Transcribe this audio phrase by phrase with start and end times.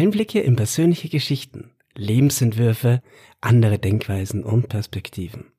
[0.00, 3.02] Einblicke in persönliche Geschichten, Lebensentwürfe,
[3.42, 5.52] andere Denkweisen und Perspektiven.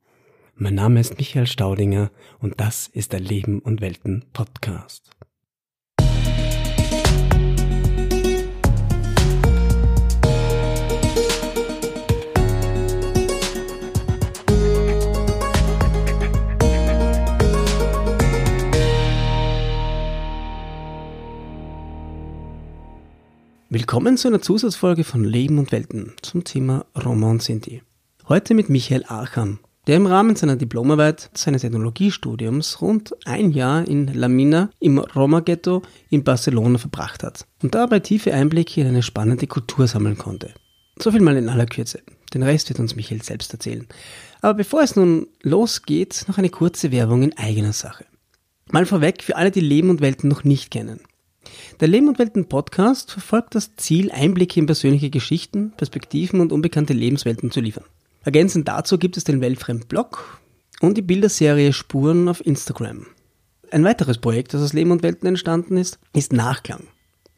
[0.55, 2.09] Mein Name ist Michael Staudinger
[2.39, 5.11] und das ist der Leben und Welten Podcast.
[23.73, 27.81] Willkommen zu einer Zusatzfolge von Leben und Welten zum Thema Roma und Sinti.
[28.27, 34.13] Heute mit Michael Achan, der im Rahmen seiner Diplomarbeit seines Ethnologiestudiums rund ein Jahr in
[34.13, 39.47] La Mina im Roma-Ghetto in Barcelona verbracht hat und dabei tiefe Einblicke in eine spannende
[39.47, 40.53] Kultur sammeln konnte.
[40.99, 42.01] So viel mal in aller Kürze.
[42.33, 43.87] Den Rest wird uns Michael selbst erzählen.
[44.41, 48.03] Aber bevor es nun losgeht, noch eine kurze Werbung in eigener Sache.
[48.69, 50.99] Mal vorweg für alle, die Leben und Welten noch nicht kennen.
[51.79, 56.93] Der Leben und Welten Podcast verfolgt das Ziel, Einblicke in persönliche Geschichten, Perspektiven und unbekannte
[56.93, 57.85] Lebenswelten zu liefern.
[58.23, 60.39] Ergänzend dazu gibt es den Weltfremd Blog
[60.79, 63.07] und die Bilderserie Spuren auf Instagram.
[63.71, 66.83] Ein weiteres Projekt, das aus Leben und Welten entstanden ist, ist Nachklang.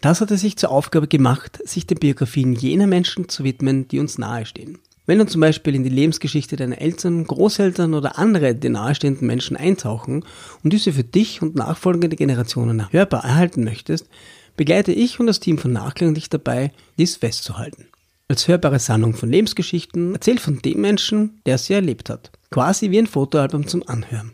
[0.02, 4.00] Das hat er sich zur Aufgabe gemacht, sich den Biografien jener Menschen zu widmen, die
[4.00, 4.80] uns nahestehen.
[5.06, 9.58] Wenn du zum Beispiel in die Lebensgeschichte deiner Eltern, Großeltern oder andere dir nahestehenden Menschen
[9.58, 10.24] eintauchen
[10.64, 14.08] und diese für dich und nachfolgende Generationen hörbar erhalten möchtest,
[14.56, 17.88] begleite ich und das Team von Nachklang dich dabei, dies festzuhalten.
[18.30, 22.32] Als hörbare Sammlung von Lebensgeschichten erzählt von dem Menschen, der sie erlebt hat.
[22.50, 24.32] Quasi wie ein Fotoalbum zum Anhören.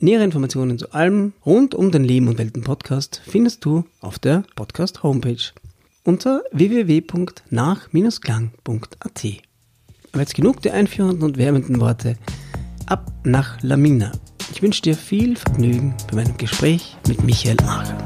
[0.00, 4.42] Nähere Informationen zu allem rund um den Leben und Welten Podcast findest du auf der
[4.56, 5.52] Podcast Homepage
[6.04, 9.47] unter www.nach-klang.at.
[10.18, 12.16] Aber jetzt genug der einführenden und wärmenden Worte.
[12.86, 14.10] Ab nach Lamina.
[14.50, 17.96] Ich wünsche dir viel Vergnügen bei meinem Gespräch mit Michael Acher.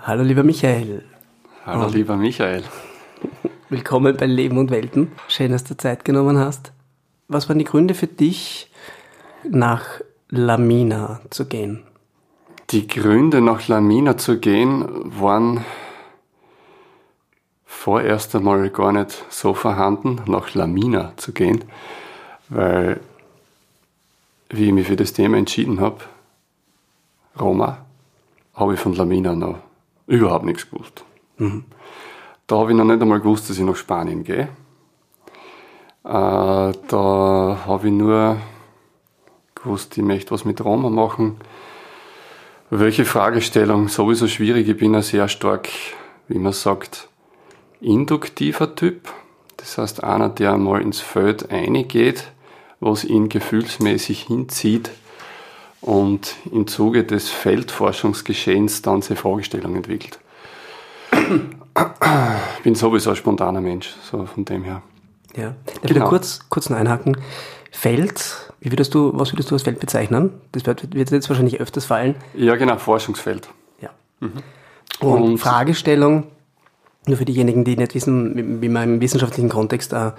[0.00, 1.02] Hallo lieber Michael.
[1.64, 2.62] Hallo und lieber Michael.
[3.70, 5.12] Willkommen bei Leben und Welten.
[5.28, 6.72] Schön, dass du Zeit genommen hast.
[7.26, 8.70] Was waren die Gründe für dich,
[9.48, 11.84] nach Lamina zu gehen?
[12.70, 14.84] Die Gründe, nach Lamina zu gehen,
[15.20, 15.64] waren
[17.66, 21.64] vorerst einmal gar nicht so vorhanden, nach Lamina zu gehen,
[22.48, 23.00] weil,
[24.50, 25.98] wie ich mich für das Thema entschieden habe,
[27.40, 27.78] Roma,
[28.54, 29.58] habe ich von Lamina noch
[30.06, 31.04] überhaupt nichts gewusst.
[31.38, 31.64] Mhm.
[32.46, 34.48] Da habe ich noch nicht einmal gewusst, dass ich nach Spanien gehe.
[36.04, 38.36] Äh, da habe ich nur
[39.56, 41.40] gewusst, ich möchte was mit Roma machen
[42.70, 44.68] welche Fragestellung sowieso schwierig.
[44.68, 45.68] Ich bin ein sehr stark,
[46.28, 47.08] wie man sagt,
[47.80, 49.08] induktiver Typ.
[49.56, 52.30] Das heißt, einer, der mal ins Feld eingeht,
[52.78, 54.90] was ihn gefühlsmäßig hinzieht
[55.80, 60.18] und im Zuge des Feldforschungsgeschehens dann seine Fragestellung entwickelt.
[61.12, 64.82] Ich bin sowieso ein spontaner Mensch, so von dem her.
[65.36, 66.08] Ja, ich genau.
[66.08, 67.16] kurz, kurz einhaken.
[67.70, 70.30] Feld wie würdest du, was würdest du als Feld bezeichnen?
[70.52, 72.14] Das wird, wird jetzt wahrscheinlich öfters fallen.
[72.34, 73.48] Ja, genau, Forschungsfeld.
[73.80, 73.90] Ja.
[74.20, 74.32] Mhm.
[75.00, 76.24] Und, Und, Fragestellung,
[77.06, 80.12] nur für diejenigen, die nicht wissen, wie man im wissenschaftlichen Kontext an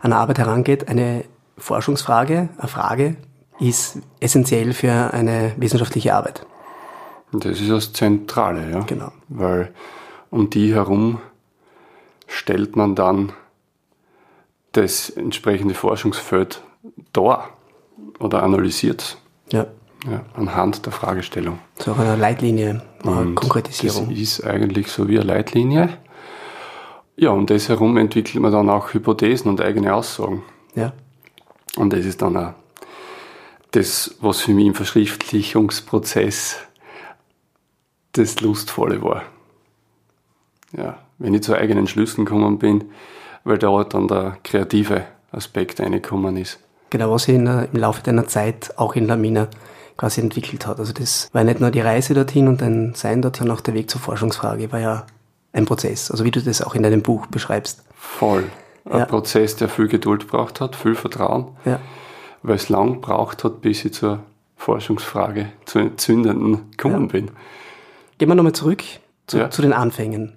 [0.00, 1.24] eine Arbeit herangeht, eine
[1.58, 3.16] Forschungsfrage, eine Frage
[3.60, 6.46] ist essentiell für eine wissenschaftliche Arbeit.
[7.32, 8.80] Das ist das Zentrale, ja.
[8.80, 9.12] Genau.
[9.28, 9.72] Weil
[10.30, 11.20] um die herum
[12.26, 13.32] stellt man dann
[14.72, 16.62] das entsprechende Forschungsfeld
[17.12, 17.50] dar
[18.18, 19.18] oder analysiert.
[19.50, 19.66] Ja.
[20.10, 20.24] ja.
[20.34, 21.58] Anhand der Fragestellung.
[21.78, 24.10] So eine Leitlinie, eine Konkretisierung.
[24.10, 25.98] Das ist eigentlich so wie eine Leitlinie.
[27.16, 30.42] Ja, um das herum entwickelt man dann auch Hypothesen und eigene Aussagen.
[30.74, 30.92] Ja.
[31.76, 32.54] Und das ist dann auch
[33.72, 36.58] das, was für mich im Verschriftlichungsprozess
[38.12, 39.22] das Lustvolle war.
[40.76, 42.84] Ja, wenn ich zu eigenen Schlüssen gekommen bin,
[43.44, 46.60] weil da dann der kreative Aspekt reingekommen ist
[46.92, 49.48] genau, was sich in, im Laufe deiner Zeit auch in Lamina
[49.96, 50.78] quasi entwickelt hat.
[50.78, 53.74] Also das war nicht nur die Reise dorthin und dein Sein dort, sondern auch der
[53.74, 55.06] Weg zur Forschungsfrage war ja
[55.52, 56.10] ein Prozess.
[56.10, 57.82] Also wie du das auch in deinem Buch beschreibst.
[57.94, 58.44] Voll.
[58.84, 59.04] Ein ja.
[59.06, 61.80] Prozess, der viel Geduld braucht hat, viel Vertrauen, ja.
[62.42, 64.20] weil es lang braucht hat, bis ich zur
[64.56, 67.12] Forschungsfrage, zu entzündenden gekommen ja.
[67.12, 67.30] bin.
[68.18, 68.82] Gehen wir nochmal zurück
[69.26, 70.36] zu, zu, den Anfängen.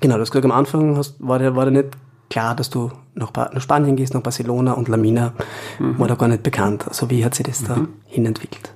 [0.00, 1.96] Genau, du hast gesagt, am Anfang hast, war, der, war der nicht
[2.30, 5.32] klar, dass du nach, nach Spanien gehst, nach Barcelona und Lamina
[5.78, 5.98] mhm.
[5.98, 6.86] war da gar nicht bekannt.
[6.86, 7.66] Also wie hat sich das mhm.
[7.66, 8.72] da hinentwickelt?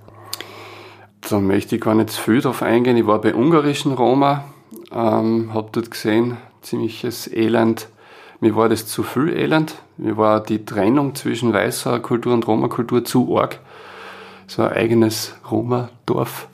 [1.29, 2.97] Da möchte ich gar nicht zu viel drauf eingehen.
[2.97, 4.45] Ich war bei ungarischen Roma,
[4.91, 7.89] ähm, habe dort gesehen, ziemliches Elend.
[8.41, 9.77] Mir war das zu viel Elend.
[9.97, 13.61] Mir war die Trennung zwischen weißer Kultur und Roma-Kultur zu arg.
[14.49, 16.49] so ein eigenes Roma-Dorf.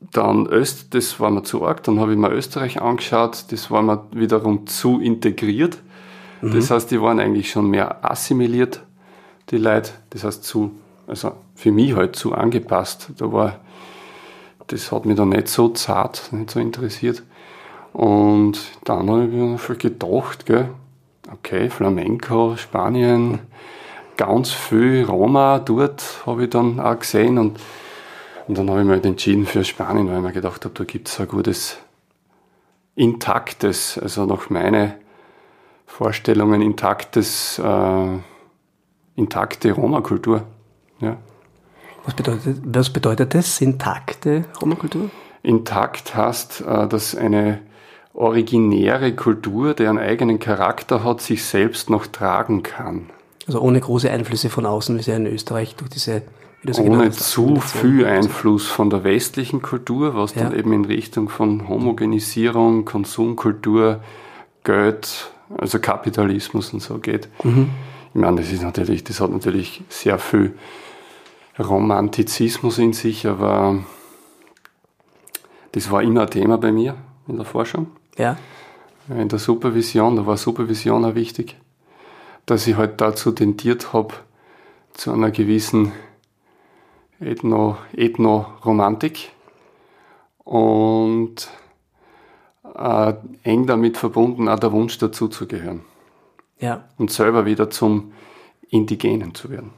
[0.00, 1.82] Dann Öst, das war mir zu arg.
[1.82, 5.78] Dann habe ich mir Österreich angeschaut, das war mir wiederum zu integriert.
[6.40, 6.54] Mhm.
[6.54, 8.82] Das heißt, die waren eigentlich schon mehr assimiliert,
[9.50, 9.92] die Leute.
[10.10, 10.72] Das heißt, zu,
[11.06, 13.10] also für mich halt zu angepasst.
[13.18, 13.56] Da war,
[14.68, 17.22] das hat mich dann nicht so zart, nicht so interessiert.
[17.92, 20.70] Und dann habe ich mir schon gedacht, gell,
[21.32, 23.40] okay, Flamenco, Spanien,
[24.20, 27.58] ganz viel Roma dort habe ich dann auch gesehen und
[28.50, 30.82] und dann habe ich mich halt entschieden für Spanien, weil ich mir gedacht habe, da
[30.82, 31.76] gibt es ein gutes,
[32.96, 34.94] intaktes, also nach meinen
[35.86, 38.18] Vorstellungen intaktes, äh,
[39.14, 40.42] intakte Roma-Kultur.
[40.98, 41.16] Ja.
[42.04, 45.10] Was bedeutet, was bedeutet das, intakte Roma-Kultur?
[45.44, 47.60] Intakt heißt, äh, dass eine
[48.14, 53.10] originäre Kultur, deren eigenen Charakter hat, sich selbst noch tragen kann.
[53.46, 56.22] Also ohne große Einflüsse von außen, wie es ja in Österreich durch diese
[56.78, 60.44] ohne zu viel Einfluss von der westlichen Kultur, was ja.
[60.44, 64.00] dann eben in Richtung von Homogenisierung, Konsumkultur,
[64.64, 67.28] Geld, also Kapitalismus und so geht.
[67.42, 67.70] Mhm.
[68.12, 70.54] Ich meine, das ist natürlich, das hat natürlich sehr viel
[71.58, 73.78] Romantizismus in sich, aber
[75.72, 76.96] das war immer ein Thema bei mir
[77.28, 77.86] in der Forschung.
[78.18, 78.36] Ja.
[79.08, 81.56] In der Supervision, da war Supervision auch wichtig,
[82.46, 84.14] dass ich halt dazu tendiert habe,
[84.92, 85.92] zu einer gewissen
[87.20, 89.30] Ethno, Ethno-Romantik
[90.44, 91.48] und
[92.74, 93.12] äh,
[93.42, 95.82] eng damit verbunden auch der Wunsch dazuzugehören.
[96.58, 96.84] Ja.
[96.98, 98.12] Und selber wieder zum
[98.68, 99.70] Indigenen zu werden.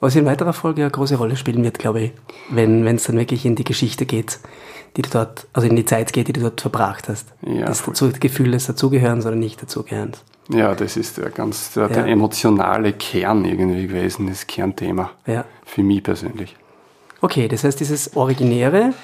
[0.00, 2.12] Was in weiterer Folge eine große Rolle spielen wird, glaube ich,
[2.50, 4.40] wenn es dann wirklich in die Geschichte geht,
[4.96, 7.32] die du dort, also in die Zeit geht, die du dort verbracht hast.
[7.42, 10.24] Ja, das dazu, Gefühl des Dazugehörens oder nicht Dazugehörens.
[10.48, 11.88] Ja, das ist der ganz der, ja.
[11.88, 15.10] der emotionale Kern irgendwie gewesen, das Kernthema.
[15.26, 15.44] Ja.
[15.64, 16.56] Für mich persönlich.
[17.20, 18.94] Okay, das heißt, dieses Originäre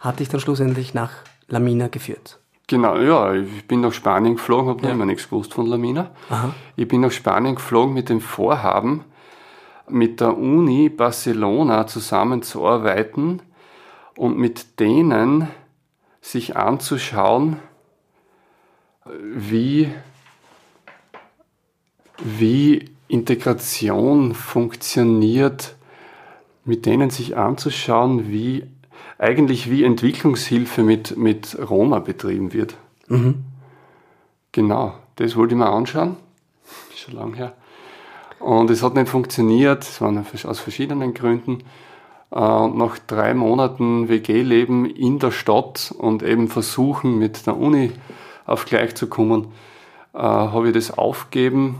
[0.00, 1.10] hat dich dann schlussendlich nach
[1.48, 2.38] Lamina geführt.
[2.68, 4.88] Genau, ja, ich bin nach Spanien geflogen, habe ja.
[4.88, 6.10] noch immer nichts gewusst von Lamina.
[6.30, 6.52] Aha.
[6.74, 9.04] Ich bin nach Spanien geflogen mit dem Vorhaben,
[9.88, 13.40] mit der Uni Barcelona zusammenzuarbeiten
[14.16, 15.48] und mit denen
[16.20, 17.60] sich anzuschauen,
[19.04, 19.92] wie
[22.22, 25.76] wie Integration funktioniert,
[26.64, 28.64] mit denen sich anzuschauen, wie
[29.18, 32.76] eigentlich wie Entwicklungshilfe mit, mit Roma betrieben wird.
[33.08, 33.44] Mhm.
[34.52, 36.16] Genau, das wollte ich mir anschauen.
[36.94, 37.52] Schon lange her.
[38.40, 41.60] Und es hat nicht funktioniert, es waren aus verschiedenen Gründen.
[42.30, 47.92] Äh, und nach drei Monaten WG-Leben in der Stadt und eben versuchen, mit der Uni
[48.44, 49.52] auf gleich zu kommen,
[50.12, 51.78] äh, habe ich das aufgeben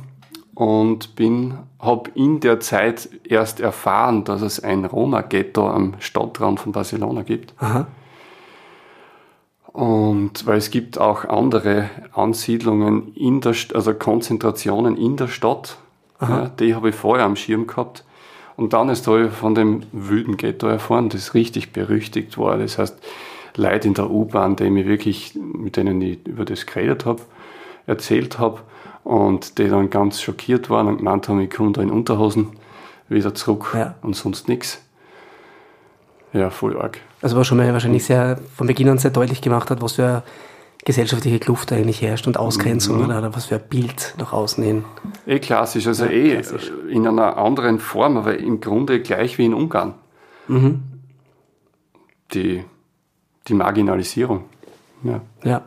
[0.56, 6.73] und bin, habe in der Zeit erst erfahren, dass es ein Roma-Ghetto am Stadtrand von
[6.73, 7.53] Barcelona gibt.
[7.58, 7.87] Aha.
[9.75, 15.76] Und weil es gibt auch andere Ansiedlungen in der, also Konzentrationen in der Stadt,
[16.23, 18.03] ja, die habe ich vorher am Schirm gehabt.
[18.56, 22.56] Und dann ist da von dem wüden Ghetto erfahren, das richtig berüchtigt war.
[22.56, 22.97] Das heißt,
[23.56, 27.20] Leute in der U-Bahn, die mich wirklich, mit denen ich über das geredet habe,
[27.87, 28.61] erzählt habe,
[29.06, 32.49] und die dann ganz schockiert waren und gemeint haben, ich komme da in Unterhosen
[33.08, 33.94] wieder zurück ja.
[34.03, 34.82] und sonst nichts.
[36.32, 36.99] Ja, voll arg.
[37.23, 40.06] Also was schon mal wahrscheinlich sehr von Beginn an sehr deutlich gemacht hat, was für
[40.06, 40.22] eine
[40.84, 43.05] gesellschaftliche Kluft eigentlich herrscht und Ausgrenzung mhm.
[43.05, 44.84] oder was für ein Bild nach außen hin.
[45.25, 46.72] Eh klassisch, also ja, eh klassisch.
[46.91, 49.94] in einer anderen Form, aber im Grunde gleich wie in Ungarn.
[50.48, 50.82] Mhm.
[52.34, 52.65] Die,
[53.46, 54.46] die Marginalisierung.
[55.05, 55.20] Ja.
[55.44, 55.63] ja.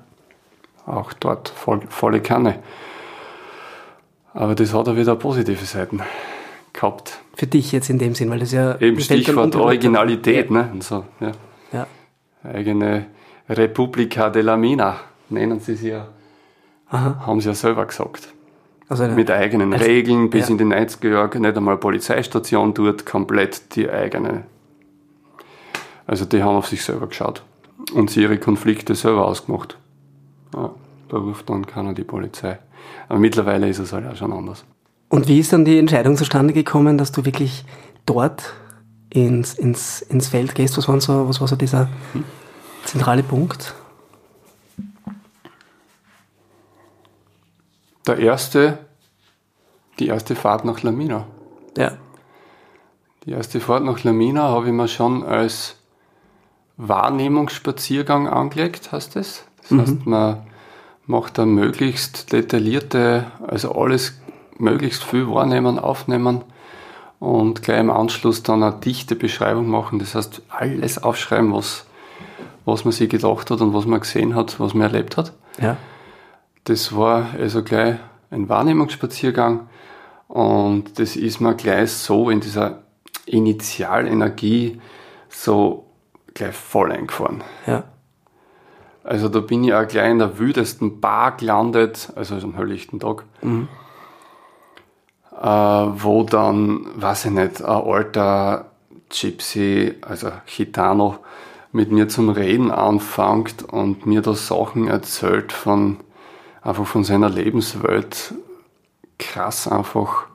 [0.85, 2.59] Auch dort voll, volle Kanne.
[4.33, 6.01] Aber das hat auch wieder positive Seiten
[6.73, 7.19] gehabt.
[7.35, 8.79] Für dich jetzt in dem Sinn, weil das ja.
[8.79, 10.69] Eben Stichwort Originalität, ne?
[10.71, 11.31] Und so, ja.
[11.71, 11.87] ja.
[12.43, 13.07] Eigene
[13.49, 16.07] Republica de la Mina nennen sie sie ja.
[16.89, 17.25] Aha.
[17.25, 18.29] Haben sie ja selber gesagt.
[18.87, 20.51] Also eine, Mit eigenen als, Regeln, bis ja.
[20.53, 24.45] in die 90er Jahre nicht einmal Polizeistation dort, komplett die eigene.
[26.07, 27.43] Also die haben auf sich selber geschaut
[27.93, 29.77] und sie ihre Konflikte selber ausgemacht.
[30.55, 30.71] Ja,
[31.09, 32.59] da ruft dann keiner die Polizei.
[33.07, 34.63] Aber mittlerweile ist es halt auch schon anders.
[35.09, 37.65] Und wie ist dann die Entscheidung zustande gekommen, dass du wirklich
[38.05, 38.53] dort
[39.09, 40.77] ins, ins, ins Feld gehst?
[40.77, 41.89] Was, waren so, was war so dieser
[42.85, 43.73] zentrale Punkt?
[48.05, 48.79] Der erste,
[49.99, 51.25] die erste Fahrt nach Lamina.
[51.75, 51.97] Ja.
[53.25, 55.75] Die erste Fahrt nach Lamina habe ich mir schon als
[56.77, 59.43] Wahrnehmungsspaziergang angelegt, heißt es.
[59.61, 59.81] Das mhm.
[59.81, 60.47] heißt, man
[61.09, 64.21] macht er möglichst detaillierte, also alles
[64.59, 66.43] möglichst viel wahrnehmen, aufnehmen
[67.17, 69.97] und gleich im Anschluss dann eine dichte Beschreibung machen.
[69.97, 71.87] Das heißt, alles aufschreiben, was,
[72.63, 75.33] was man sich gedacht hat und was man gesehen hat, was man erlebt hat.
[75.59, 75.77] Ja.
[76.65, 77.95] Das war also gleich
[78.29, 79.67] ein Wahrnehmungsspaziergang
[80.27, 82.83] und das ist mir gleich so in dieser
[83.25, 84.79] Initialenergie
[85.27, 85.87] so
[86.35, 87.43] gleich voll eingefahren.
[87.65, 87.85] Ja.
[89.03, 93.23] Also da bin ich auch gleich in der wüdesten Bar gelandet, also am helllichten Tag,
[93.41, 93.67] Mhm.
[95.41, 98.65] äh, wo dann, weiß ich nicht, ein alter
[99.09, 101.17] Gypsy, also Gitano,
[101.71, 105.97] mit mir zum Reden anfängt und mir da Sachen erzählt von,
[106.61, 108.33] einfach von seiner Lebenswelt.
[109.17, 110.25] Krass einfach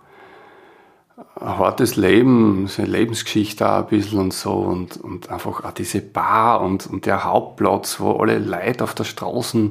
[1.40, 6.00] ein hartes Leben, seine Lebensgeschichte auch ein bisschen und so und, und einfach auch diese
[6.00, 9.70] Bar und, und der Hauptplatz, wo alle Leute auf der Straße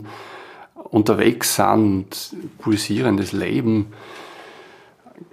[0.75, 3.93] unterwegs sind, pulsierendes Leben.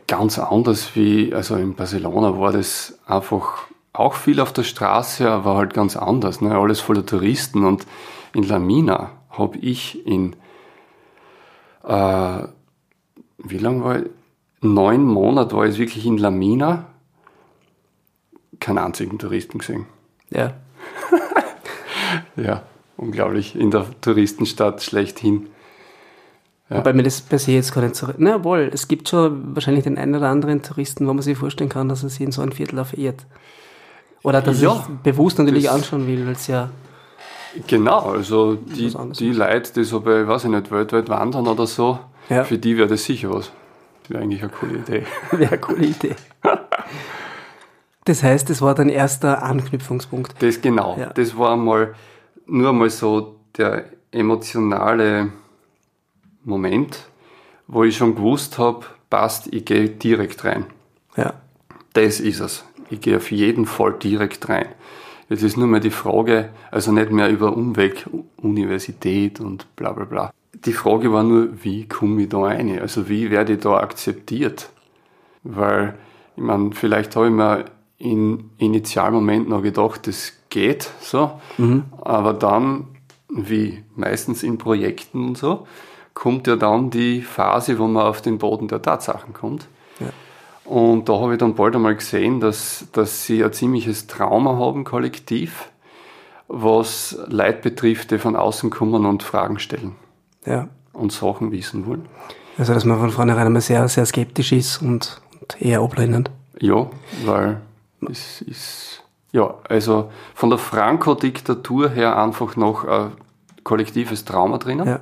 [0.07, 5.57] Ganz anders wie, also in Barcelona war das einfach auch viel auf der Straße, aber
[5.57, 6.57] halt ganz anders, ne?
[6.57, 7.87] alles voller Touristen und
[8.35, 10.37] in La Mina habe ich in,
[11.85, 12.39] äh,
[13.39, 14.07] wie lange war ich?
[14.61, 16.87] Neun Monate war ich wirklich in La Mina,
[18.59, 19.87] keinen einzigen Touristen gesehen.
[20.31, 20.53] Ja.
[22.37, 22.63] Ja,
[22.97, 23.55] unglaublich.
[23.55, 25.49] In der Touristenstadt schlechthin.
[26.69, 26.79] Ja.
[26.79, 28.09] Wobei mir das per se jetzt gar nicht so.
[28.19, 31.69] Na wohl, es gibt schon wahrscheinlich den einen oder anderen Touristen, wo man sich vorstellen
[31.71, 33.27] kann, dass er sich in so ein Viertel verirrt.
[34.23, 36.71] Oder dass Ja, er sich bewusst natürlich das- anschauen will, weil es ja.
[37.67, 41.99] Genau, also die, die Leute, die so bei, weiß ich nicht, weltweit wandern oder so,
[42.29, 42.45] Ja.
[42.45, 43.51] für die wäre das sicher was.
[44.11, 45.07] Das wäre eigentlich eine coole Idee.
[45.31, 46.17] Wäre eine coole Idee.
[48.05, 50.35] Das heißt, das war dein erster Anknüpfungspunkt.
[50.43, 51.11] Das genau, Ja.
[51.13, 51.95] das war mal
[52.47, 55.31] nur mal so der emotionale
[56.43, 57.07] Moment,
[57.69, 60.67] wo ich schon gewusst habe, passt, ich gehe direkt rein.
[61.17, 61.35] Ja.
[61.93, 62.65] Das ist es.
[62.89, 64.67] Ich gehe auf jeden Fall direkt rein.
[65.29, 70.05] Jetzt ist nur mehr die Frage, also nicht mehr über Umweg, Universität und bla bla
[70.05, 70.33] bla.
[70.53, 72.79] Die Frage war nur, wie komme ich da rein?
[72.81, 74.71] Also wie werde ich da akzeptiert?
[75.43, 75.95] Weil,
[76.37, 77.65] ich meine, vielleicht habe ich mir
[77.99, 81.33] im Initialmoment noch gedacht, das geht so,
[82.01, 82.89] aber dann,
[83.29, 85.67] wie meistens in Projekten und so,
[86.15, 89.69] kommt ja dann die Phase, wo man auf den Boden der Tatsachen kommt.
[90.65, 94.85] Und da habe ich dann bald einmal gesehen, dass, dass sie ein ziemliches Trauma haben,
[94.85, 95.71] kollektiv,
[96.49, 99.95] was Leute betrifft, die von außen kommen und Fragen stellen
[100.47, 100.69] Ja.
[100.93, 102.07] und Sachen wissen wollen.
[102.59, 106.31] Also, dass man von vornherein einmal sehr, sehr skeptisch ist und, und eher ablehnend.
[106.61, 106.91] Ja,
[107.25, 107.61] weil
[108.11, 113.13] es ist, ja, also von der Franco-Diktatur her einfach noch ein
[113.65, 115.01] kollektives Trauma drinnen, Ja.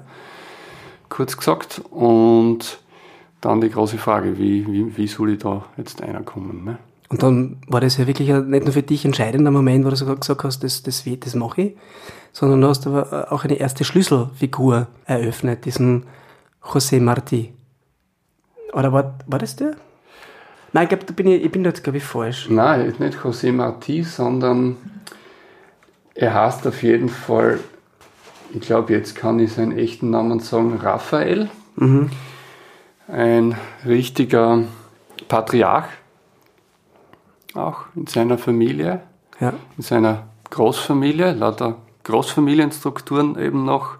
[1.08, 1.82] kurz gesagt.
[1.90, 2.78] Und
[3.40, 6.64] dann die große Frage, wie, wie, wie soll ich da jetzt reinkommen?
[6.64, 6.78] Ne?
[7.10, 9.96] Und dann war das ja wirklich ein- nicht nur für dich entscheidender Moment, wo du
[9.96, 11.76] sogar gesagt hast, das, das, das mache ich,
[12.32, 16.04] sondern du hast aber auch eine erste Schlüsselfigur eröffnet, diesen
[16.62, 17.48] José Martí.
[18.74, 19.76] Oder war, war das der?
[20.74, 22.48] Nein, ich glaube, da bin ich, ich bin da jetzt, glaube ich, falsch.
[22.50, 24.76] Nein, ist nicht José Martí, sondern
[26.14, 27.58] er heißt auf jeden Fall,
[28.52, 31.48] ich glaube, jetzt kann ich seinen echten Namen sagen, Raphael.
[33.08, 34.64] Ein richtiger
[35.28, 35.88] Patriarch,
[37.54, 39.02] auch in seiner Familie,
[39.40, 39.52] Ja.
[39.76, 43.96] in seiner Großfamilie, lauter Großfamilienstrukturen eben noch,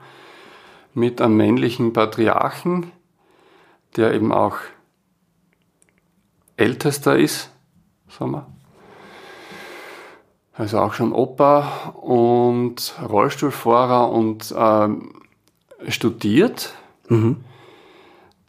[0.94, 2.90] mit einem männlichen Patriarchen,
[3.96, 4.56] der eben auch
[6.56, 7.50] ältester ist,
[8.08, 8.46] sagen wir.
[10.54, 15.12] Also auch schon Opa und Rollstuhlfahrer und ähm,
[15.86, 16.74] studiert.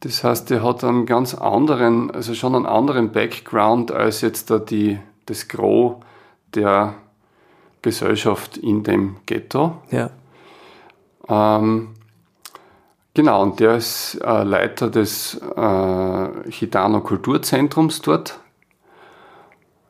[0.00, 4.58] Das heißt, er hat einen ganz anderen, also schon einen anderen Background als jetzt da
[4.58, 5.96] die, das Gros
[6.54, 6.94] der
[7.82, 9.76] Gesellschaft in dem Ghetto.
[9.90, 10.10] Ja.
[11.28, 11.88] Ähm,
[13.12, 18.40] genau, und der ist äh, Leiter des äh, Gitano Kulturzentrums dort.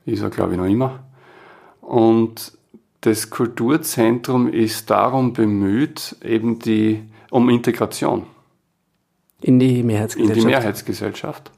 [0.07, 1.05] Ist er, glaube ich, noch immer.
[1.81, 2.59] Und
[3.03, 8.27] das Kulturzentrum ist darum bemüht, eben die, um Integration
[9.43, 10.41] In die in Mehrheitsgesellschaft.
[10.41, 11.51] die Mehrheitsgesellschaft.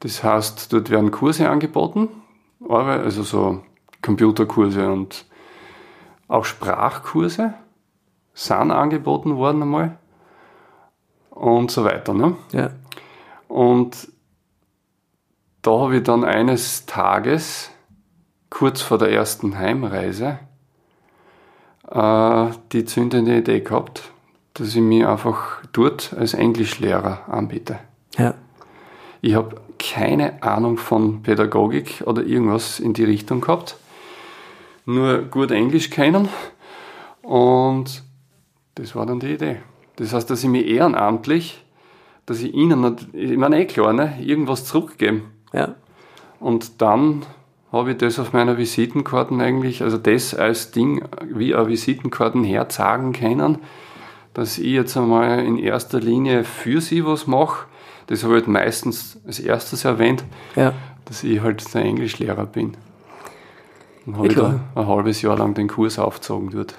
[0.00, 2.08] Das heißt, dort werden Kurse angeboten,
[2.68, 3.62] also so
[4.02, 5.24] Computerkurse und
[6.28, 7.54] auch Sprachkurse
[8.34, 9.98] sind angeboten worden einmal
[11.30, 12.12] und so weiter.
[12.12, 12.36] Ne?
[12.52, 12.70] Ja.
[13.48, 14.08] Und
[15.62, 17.70] da habe ich dann eines Tages,
[18.50, 20.38] kurz vor der ersten Heimreise,
[21.90, 24.10] äh, die zündende Idee gehabt,
[24.54, 27.78] dass ich mich einfach dort als Englischlehrer anbiete.
[28.16, 28.34] Ja.
[29.20, 33.76] Ich habe keine Ahnung von Pädagogik oder irgendwas in die Richtung gehabt.
[34.86, 36.28] Nur gut Englisch kennen.
[37.22, 38.02] Und
[38.74, 39.56] das war dann die Idee.
[39.96, 41.64] Das heißt, dass ich mich ehrenamtlich,
[42.26, 45.32] dass ich ihnen, ich meine eh klar, ne, irgendwas zurückgeben.
[45.52, 45.74] Ja.
[46.40, 47.24] Und dann
[47.72, 53.12] habe ich das auf meiner Visitenkarten eigentlich, also das als Ding wie eine Visitenkarten herzagen
[53.12, 53.58] können,
[54.34, 57.66] dass ich jetzt einmal in erster Linie für sie was mache.
[58.08, 60.24] Das habe ich halt meistens als erstes erwähnt,
[60.56, 60.72] Ja.
[61.06, 62.76] dass ich halt der Englischlehrer bin.
[64.04, 66.74] Dann habe Ja, ich da ein halbes Jahr lang den Kurs aufgezogen dort.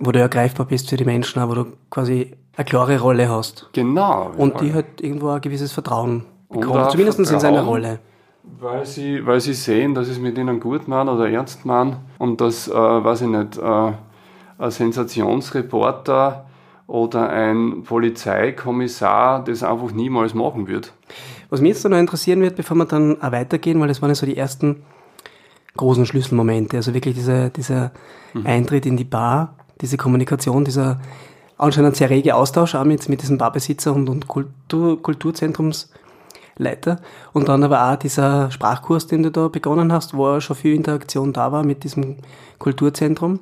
[0.00, 3.68] Wo du ja greifbar bist für die Menschen, wo du quasi eine klare Rolle hast.
[3.72, 4.32] Genau.
[4.36, 6.90] Und die halt irgendwo ein gewisses Vertrauen Und bekommen.
[6.90, 7.64] Zumindest in seiner Vertrauen.
[7.68, 7.98] Rolle.
[8.60, 11.98] Weil sie, weil sie sehen, dass ich es mit ihnen gut meine oder ernst meine
[12.18, 13.92] und dass, äh, weiß ich nicht, äh,
[14.58, 16.44] ein Sensationsreporter
[16.86, 20.92] oder ein Polizeikommissar das einfach niemals machen wird.
[21.50, 24.14] Was mich jetzt noch interessieren wird, bevor wir dann auch weitergehen, weil das waren ja
[24.14, 24.82] so die ersten
[25.76, 27.92] großen Schlüsselmomente, also wirklich dieser, dieser
[28.44, 31.00] Eintritt in die Bar, diese Kommunikation, dieser
[31.56, 35.00] anscheinend sehr rege Austausch auch mit, mit diesem Barbesitzer und, und Kultur,
[36.56, 37.00] Kulturzentrumsleiter
[37.32, 40.74] und dann aber auch dieser Sprachkurs, den du da begonnen hast, wo auch schon viel
[40.74, 42.16] Interaktion da war mit diesem
[42.58, 43.40] Kulturzentrum.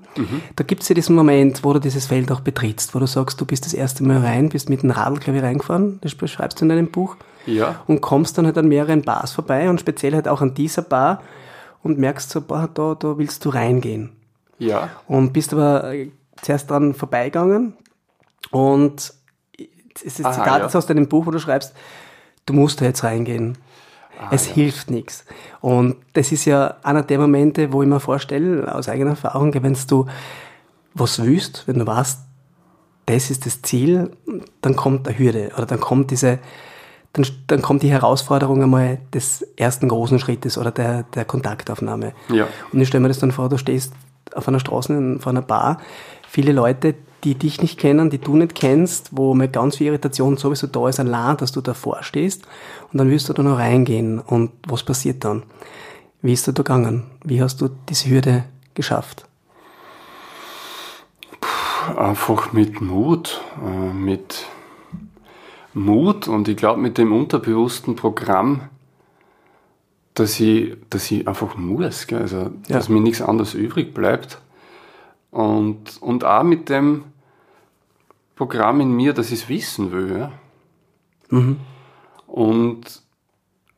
[0.56, 3.40] Da gibt es ja diesen Moment, wo du dieses Feld auch betrittst, wo du sagst,
[3.40, 6.60] du bist das erste Mal rein, bist mit dem Radl, glaube ich, reingefahren, das beschreibst
[6.60, 7.16] du in deinem Buch
[7.46, 7.82] Ja.
[7.86, 11.22] und kommst dann halt an mehreren Bars vorbei und speziell halt auch an dieser Bar
[11.82, 14.10] und merkst so, boah, da, da willst du reingehen.
[14.58, 14.90] Ja.
[15.06, 17.74] Und bist aber äh, zuerst dran vorbeigegangen
[18.50, 19.12] und
[20.04, 20.78] es ist Aha, Zitat ja.
[20.78, 21.74] aus deinem Buch, wo du schreibst,
[22.46, 23.58] du musst da jetzt reingehen.
[24.20, 25.24] Ah, es hilft nichts.
[25.60, 29.76] Und das ist ja einer der Momente, wo ich mir vorstelle, aus eigener Erfahrung, wenn
[29.88, 30.06] du
[30.94, 32.20] was willst, wenn du weißt,
[33.06, 34.10] das ist das Ziel,
[34.60, 36.38] dann kommt eine Hürde oder dann kommt diese,
[37.12, 42.12] dann, dann kommt die Herausforderung einmal des ersten großen Schrittes oder der, der Kontaktaufnahme.
[42.28, 42.46] Ja.
[42.72, 43.92] Und ich stelle mir das dann vor, du stehst
[44.34, 45.78] auf einer Straße vor einer Bar,
[46.28, 46.94] viele Leute,
[47.24, 50.88] die dich nicht kennen, die du nicht kennst, wo mir ganz viel Irritation sowieso da
[50.88, 52.44] ist, allein, dass du davor stehst
[52.92, 55.44] und dann willst du da noch reingehen und was passiert dann?
[56.20, 57.04] Wie ist du da gegangen?
[57.24, 58.44] Wie hast du diese Hürde
[58.74, 59.26] geschafft?
[61.96, 64.46] Einfach mit Mut, äh, mit
[65.74, 68.62] Mut und ich glaube mit dem unterbewussten Programm,
[70.14, 72.20] dass ich, dass ich einfach muss, gell?
[72.22, 72.76] also Ja.
[72.76, 74.38] dass mir nichts anderes übrig bleibt.
[75.30, 77.04] Und, und auch mit dem
[78.42, 80.18] Programm in mir, dass ich es wissen will.
[80.18, 80.32] Ja?
[82.26, 83.02] Und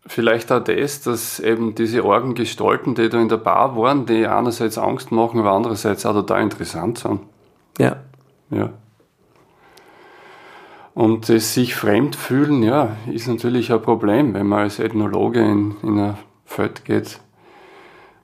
[0.07, 4.27] vielleicht auch das, dass eben diese argen Gestalten, die da in der Bar waren, die
[4.27, 7.21] einerseits Angst machen, aber andererseits auch total interessant sind.
[7.79, 7.97] Ja.
[8.49, 8.71] Ja.
[10.95, 15.77] Und das sich fremd fühlen, ja, ist natürlich ein Problem, wenn man als Ethnologe in,
[15.83, 17.21] in ein Feld geht.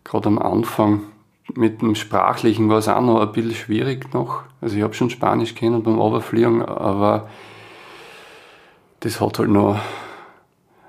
[0.05, 1.03] Gerade am Anfang
[1.55, 4.43] mit dem Sprachlichen war es auch noch ein bisschen schwierig noch.
[4.61, 7.29] Also ich habe schon Spanisch kennen beim Oberfliegen, aber
[9.01, 9.79] das hat halt noch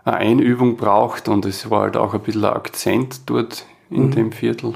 [0.03, 4.31] eine Einübung braucht und es war halt auch ein bisschen ein Akzent dort in dem
[4.31, 4.73] Viertel.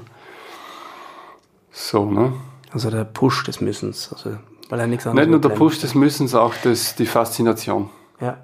[1.71, 2.33] So, ne?
[2.71, 4.37] Also der Push des Müssens, also
[4.69, 5.49] weil er nichts Nicht anderes nur der.
[5.49, 7.89] Push des Müssens, auch das, die Faszination.
[8.19, 8.37] Ja.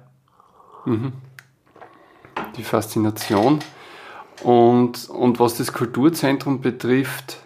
[2.56, 3.60] Die Faszination.
[4.42, 7.38] Und, und was das Kulturzentrum betrifft,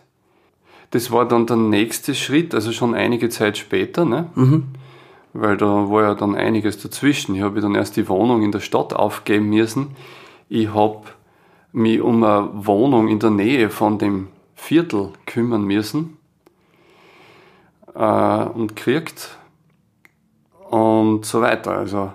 [0.90, 4.30] das war dann der nächste Schritt, also schon einige Zeit später, ne?
[5.32, 7.34] weil da war ja dann einiges dazwischen.
[7.34, 9.88] Ich habe dann erst die Wohnung in der Stadt aufgeben müssen.
[10.48, 11.02] Ich habe
[11.72, 16.16] mich um eine Wohnung in der Nähe von dem Viertel kümmern müssen
[17.94, 19.36] äh, und kriegt
[20.70, 21.72] und so weiter.
[21.72, 22.12] Also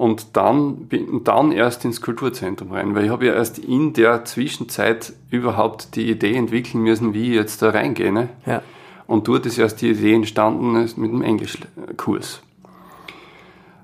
[0.00, 4.24] und dann bin dann erst ins Kulturzentrum rein, weil ich habe ja erst in der
[4.24, 8.10] Zwischenzeit überhaupt die Idee entwickeln müssen, wie ich jetzt da reingehe.
[8.10, 8.30] Ne?
[8.46, 8.62] Ja.
[9.06, 12.40] Und dort ist erst die Idee entstanden ist mit dem Englischkurs.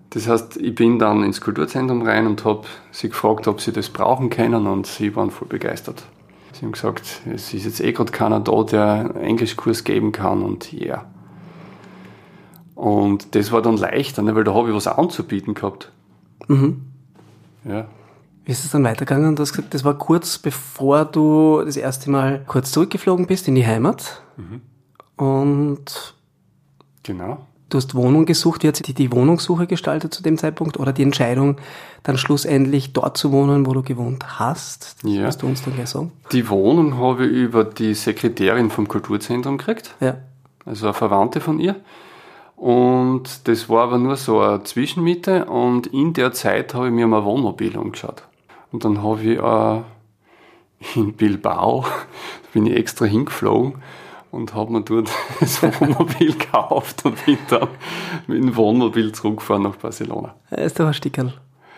[0.09, 3.91] Das heißt, ich bin dann ins Kulturzentrum rein und habe sie gefragt, ob sie das
[3.91, 6.03] brauchen können und sie waren voll begeistert.
[6.55, 10.43] Sie haben gesagt, es ist jetzt eh gerade keiner da, der einen Englischkurs geben kann
[10.43, 10.87] und ja.
[10.87, 11.07] Yeah.
[12.75, 15.93] Und das war dann leichter, ne, weil da habe ich was anzubieten gehabt.
[17.65, 17.87] Ja.
[18.45, 19.35] Wie ist es dann weitergegangen?
[19.35, 23.55] Du hast gesagt, das war kurz bevor du das erste Mal kurz zurückgeflogen bist in
[23.57, 24.23] die Heimat.
[25.17, 26.15] Und
[27.03, 27.39] Genau.
[27.71, 28.63] du hast Wohnung gesucht.
[28.63, 30.79] Wie hat sich die, die Wohnungssuche gestaltet zu dem Zeitpunkt?
[30.79, 31.57] Oder die Entscheidung,
[32.03, 34.97] dann schlussendlich dort zu wohnen, wo du gewohnt hast?
[35.03, 35.25] Das Ja.
[35.25, 36.13] Musst du uns dann gleich sagen?
[36.33, 39.95] Die Wohnung habe ich über die Sekretärin vom Kulturzentrum gekriegt.
[40.01, 40.17] Ja.
[40.65, 41.77] also eine Verwandte von ihr.
[42.57, 47.07] Und das war aber nur so eine Zwischenmiete und in der Zeit habe ich mir
[47.07, 48.23] mal ein Wohnmobil umgeschaut.
[48.73, 51.85] Und dann habe ich äh, in Bilbao,
[52.55, 53.75] bin ich extra hingeflogen
[54.31, 57.69] und habe mir dort das Wohnmobil gekauft und bin dann
[58.27, 60.35] mit dem Wohnmobil zurückgefahren nach Barcelona.
[60.51, 61.35] Das ist doch ein Stickerl.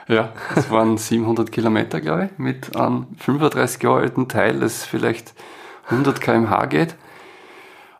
[0.07, 5.35] Ja, es waren 700 Kilometer, glaube ich, mit einem 35 Jahre alten Teil, das vielleicht
[5.91, 6.97] 100 km/h geht.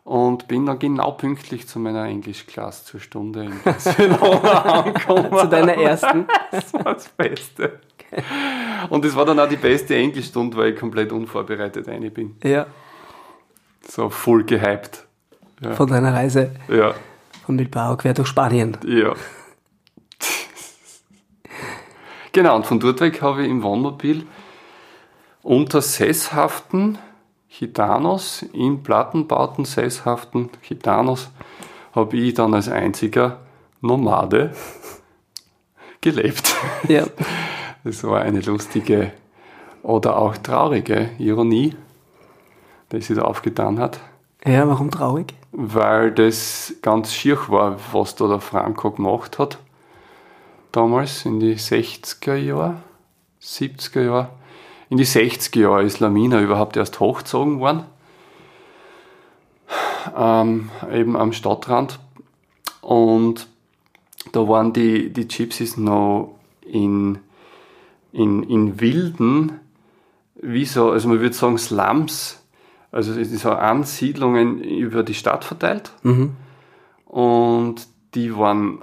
[0.09, 4.51] Und bin dann genau pünktlich zu meiner Englischklasse zur Stunde in Barcelona
[4.83, 5.37] angekommen.
[5.37, 6.25] Zu deiner ersten?
[6.51, 7.79] Das war das Beste.
[8.89, 12.35] Und es war dann auch die beste Englischstunde, weil ich komplett unvorbereitet rein bin.
[12.43, 12.65] Ja.
[13.87, 15.05] So voll gehypt.
[15.61, 15.73] Ja.
[15.73, 16.95] Von deiner Reise Ja,
[17.45, 18.77] von Bilbao quer durch Spanien.
[18.87, 19.13] ja.
[22.31, 24.25] Genau, und von dort weg habe ich im Wohnmobil
[25.43, 26.97] unter sesshaften
[27.59, 31.29] Gitanos, in Plattenbauten sesshaften Gitanos,
[31.93, 33.41] habe ich dann als einziger
[33.81, 34.53] Nomade
[36.01, 36.55] gelebt.
[36.87, 37.03] Ja.
[37.83, 39.11] Das war eine lustige
[39.83, 41.75] oder auch traurige Ironie,
[42.93, 43.99] die sie da aufgetan hat,
[44.45, 45.33] Ja, warum traurig?
[45.51, 49.57] weil das ganz schier war, was da der Franco gemacht hat.
[50.71, 52.77] Damals in die 60er Jahre,
[53.41, 54.29] 70er Jahre.
[54.89, 57.83] In die 60er Jahre ist Lamina überhaupt erst hochgezogen worden.
[60.17, 61.99] Ähm, eben am Stadtrand.
[62.81, 63.47] Und
[64.31, 67.19] da waren die, die Gypsies noch in,
[68.11, 69.59] in, in wilden,
[70.41, 72.41] wie so, also man würde sagen Slums,
[72.91, 75.91] also so Ansiedlungen über die Stadt verteilt.
[77.05, 78.79] Und die waren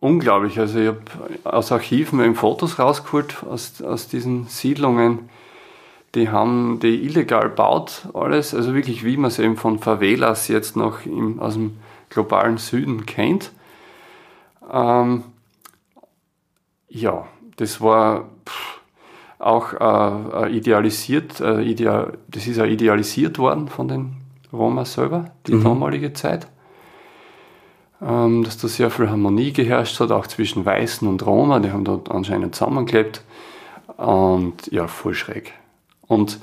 [0.00, 0.58] unglaublich.
[0.58, 1.00] Also ich habe
[1.44, 5.28] aus Archiven eben Fotos rausgeholt aus, aus diesen Siedlungen.
[6.14, 8.54] Die haben die illegal baut, alles.
[8.54, 11.76] Also wirklich, wie man es eben von Favelas jetzt noch im, aus dem
[12.08, 13.52] globalen Süden kennt.
[14.72, 15.24] Ähm,
[16.88, 18.80] ja, das war pff,
[19.38, 24.16] auch äh, äh, idealisiert, äh, ideal, das ist ja idealisiert worden von den
[24.52, 26.48] Roma selber, die damalige Zeit.
[28.02, 31.84] Ähm, dass da sehr viel Harmonie geherrscht hat, auch zwischen Weißen und Roma, die haben
[31.84, 33.22] dort anscheinend zusammengelebt.
[33.96, 35.52] Und ja, voll schräg.
[36.06, 36.38] Und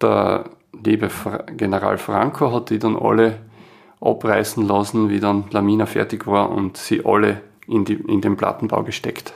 [0.00, 0.44] der
[0.84, 1.10] liebe
[1.56, 3.38] General Franco hat die dann alle
[4.00, 8.82] abreißen lassen, wie dann Lamina fertig war und sie alle in, die, in den Plattenbau
[8.82, 9.34] gesteckt.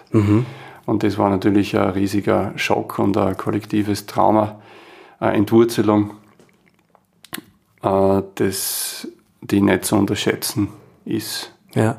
[0.87, 4.61] Und das war natürlich ein riesiger Schock und ein kollektives Trauma,
[5.19, 6.13] eine Entwurzelung,
[7.83, 9.09] äh, das
[9.41, 10.69] die nicht zu unterschätzen
[11.05, 11.54] ist.
[11.75, 11.97] Ja.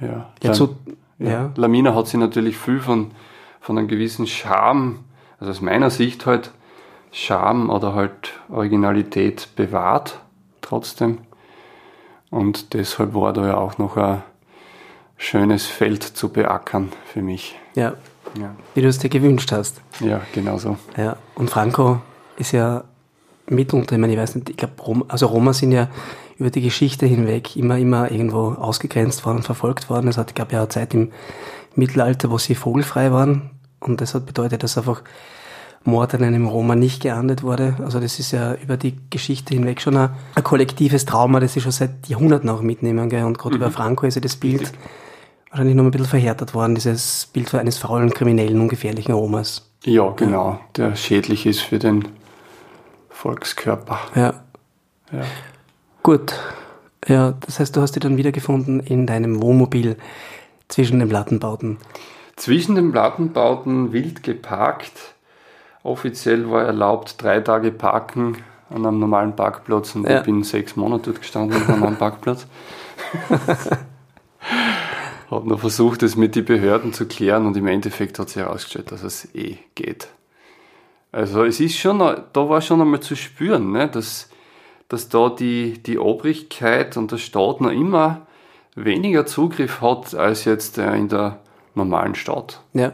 [0.00, 0.76] Ja, Lam- zu,
[1.18, 1.28] ja.
[1.30, 1.50] ja.
[1.56, 3.12] Lamina hat sich natürlich viel von,
[3.60, 5.00] von einem gewissen Charme,
[5.38, 6.50] also aus meiner Sicht halt
[7.12, 10.18] Charme oder halt Originalität bewahrt,
[10.60, 11.18] trotzdem.
[12.30, 14.22] Und deshalb war da ja auch noch ein
[15.16, 17.56] schönes Feld zu beackern für mich.
[17.74, 17.92] ja,
[18.38, 19.80] Ja, wie du es dir gewünscht hast.
[20.00, 20.76] ja genau so.
[20.96, 22.00] Ja, und Franco
[22.36, 22.84] ist ja
[23.46, 25.88] mitunter, ich meine, ich weiß nicht, ich glaube, Rom, also Roma sind ja
[26.42, 30.08] über die Geschichte hinweg immer, immer irgendwo ausgegrenzt worden, verfolgt worden.
[30.08, 31.12] Es hat, gab ja eine Zeit im
[31.76, 33.50] Mittelalter, wo sie vogelfrei waren.
[33.80, 35.02] Und das hat bedeutet, dass einfach
[35.84, 37.76] Mord an einem Roma nicht geahndet wurde.
[37.84, 41.60] Also das ist ja über die Geschichte hinweg schon ein, ein kollektives Trauma, das sie
[41.60, 43.08] schon seit Jahrhunderten auch mitnehmen.
[43.08, 43.24] Gell?
[43.24, 44.72] Und gerade über Franco ist ja das Bild
[45.50, 49.70] wahrscheinlich noch ein bisschen verhärtet worden, dieses Bild eines faulen, kriminellen, ungefährlichen Romas.
[49.84, 52.08] Ja, genau, der schädlich ist für den
[53.10, 53.98] Volkskörper.
[54.14, 54.34] Ja.
[55.12, 55.24] Ja.
[56.02, 56.34] Gut.
[57.06, 59.96] Ja, das heißt, du hast dich dann wiedergefunden in deinem Wohnmobil
[60.68, 61.78] zwischen den Plattenbauten.
[62.36, 64.92] Zwischen den Plattenbauten wild geparkt.
[65.82, 68.36] Offiziell war erlaubt drei Tage parken
[68.70, 70.18] an einem normalen Parkplatz und Ja.
[70.18, 72.46] ich bin sechs Monate dort gestanden an einem Parkplatz.
[75.30, 78.92] Habe noch versucht, es mit den Behörden zu klären und im Endeffekt hat sich herausgestellt,
[78.92, 80.08] dass es eh geht.
[81.10, 84.28] Also es ist schon, da war schon einmal zu spüren, ne, dass,
[84.92, 88.22] dass da die, die Obrigkeit und der Staat noch immer
[88.74, 91.38] weniger Zugriff hat als jetzt äh, in der
[91.74, 92.60] normalen Stadt.
[92.74, 92.92] Ja.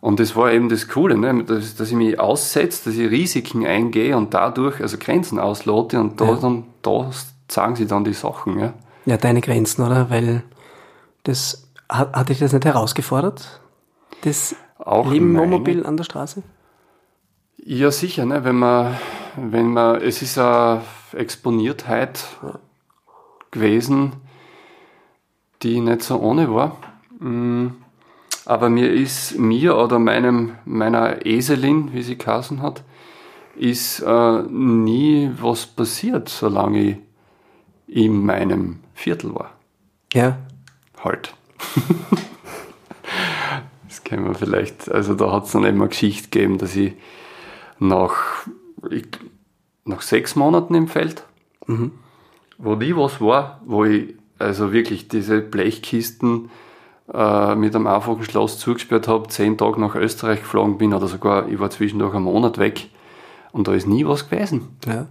[0.00, 1.44] Und das war eben das Coole, ne?
[1.44, 6.20] dass, dass ich mich aussetze, dass ich Risiken eingehe und dadurch also Grenzen auslote und
[6.20, 6.34] da, Ja.
[6.36, 7.10] dann, da
[7.48, 8.58] zeigen sie dann die Sachen.
[8.58, 8.72] Ja?
[9.04, 10.08] Ja, deine Grenzen, oder?
[10.08, 10.42] Weil
[11.24, 13.60] das hat, hat dich das nicht herausgefordert?
[14.22, 15.36] Das Auch Leben.
[15.36, 16.42] Wohnmobil an der Straße?
[17.62, 18.42] Ja, sicher, ne?
[18.44, 18.96] wenn man,
[19.42, 22.24] wenn man, es ist eine Exponiertheit
[23.50, 24.12] gewesen,
[25.62, 26.76] die nicht so ohne war.
[27.18, 27.68] Mm,
[28.46, 32.82] Aber mir ist, mir oder meinem, meiner Eselin, wie sie geheißen hat,
[33.56, 36.96] ist äh, nie was passiert, solange ich
[37.86, 39.50] in meinem Viertel war.
[40.12, 40.38] Ja.
[41.02, 41.34] Halt.
[43.88, 44.88] Das kennen wir vielleicht.
[44.88, 46.92] Also da hat es dann eben eine Geschichte gegeben, dass ich
[47.80, 48.46] nach,
[48.90, 49.06] ich,
[49.84, 51.24] nach sechs Monaten im Feld,
[51.66, 51.92] mhm.
[52.58, 56.50] wo nie was war, wo ich also wirklich diese Blechkisten
[57.12, 61.48] äh, mit einem einfachen Schloss zugesperrt habe, zehn Tage nach Österreich geflogen bin oder sogar,
[61.48, 62.88] ich war zwischendurch einen Monat weg
[63.52, 64.76] und da ist nie was gewesen.
[64.86, 65.06] Ja.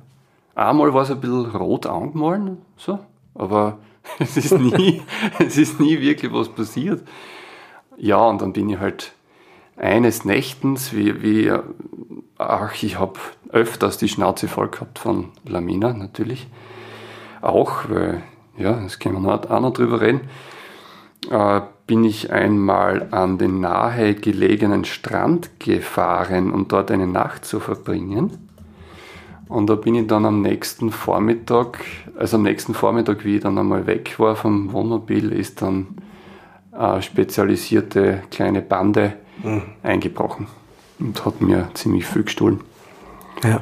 [0.55, 2.99] Einmal war es ein bisschen rot angemahlen, so,
[3.35, 3.77] aber
[4.19, 5.01] es ist nie,
[5.39, 7.03] es ist nie wirklich was passiert.
[7.97, 9.13] Ja, und dann bin ich halt
[9.79, 11.51] eines Nächtens, wie, wie
[12.37, 16.47] ach, ich habe öfters die Schnauze voll gehabt von Lamina natürlich.
[17.41, 18.21] Auch, weil,
[18.57, 20.21] ja, das können wir auch noch drüber reden.
[21.29, 27.59] Äh, bin ich einmal an den nahe gelegenen Strand gefahren, um dort eine Nacht zu
[27.59, 28.49] verbringen.
[29.47, 31.79] Und da bin ich dann am nächsten Vormittag,
[32.15, 35.87] also am nächsten Vormittag, wie ich dann einmal weg war vom Wohnmobil, ist dann
[36.71, 39.13] eine eine kleine Bande
[39.43, 39.63] mhm.
[39.83, 40.47] eingebrochen
[40.99, 42.61] und hat mir ziemlich viel gestohlen.
[43.43, 43.61] Ja.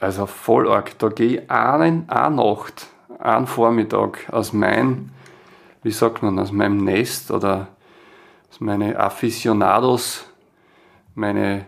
[0.00, 0.98] Also voll arg.
[0.98, 5.10] Da gehe ich einen, eine Nacht, einen Vormittag aus meinem,
[5.82, 7.68] wie sagt man, aus meinem Nest oder
[8.50, 10.26] aus meine Aficionados,
[11.14, 11.66] meine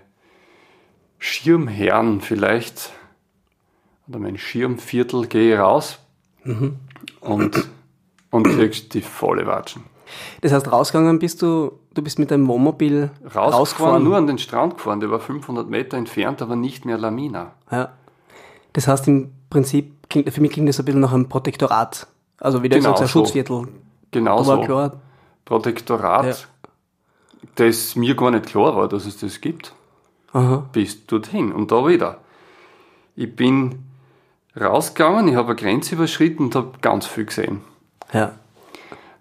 [1.18, 2.92] Schirmherren vielleicht,
[4.08, 5.98] oder mein Schirmviertel gehe ich raus
[6.44, 6.76] mhm.
[7.20, 7.68] und,
[8.30, 9.84] und kriegst die volle Watschen.
[10.40, 14.02] Das heißt, rausgegangen bist du, du bist mit deinem Wohnmobil rausgefahren?
[14.04, 17.52] nur an den Strand gefahren, der war 500 Meter entfernt, aber nicht mehr Lamina.
[17.70, 17.90] Ja.
[18.72, 22.06] Das heißt, im Prinzip, klingt, für mich klingt das ein bisschen nach einem Protektorat.
[22.38, 23.68] Also wie du genau sagst, ein Schutzviertel.
[24.10, 24.60] Genau so.
[24.60, 25.00] Klar.
[25.44, 26.34] Protektorat, ja.
[27.54, 29.72] das mir gar nicht klar war, dass es das gibt.
[30.32, 30.66] Aha.
[30.72, 32.18] Bis dorthin und da wieder.
[33.14, 33.84] Ich bin
[34.60, 37.62] rausgegangen, ich habe eine Grenze überschritten und habe ganz viel gesehen.
[38.12, 38.32] Ja.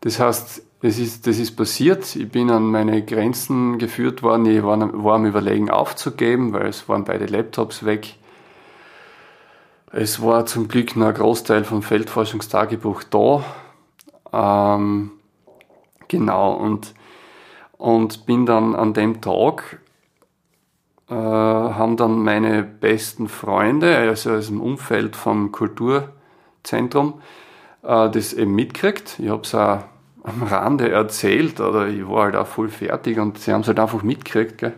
[0.01, 2.15] Das heißt, das ist, das ist passiert.
[2.15, 4.45] Ich bin an meine Grenzen geführt worden.
[4.45, 8.17] Ich war, war am Überlegen aufzugeben, weil es waren beide Laptops weg.
[9.91, 13.43] Es war zum Glück noch ein Großteil vom Feldforschungstagebuch da.
[14.31, 15.13] Ähm,
[16.07, 16.93] genau, und,
[17.79, 19.79] und bin dann an dem Tag,
[21.09, 27.21] äh, haben dann meine besten Freunde, also aus dem Umfeld vom Kulturzentrum,
[27.81, 29.17] äh, das eben mitgekriegt.
[29.17, 29.79] Ich habe es auch
[30.25, 33.79] am Rande erzählt oder ich war halt auch voll fertig und sie haben es halt
[33.79, 34.57] einfach mitgekriegt.
[34.57, 34.73] Gell?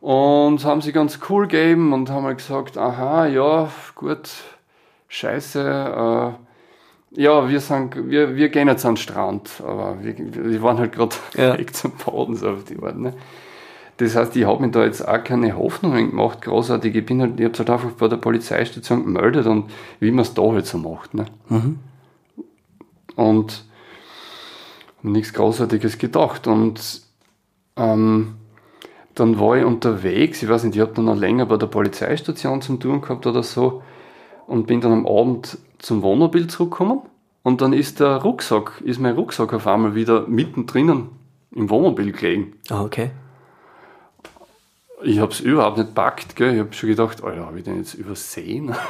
[0.00, 4.30] Und haben sie ganz cool gegeben und haben halt gesagt, aha, ja, gut,
[5.08, 10.62] scheiße, äh, ja, wir, sind, wir, wir gehen jetzt an den Strand, aber wir, die
[10.62, 11.58] waren halt gerade ja.
[11.58, 12.96] weg zum Boden, so auf die Art.
[12.96, 13.14] Ne?
[13.96, 16.94] Das heißt, ich habe mir da jetzt auch keine Hoffnungen gemacht, großartig.
[16.94, 20.32] Ich bin halt, ich habe halt einfach bei der Polizeistation gemeldet und wie man es
[20.32, 21.12] da halt so macht.
[21.12, 21.26] Ne?
[21.48, 21.80] Mhm.
[23.16, 23.64] Und
[25.02, 26.46] nichts Großartiges gedacht.
[26.46, 27.02] Und
[27.76, 28.34] ähm,
[29.14, 32.62] dann war ich unterwegs, ich weiß nicht, ich habe dann noch länger bei der Polizeistation
[32.62, 33.82] zum Tun gehabt oder so
[34.46, 37.02] und bin dann am Abend zum Wohnmobil zurückgekommen
[37.42, 41.08] und dann ist der Rucksack, ist mein Rucksack auf einmal wieder mittendrin
[41.52, 42.54] im Wohnmobil gelegen.
[42.68, 43.10] Ah, okay.
[45.02, 46.54] Ich habe es überhaupt nicht packt, gell?
[46.54, 48.74] ich habe schon gedacht, Alter, habe ich den jetzt übersehen?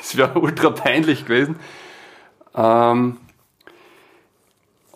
[0.00, 1.56] Es wäre ultra peinlich gewesen.
[2.54, 3.18] Ähm,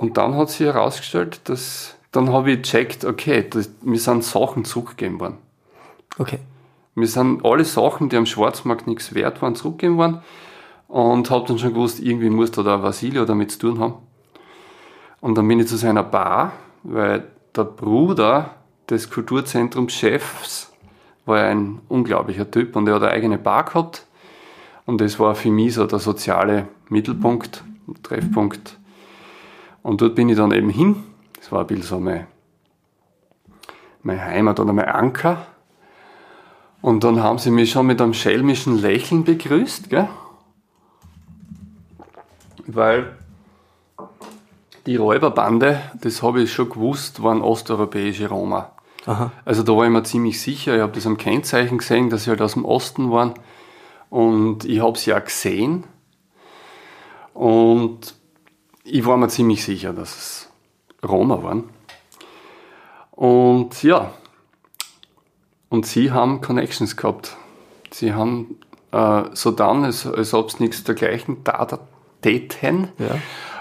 [0.04, 4.66] und dann hat sich herausgestellt, dass dann habe ich gecheckt, okay, das, mir sind Sachen
[4.66, 5.38] zurückgegeben worden.
[6.18, 6.40] Okay.
[6.94, 10.20] Mir sind alle Sachen, die am Schwarzmarkt nichts wert waren, zurückgegeben worden.
[10.88, 13.94] Und habe dann schon gewusst, irgendwie muss da der Vasilio damit zu tun haben.
[15.22, 18.56] Und dann bin ich zu seiner Bar, weil der Bruder
[18.90, 20.70] des Kulturzentrumschefs
[21.24, 24.06] war ein unglaublicher Typ und er hat eine eigene Bar gehabt.
[24.84, 27.64] Und das war für mich so der soziale Mittelpunkt,
[28.02, 28.78] Treffpunkt
[29.84, 31.04] und dort bin ich dann eben hin.
[31.38, 32.26] Das war ein bisschen so mein,
[34.02, 35.46] meine Heimat oder mein Anker.
[36.80, 40.08] Und dann haben sie mich schon mit einem schelmischen Lächeln begrüßt, gell?
[42.66, 43.14] Weil
[44.86, 48.72] die Räuberbande, das habe ich schon gewusst, waren osteuropäische Roma.
[49.04, 49.32] Aha.
[49.44, 50.76] Also da war ich mir ziemlich sicher.
[50.76, 53.34] Ich habe das am Kennzeichen gesehen, dass sie halt aus dem Osten waren.
[54.08, 55.84] Und ich habe sie ja gesehen.
[57.34, 58.14] Und
[58.84, 60.48] ich war mir ziemlich sicher, dass es
[61.02, 61.64] Roma waren.
[63.10, 64.10] Und ja,
[65.68, 67.36] und sie haben Connections gehabt.
[67.90, 68.58] Sie haben
[68.92, 71.38] äh, so dann, als, als ob es nichts dergleichen
[72.22, 72.88] täten.
[72.98, 73.18] Ja.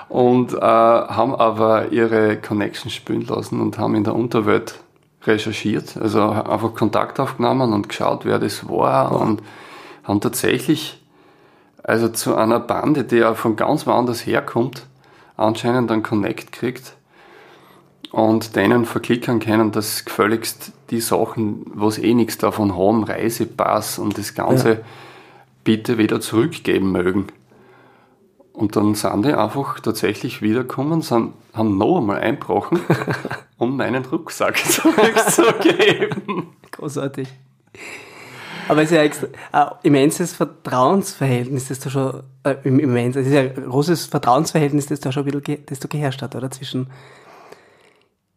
[0.09, 4.79] Und äh, haben aber ihre Connections spülen lassen und haben in der Unterwelt
[5.23, 9.17] recherchiert, also einfach Kontakt aufgenommen und geschaut, wer das war ja.
[9.17, 9.41] und
[10.03, 11.01] haben tatsächlich
[11.81, 14.85] also zu einer Bande, die ja von ganz woanders herkommt,
[15.37, 16.95] anscheinend einen Connect kriegt.
[18.11, 24.19] und denen verklickern können, dass gefälligst die Sachen, was eh nichts davon haben, Reisepass und
[24.19, 24.77] das Ganze, ja.
[25.63, 27.27] bitte wieder zurückgeben mögen.
[28.53, 32.79] Und dann sind die einfach tatsächlich wiedergekommen, sind, haben noch einmal einbrochen,
[33.57, 36.49] um meinen Rucksack zurückzugeben.
[36.71, 37.27] Großartig.
[38.67, 43.41] Aber es ist ja ein immenses Vertrauensverhältnis, das da schon, äh, immens, es ist ja
[43.41, 46.51] ein großes Vertrauensverhältnis, das da schon ein bisschen, das da geherrscht hat, oder?
[46.51, 46.87] Zwischen,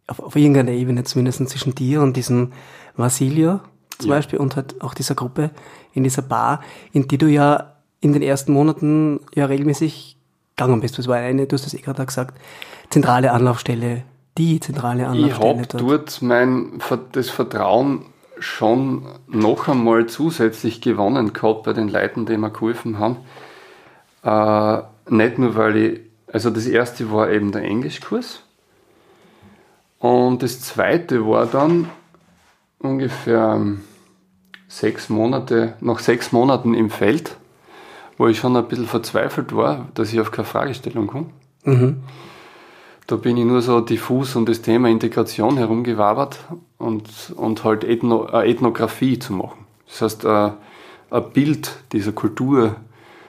[0.07, 2.53] auf, auf irgendeiner Ebene zumindest, zwischen dir und diesem
[2.97, 3.61] Vasilio
[3.99, 4.16] zum ja.
[4.16, 5.51] Beispiel und halt auch dieser Gruppe
[5.92, 6.61] in dieser Bar,
[6.92, 10.16] in die du ja in den ersten Monaten ja regelmäßig
[10.57, 10.99] gegangen bist.
[10.99, 12.38] Das war eine, du hast das eh gerade gesagt,
[12.90, 14.05] zentrale Anlaufstelle,
[14.38, 15.53] die zentrale Anlaufstelle.
[15.53, 15.83] Ich habe dort.
[15.83, 16.81] dort mein,
[17.12, 18.07] das Vertrauen
[18.38, 23.16] schon noch einmal zusätzlich gewonnen gehabt bei den Leuten, die mir geholfen haben.
[24.27, 26.01] Äh, nicht nur, weil ich,
[26.33, 28.43] also das erste war eben der Englischkurs
[30.01, 31.89] und das zweite war dann
[32.81, 33.65] ungefähr
[34.67, 37.37] sechs Monate, nach sechs Monaten im Feld,
[38.19, 41.27] wo ich schon ein bisschen verzweifelt war, dass ich auf keine Fragestellung komme.
[41.62, 42.03] Mhm.
[43.07, 46.41] Da bin ich nur so diffus um das Thema Integration herumgewabert
[46.79, 49.67] und, und halt Ethno, eine Ethnographie zu machen.
[49.87, 50.55] Das heißt, ein,
[51.11, 52.75] ein Bild dieser Kultur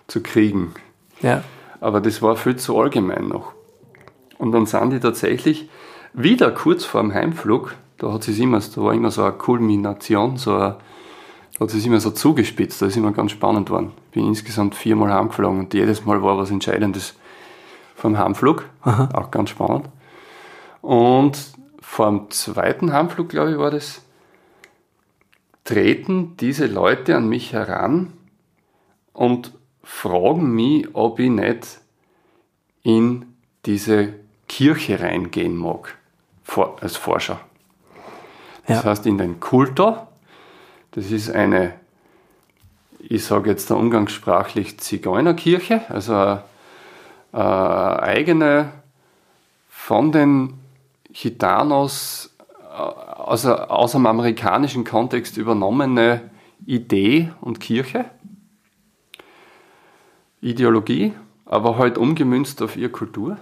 [0.08, 0.74] zu kriegen.
[1.22, 1.44] Ja.
[1.80, 3.54] Aber das war viel zu allgemein noch.
[4.38, 5.70] Und dann sind die tatsächlich
[6.14, 10.38] wieder kurz vor dem Heimflug, da hat es immer, da war immer so eine Kulmination,
[10.38, 10.78] so eine,
[11.58, 13.94] da hat es immer so zugespitzt, da ist immer ganz spannend geworden.
[14.08, 17.16] Ich bin insgesamt viermal heimgeflogen und jedes Mal war was Entscheidendes
[17.96, 19.10] vom Heimflug, Aha.
[19.14, 19.90] auch ganz spannend.
[20.82, 21.38] Und
[21.82, 24.02] vor dem zweiten Heimflug, glaube ich, war das,
[25.64, 28.14] treten diese Leute an mich heran
[29.14, 29.52] und
[29.88, 31.80] fragen mich, ob ich nicht
[32.84, 33.34] in
[33.66, 34.14] diese
[34.48, 35.98] Kirche reingehen mag
[36.82, 37.40] als Forscher.
[38.68, 38.90] Das ja.
[38.90, 40.08] heißt, in den Kultor,
[40.92, 41.74] das ist eine,
[43.00, 46.44] ich sage jetzt der umgangssprachlich Zigeunerkirche, also eine,
[47.32, 48.72] eine eigene
[49.70, 50.54] von den
[51.14, 52.36] Gitanos
[52.76, 56.30] aus, aus einem amerikanischen Kontext übernommene
[56.66, 58.06] Idee und Kirche,
[60.42, 61.14] Ideologie,
[61.46, 63.38] aber halt umgemünzt auf ihre Kultur.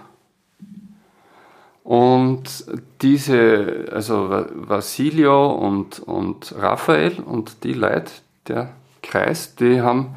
[1.84, 2.64] Und
[3.00, 8.10] diese, also Vasilio und, und Raphael und die Leute,
[8.48, 10.16] der Kreis, die haben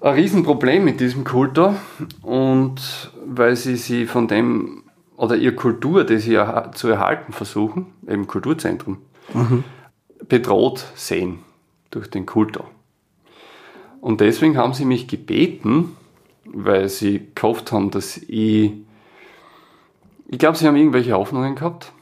[0.00, 1.76] ein Riesenproblem mit diesem Kultor
[2.22, 4.84] und weil sie sie von dem
[5.16, 6.38] oder ihre Kultur, die sie
[6.74, 8.98] zu erhalten versuchen, eben Kulturzentrum,
[9.32, 9.64] mhm.
[10.28, 11.40] bedroht sehen
[11.90, 12.70] durch den Kultor.
[14.00, 15.96] Und deswegen haben sie mich gebeten,
[16.44, 18.72] weil sie gehofft haben, dass ich
[20.30, 21.92] ich glaube, sie haben irgendwelche Hoffnungen gehabt,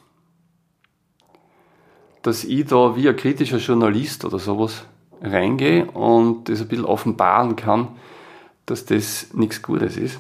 [2.23, 4.85] dass ich da wie ein kritischer Journalist oder sowas
[5.23, 7.89] reingehe und das ein bisschen offenbaren kann,
[8.67, 10.19] dass das nichts Gutes ist.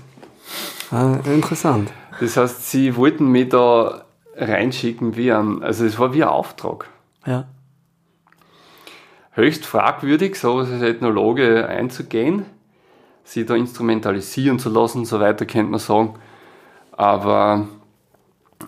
[0.92, 1.90] Ah, interessant.
[2.20, 4.04] Das heißt, sie wollten mich da
[4.36, 6.88] reinschicken wie ein, also es war wie ein Auftrag.
[7.26, 7.48] Ja.
[9.36, 12.46] Höchst fragwürdig, so als Ethnologe einzugehen,
[13.22, 16.14] sie da instrumentalisieren zu lassen, so weiter könnte man sagen.
[16.92, 17.68] Aber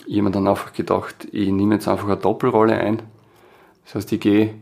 [0.07, 3.01] ich habe dann einfach gedacht, ich nehme jetzt einfach eine Doppelrolle ein.
[3.87, 4.57] Das heißt, ich gehe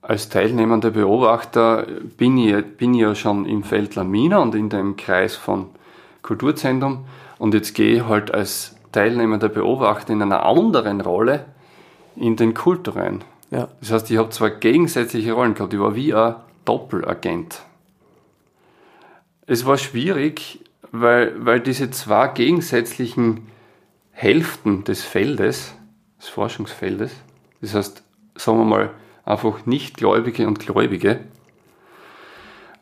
[0.00, 1.84] als teilnehmender Beobachter,
[2.16, 5.70] bin ich, bin ich ja schon im Feld Lamina und in dem Kreis von
[6.22, 7.04] Kulturzentrum
[7.38, 11.46] und jetzt gehe ich halt als teilnehmender Beobachter in einer anderen Rolle
[12.14, 13.24] in den Kult rein.
[13.50, 13.68] Ja.
[13.80, 16.34] Das heißt, ich habe zwar gegensätzliche Rollen gehabt, ich war wie ein
[16.64, 17.62] Doppelagent.
[19.46, 20.60] Es war schwierig,
[20.92, 23.46] weil, weil diese zwei gegensätzlichen
[24.12, 25.74] Hälften des Feldes,
[26.20, 27.12] des Forschungsfeldes,
[27.60, 28.02] das heißt,
[28.36, 28.90] sagen wir mal,
[29.24, 31.20] einfach Nichtgläubige und Gläubige,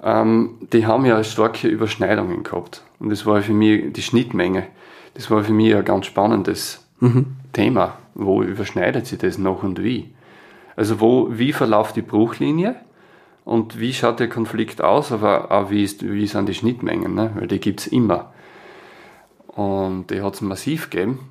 [0.03, 2.83] ähm, die haben ja starke Überschneidungen gehabt.
[2.99, 4.67] Und das war für mich die Schnittmenge.
[5.15, 7.37] Das war für mich ein ganz spannendes mhm.
[7.53, 7.99] Thema.
[8.15, 10.15] Wo überschneidet sich das noch und wie?
[10.77, 12.77] Also wo, wie verläuft die Bruchlinie
[13.45, 17.33] und wie schaut der Konflikt aus, aber auch wie, ist, wie sind die Schnittmengen, ne?
[17.35, 18.33] weil die gibt es immer.
[19.47, 21.31] Und die hat es massiv gegeben.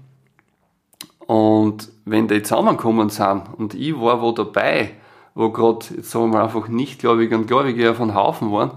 [1.27, 4.91] Und wenn die zusammengekommen sind und ich war wo dabei,
[5.35, 8.71] wo gerade, jetzt sagen wir mal, einfach nicht Gläubige und Gläubige auf einen Haufen waren,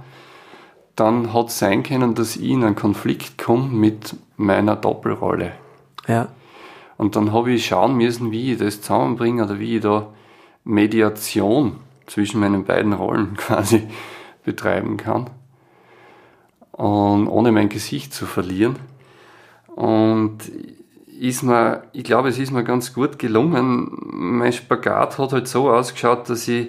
[0.96, 5.52] dann hat es sein können, dass ich in einen Konflikt komme mit meiner Doppelrolle.
[6.08, 6.28] Ja.
[6.96, 10.08] Und dann habe ich schauen müssen, wie ich das zusammenbringe oder wie ich da
[10.68, 13.88] Mediation zwischen meinen beiden Rollen quasi
[14.44, 15.30] betreiben kann.
[16.72, 18.76] Und ohne mein Gesicht zu verlieren.
[19.74, 20.38] Und
[21.18, 23.88] ist mir, ich glaube, es ist mir ganz gut gelungen.
[24.00, 26.68] Mein Spagat hat halt so ausgeschaut, dass ich,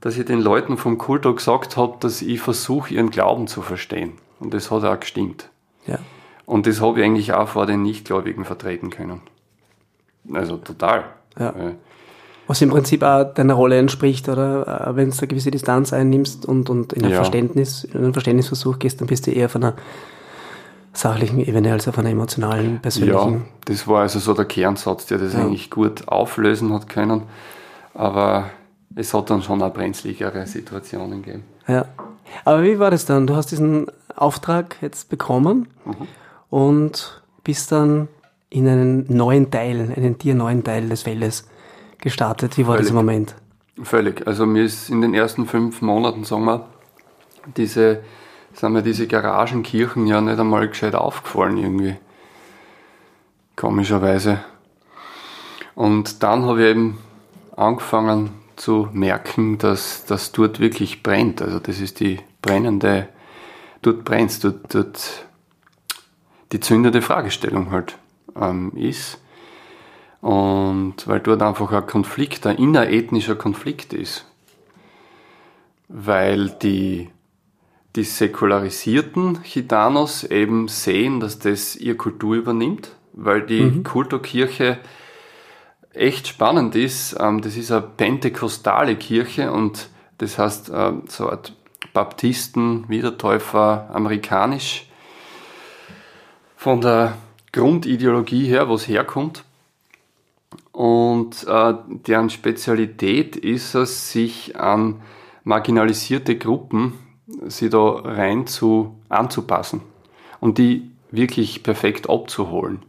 [0.00, 4.12] dass ich den Leuten vom Kulto gesagt habe, dass ich versuche, ihren Glauben zu verstehen.
[4.40, 5.48] Und das hat auch gestimmt.
[5.86, 5.98] Ja.
[6.44, 9.22] Und das habe ich eigentlich auch vor den Nichtgläubigen vertreten können.
[10.32, 11.04] Also total.
[11.38, 11.54] Ja.
[12.46, 14.88] Was im Prinzip auch deiner Rolle entspricht, oder?
[14.88, 17.16] Äh, Wenn du eine gewisse Distanz einnimmst und, und in ein Ja.
[17.16, 19.74] Verständnis, in einen Verständnisversuch gehst, dann bist du eher auf einer
[20.92, 23.44] sachlichen Ebene als auf einer emotionalen, Ja, persönlichen.
[23.64, 25.40] das war also so der Kernsatz, der das Ja.
[25.40, 27.22] eigentlich gut auflösen hat können.
[27.94, 28.50] Aber
[28.94, 31.44] es hat dann schon auch brenzligere Situationen gegeben.
[31.66, 31.86] Ja.
[32.44, 33.26] Aber wie war das dann?
[33.26, 35.94] Du hast diesen Auftrag jetzt bekommen Mhm.
[36.50, 38.08] und bist dann
[38.50, 41.48] in einen neuen Teil, einen dir neuen Teil des Feldes
[42.04, 42.56] gestartet.
[42.56, 42.86] Wie war Völlig.
[42.86, 43.34] dieser Moment?
[43.82, 44.24] Völlig.
[44.26, 46.68] Also mir ist in den ersten fünf Monaten, sagen wir,
[47.56, 48.04] diese,
[48.52, 51.96] sagen wir, diese Garagenkirchen ja nicht einmal gescheit aufgefallen irgendwie.
[53.56, 54.44] Komischerweise.
[55.74, 56.98] Und dann habe ich eben
[57.56, 61.42] angefangen zu merken, dass das dort wirklich brennt.
[61.42, 63.08] Also das ist die brennende,
[63.82, 65.26] dort brennt dort, dort
[66.52, 67.98] die zündende Fragestellung halt
[68.40, 69.18] ähm, ist.
[70.24, 74.24] Und weil dort einfach ein Konflikt, ein innerethnischer Konflikt ist.
[75.88, 77.10] Weil die,
[77.94, 84.78] die säkularisierten Gitanos eben sehen, dass das ihre Kultur übernimmt, weil die Kulturkirche
[85.92, 87.14] echt spannend ist.
[87.20, 91.52] Ähm, das ist eine pentekostale Kirche und das heißt ähm, so eine Art
[91.92, 94.86] Baptisten, Wiedertäufer, amerikanisch.
[96.56, 97.18] Von der
[97.52, 99.44] Grundideologie her, wo es herkommt.
[100.72, 105.00] Und äh, deren Spezialität ist es, sich an
[105.44, 106.94] marginalisierte Gruppen
[107.46, 109.80] sie da rein zu anzupassen
[110.40, 112.82] und die wirklich perfekt abzuholen.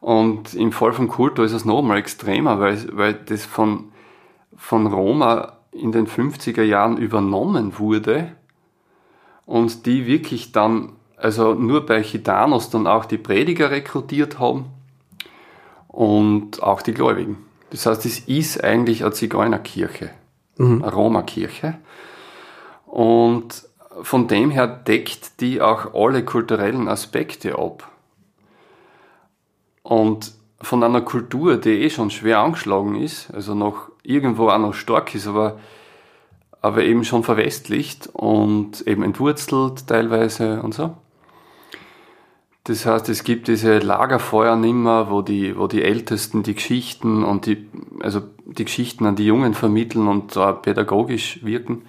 [0.00, 3.92] Und im Fall von Kulto ist es noch mal extremer, weil, weil das von,
[4.56, 8.32] von Roma in den 50er Jahren übernommen wurde
[9.46, 14.66] und die wirklich dann, also nur bei Gitanos dann auch die Prediger rekrutiert haben
[15.94, 17.38] und auch die Gläubigen.
[17.70, 20.10] Das heißt, es ist eigentlich eine Zigeunerkirche,
[20.58, 21.78] eine Roma-Kirche.
[22.86, 23.64] Und
[24.02, 27.88] von dem her deckt die auch alle kulturellen Aspekte ab.
[29.82, 34.74] Und von einer Kultur, die eh schon schwer angeschlagen ist, also noch irgendwo auch noch
[34.74, 35.60] stark ist, aber,
[36.60, 40.96] aber eben schon verwestlicht und eben entwurzelt teilweise und so.
[42.64, 47.44] Das heißt, es gibt diese Lagerfeuer nimmer, wo die, wo die Ältesten die Geschichten und
[47.44, 47.68] die,
[48.00, 51.82] also die Geschichten an die Jungen vermitteln und da pädagogisch wirken,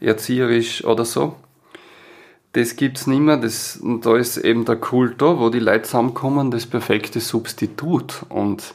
[0.00, 1.36] erzieherisch oder so.
[2.52, 6.64] Das gibt's nimmer, das, und da ist eben der Kultor, wo die Leute zusammenkommen, das
[6.64, 8.24] perfekte Substitut.
[8.30, 8.74] Und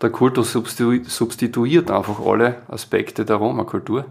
[0.00, 0.12] der
[0.44, 4.04] substitu substituiert einfach alle Aspekte der Roma-Kultur.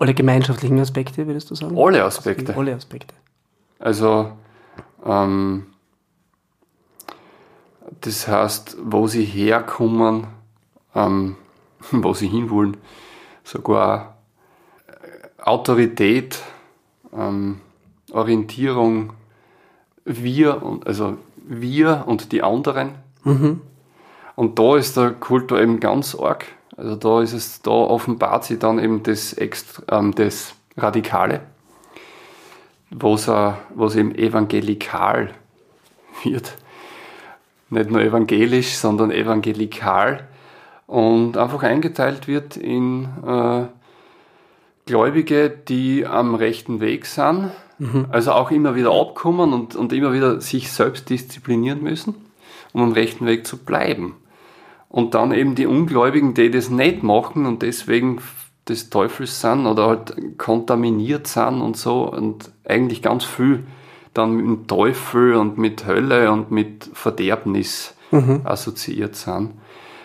[0.00, 1.78] Alle gemeinschaftlichen Aspekte, würdest du sagen?
[1.78, 2.56] Alle Aspekte.
[2.56, 3.14] Alle Aspekte.
[3.78, 4.32] Also,
[5.06, 5.66] ähm,
[8.00, 10.26] das heißt, wo sie herkommen,
[10.94, 11.36] ähm,
[11.90, 12.76] wo sie hinwollen,
[13.44, 14.18] sogar
[14.86, 16.42] äh, Autorität,
[17.16, 17.60] ähm,
[18.12, 19.12] Orientierung,
[20.04, 22.94] wir und also wir und die anderen.
[24.36, 26.46] Und da ist der Kultur eben ganz arg.
[26.76, 31.40] Also da ist es, da offenbart sich dann eben das, Extra, ähm, das Radikale
[32.90, 35.30] wo es, äh, wo es eben evangelikal
[36.22, 36.56] wird.
[37.68, 40.28] Nicht nur evangelisch, sondern evangelikal.
[40.86, 43.64] Und einfach eingeteilt wird in äh,
[44.86, 47.50] Gläubige, die am rechten Weg sind,
[48.10, 52.14] also auch immer wieder abkommen und, und immer wieder sich selbst disziplinieren müssen,
[52.72, 54.14] um am rechten Weg zu bleiben.
[54.88, 58.20] Und dann eben die Ungläubigen, die das nicht machen und deswegen
[58.68, 63.64] des Teufels sind oder halt kontaminiert sind und so und eigentlich ganz viel
[64.14, 67.94] dann mit dem Teufel und mit Hölle und mit Verderbnis
[68.44, 69.52] assoziiert sind.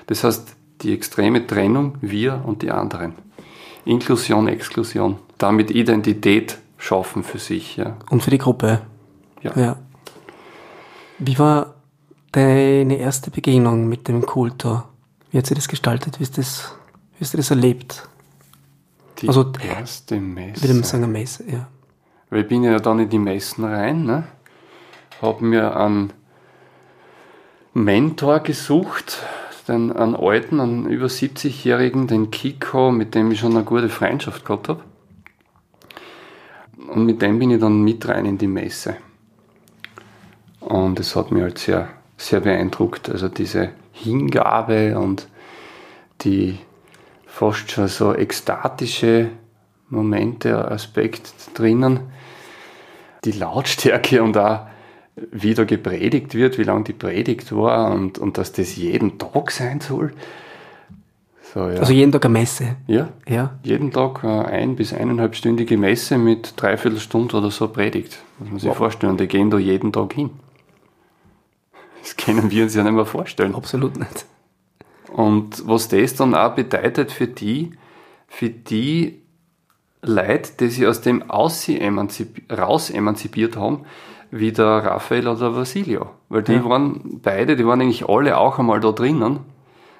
[0.07, 3.13] Das heißt, die extreme Trennung, wir und die anderen.
[3.85, 5.17] Inklusion, Exklusion.
[5.37, 7.77] Damit Identität schaffen für sich.
[7.77, 7.97] Ja.
[8.09, 8.81] Und für die Gruppe.
[9.41, 9.57] Ja.
[9.57, 9.75] Ja.
[11.19, 11.75] Wie war
[12.31, 14.89] deine erste Begegnung mit dem Kultor?
[15.31, 16.19] Wie hat sich das gestaltet?
[16.19, 16.75] Wie, ist das,
[17.17, 18.07] wie hast du das erlebt?
[19.21, 20.61] Die Also, erste Messe.
[20.61, 21.67] Mit dem Sänger Messe, ja.
[22.29, 24.23] Weil ich bin ja dann in die Messen rein, ne?
[25.21, 26.13] habe mir einen
[27.73, 29.19] Mentor gesucht,
[29.67, 34.45] den, einen alten, einen über 70-jährigen, den Kiko, mit dem ich schon eine gute Freundschaft
[34.45, 34.83] gehabt habe.
[36.87, 38.97] Und mit dem bin ich dann mit rein in die Messe.
[40.59, 43.09] Und es hat mich halt sehr, sehr beeindruckt.
[43.09, 45.27] Also diese Hingabe und
[46.21, 46.59] die
[47.31, 49.29] fast schon so ekstatische
[49.89, 52.01] Momente, Aspekt drinnen.
[53.23, 54.67] Die Lautstärke und auch
[55.31, 59.51] wie da gepredigt wird, wie lange die Predigt war und, und dass das jeden Tag
[59.51, 60.13] sein soll.
[61.53, 61.79] So, ja.
[61.79, 62.75] Also jeden Tag eine Messe?
[62.87, 63.57] Ja, ja.
[63.63, 68.19] jeden Tag eine ein- bis eineinhalbstündige Messe mit dreiviertel Stunde oder so Predigt.
[68.39, 68.77] Muss man sich wow.
[68.77, 69.11] vorstellen.
[69.11, 70.31] Und die gehen da jeden Tag hin.
[72.01, 73.53] Das können wir uns ja nicht mehr vorstellen.
[73.53, 74.25] Absolut nicht.
[75.11, 77.71] Und was das dann auch bedeutet für die,
[78.27, 79.21] für die
[80.01, 81.67] Leute, die sich aus dem raus
[82.89, 83.85] emanzipiert haben,
[84.31, 86.09] wie der Raphael oder der Vasilio.
[86.29, 86.65] Weil die ja.
[86.65, 89.41] waren beide, die waren eigentlich alle auch einmal da drinnen,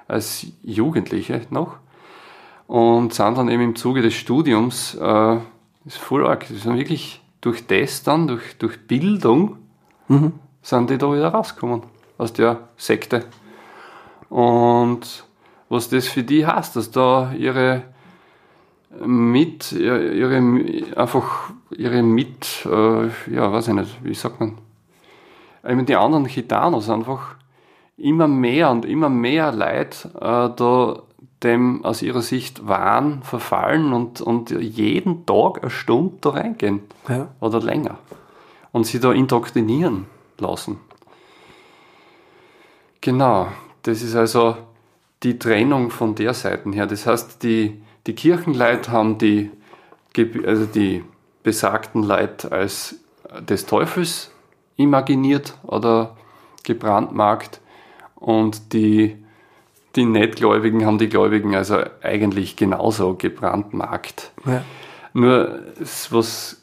[0.08, 1.76] als Jugendliche noch.
[2.66, 5.42] Und sind dann eben im Zuge des Studiums, äh, das
[5.84, 9.58] ist voll arg, die sind wirklich durch das dann, durch, durch Bildung,
[10.08, 10.32] mhm.
[10.62, 11.82] sind die da wieder rausgekommen
[12.16, 13.26] aus der Sekte.
[14.32, 15.26] Und
[15.68, 17.82] was das für die heißt, dass da ihre
[19.04, 20.38] mit, ihre,
[20.96, 24.56] einfach ihre mit, äh, ja, weiß ich nicht, wie sagt man,
[25.68, 27.34] eben die anderen Gitanos einfach
[27.98, 31.02] immer mehr und immer mehr Leid äh, da
[31.42, 37.28] dem aus ihrer Sicht Wahn verfallen und, und jeden Tag eine Stunde da reingehen ja.
[37.40, 37.98] oder länger
[38.72, 40.06] und sie da indoktrinieren
[40.38, 40.78] lassen.
[43.02, 43.48] Genau,
[43.82, 44.56] das ist also
[45.22, 46.86] die Trennung von der Seite her.
[46.86, 49.50] Das heißt, die, die Kirchenleute haben die,
[50.44, 51.04] also die
[51.42, 52.96] besagten Leute als
[53.40, 54.30] des Teufels
[54.76, 56.16] imaginiert oder
[56.64, 57.60] gebrandmarkt
[58.16, 59.16] und die,
[59.96, 64.32] die Nichtgläubigen haben die Gläubigen also eigentlich genauso gebrandmarkt.
[64.46, 64.62] Ja.
[65.12, 65.62] Nur
[66.10, 66.62] was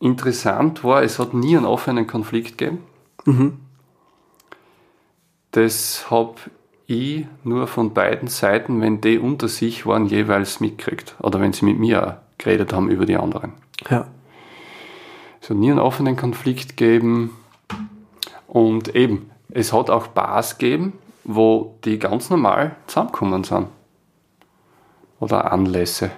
[0.00, 2.84] interessant war, es hat nie einen offenen Konflikt gegeben.
[3.24, 3.60] Mhm.
[5.52, 6.34] Das habe
[6.86, 11.16] ich nur von beiden Seiten, wenn die unter sich waren, jeweils mitkriegt.
[11.20, 13.52] Oder wenn sie mit mir geredet haben über die anderen.
[13.90, 14.06] Ja.
[15.40, 17.36] Es hat nie einen offenen Konflikt gegeben.
[18.46, 20.94] Und eben, es hat auch Bars gegeben,
[21.24, 23.66] wo die ganz normal zusammengekommen sind.
[25.20, 26.10] Oder Anlässe.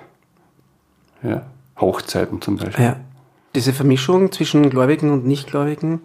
[1.23, 1.47] Ja.
[1.81, 2.85] Hochzeiten zum Beispiel.
[2.85, 2.97] Ja.
[3.55, 6.03] Diese Vermischung zwischen Gläubigen und Nichtgläubigen,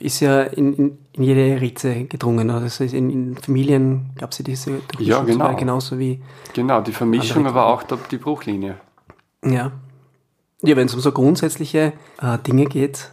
[0.00, 2.50] ist ja in, in, in jede Ritze gedrungen.
[2.50, 5.54] Also in, in Familien gab es ja diese ja, genau.
[5.56, 6.22] genauso wie.
[6.54, 8.76] Genau, die Vermischung aber auch die Bruchlinie.
[9.44, 9.72] Ja.
[10.62, 13.12] Ja, wenn es um so grundsätzliche äh, Dinge geht.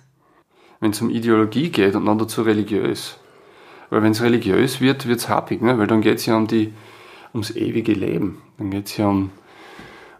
[0.79, 3.17] Wenn es um Ideologie geht und dann dazu religiös.
[3.89, 5.77] Weil wenn es religiös wird, wird es happig, ne?
[5.77, 6.73] weil dann geht es ja um die,
[7.33, 8.41] ums ewige Leben.
[8.57, 9.29] Dann geht es ja um,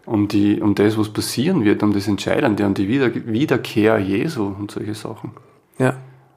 [0.04, 4.46] um, die, um das, was passieren wird, um das Entscheidende, um die Wieder Wiederkehr Jesu
[4.46, 5.32] und solche Sachen.
[5.78, 5.96] Ja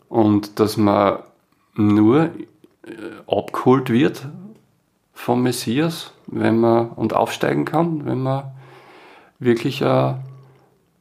[0.10, 1.20] und dass man
[1.76, 2.30] nur äh,
[3.28, 4.28] abgeholt wird
[5.14, 8.51] vom Messias, wenn man und aufsteigen kann, wenn man
[9.39, 10.20] wirklich ein,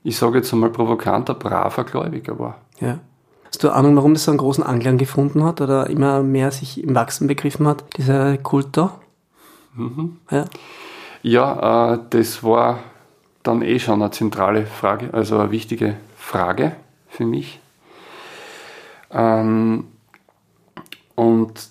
[0.04, 2.58] ich sage jetzt einmal provokanter, braver Gläubiger war.
[2.80, 3.00] Ja.
[3.46, 6.82] Hast du Ahnung, warum das so einen großen Anklang gefunden hat oder immer mehr sich
[6.82, 8.94] im Wachsen begriffen hat, dieser Kult da?
[9.74, 10.18] Mhm.
[10.30, 10.44] Ja,
[11.22, 12.80] ja äh, das war
[13.42, 16.72] dann eh schon eine zentrale Frage, also eine wichtige Frage
[17.08, 17.60] für mich.
[19.10, 19.84] Ähm,
[21.14, 21.68] und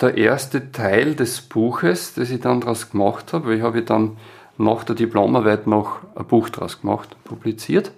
[0.00, 4.16] der erste Teil des Buches, das ich dann daraus gemacht habe, weil ich habe dann
[4.56, 7.92] nach der Diplomarbeit noch ein Buch daraus gemacht, publiziert.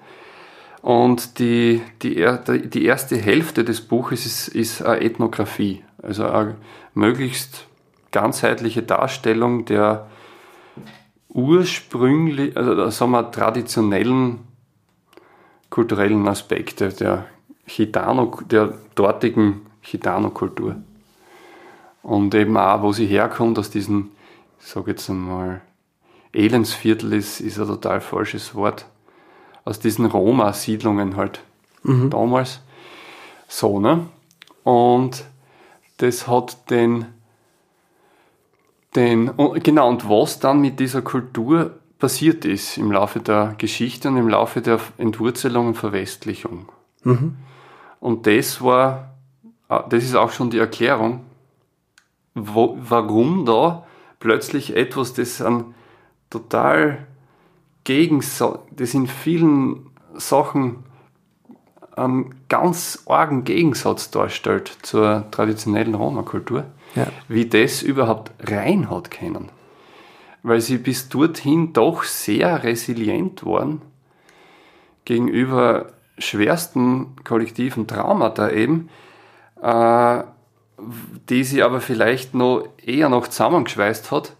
[0.82, 2.26] Und die, die,
[2.64, 6.56] die erste Hälfte des Buches ist, ist eine Ethnographie, also eine
[6.94, 7.66] möglichst
[8.12, 10.08] ganzheitliche Darstellung der
[11.28, 14.40] ursprünglich, also sagen wir, traditionellen
[15.68, 17.26] kulturellen Aspekte der
[17.76, 20.76] Gitano, der dortigen Gitano-Kultur.
[22.02, 24.10] Und eben auch, wo sie herkommt, aus diesem,
[24.60, 25.60] ich sage jetzt einmal,
[26.32, 28.86] Elendsviertel ist, ist ein total falsches Wort,
[29.64, 31.42] aus diesen Roma-Siedlungen halt
[31.82, 32.10] mhm.
[32.10, 32.60] damals.
[33.48, 34.06] So, ne?
[34.64, 35.24] Und
[35.98, 37.06] das hat den,
[38.94, 44.16] den, genau, und was dann mit dieser Kultur passiert ist im Laufe der Geschichte und
[44.16, 46.68] im Laufe der Entwurzelung und Verwestlichung.
[47.04, 47.36] Mhm.
[48.00, 49.14] Und das war,
[49.68, 51.24] ah, das ist auch schon die Erklärung,
[52.34, 53.86] wo, warum da
[54.18, 55.74] plötzlich etwas, das an
[56.30, 57.06] total
[57.84, 58.24] gegen,
[58.72, 60.84] das in vielen Sachen
[61.96, 67.06] einen ganz argen Gegensatz darstellt zur traditionellen Roma-Kultur, ja.
[67.28, 69.50] wie das überhaupt rein hat können.
[70.42, 73.82] Weil sie bis dorthin doch sehr resilient waren
[75.04, 78.88] gegenüber schwersten kollektiven Traumata eben,
[79.62, 80.22] äh,
[81.28, 84.36] die sie aber vielleicht noch eher noch zusammengeschweißt hat,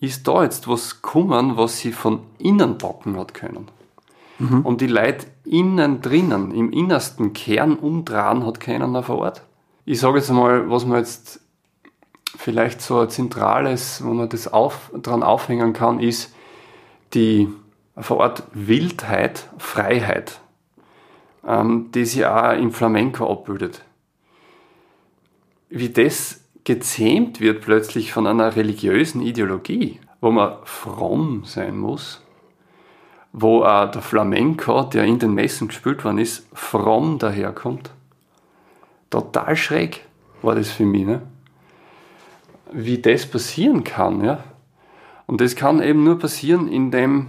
[0.00, 3.68] ist da jetzt was gekommen, was sie von innen packen hat können.
[4.38, 4.62] Mhm.
[4.62, 9.42] Und die Leute innen drinnen, im innersten Kern umdrehen hat können auf Ort.
[9.84, 11.40] Ich sage jetzt mal, was man jetzt
[12.36, 16.34] vielleicht so ein zentrales, wo man das auf, dran aufhängen kann, ist
[17.12, 17.48] die
[17.96, 20.40] vor Ort Wildheit, Freiheit,
[21.46, 23.82] ähm, die sich auch im Flamenco abbildet.
[25.68, 32.22] Wie das gezähmt wird plötzlich von einer religiösen Ideologie, wo man fromm sein muss,
[33.32, 37.90] wo auch der Flamenco, der in den Messen gespielt worden ist, fromm daherkommt.
[39.08, 40.06] Total schräg
[40.42, 41.04] war das für mich.
[41.04, 41.22] Ne?
[42.72, 44.44] Wie das passieren kann, ja.
[45.26, 47.28] Und das kann eben nur passieren, indem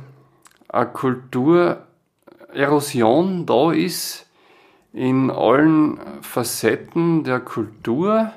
[0.70, 0.92] eine
[2.52, 4.28] Kulturerosion da ist
[4.94, 8.34] in allen Facetten der Kultur,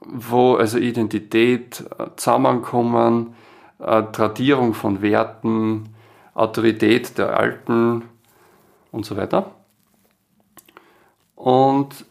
[0.00, 1.84] wo also Identität,
[2.16, 3.34] Zusammenkommen,
[3.78, 5.90] Tradierung von Werten,
[6.34, 8.04] Autorität der Alten
[8.90, 9.54] und so weiter.
[11.34, 12.06] Und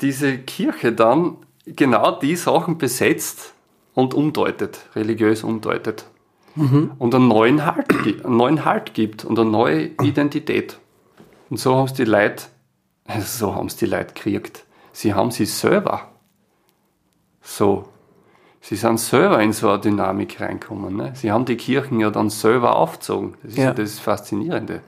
[0.00, 3.54] diese Kirche dann genau die Sachen besetzt
[3.94, 6.06] und umdeutet, religiös umdeutet.
[6.58, 6.92] Mhm.
[6.98, 7.86] Und einen neuen, halt,
[8.24, 10.78] einen neuen Halt gibt und eine neue Identität.
[11.50, 12.44] Und so haben es die Leute,
[13.20, 14.64] so haben es die Leute gekriegt.
[14.92, 16.08] Sie haben sie selber
[17.40, 17.88] so
[18.60, 20.96] sie sind selber in so eine Dynamik reinkommen.
[20.96, 21.12] Ne?
[21.14, 23.34] Sie haben die Kirchen ja dann selber aufgezogen.
[23.42, 23.72] Das ist ja.
[23.72, 24.82] das Faszinierende.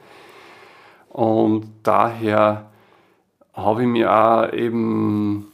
[1.09, 2.71] Und daher
[3.55, 5.49] habe ich mir auch eben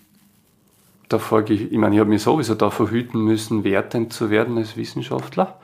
[1.08, 5.58] davor, ich meine, ich habe mich sowieso davor hüten müssen, wertend zu werden als Wissenschaftler.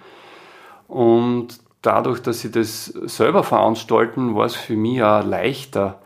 [0.93, 6.03] Und dadurch, dass sie das selber veranstalten, war es für mich auch leichter,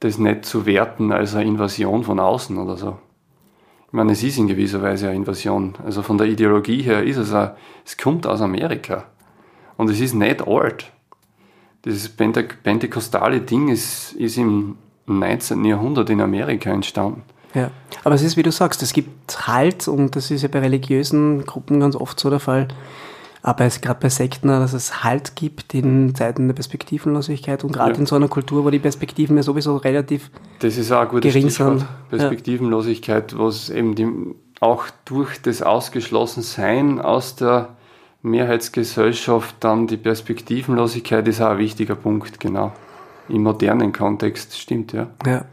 [0.00, 2.98] das nicht zu werten als eine Invasion von außen oder so.
[3.86, 5.76] Ich meine, es ist in gewisser Weise eine Invasion.
[5.82, 7.52] Also von der Ideologie her ist es, ein,
[7.86, 9.04] es kommt aus Amerika.
[9.78, 10.92] Und es ist nicht alt.
[11.86, 14.76] Dieses pentekostale Ding ist, ist im
[15.06, 15.64] 19.
[15.64, 17.22] Jahrhundert in Amerika entstanden.
[17.54, 17.70] Ja,
[18.04, 21.46] aber es ist, wie du sagst, es gibt Halt und das ist ja bei religiösen
[21.46, 22.68] Gruppen ganz oft so der Fall,
[23.42, 27.92] aber es gerade bei Sekten, dass es Halt gibt in Zeiten der Perspektivenlosigkeit und gerade
[27.92, 27.98] ja.
[27.98, 30.30] in so einer Kultur, wo die Perspektiven ja sowieso relativ
[30.60, 31.88] das ist auch ein gutes gering Stichwort, sind.
[32.10, 33.38] Perspektivenlosigkeit, ja.
[33.38, 34.08] was eben die,
[34.60, 37.76] auch durch das Ausgeschlossensein aus der
[38.22, 42.72] Mehrheitsgesellschaft dann die Perspektivenlosigkeit ist auch ein wichtiger Punkt, genau.
[43.28, 45.08] Im modernen Kontext, stimmt, ja.
[45.24, 45.44] Ja.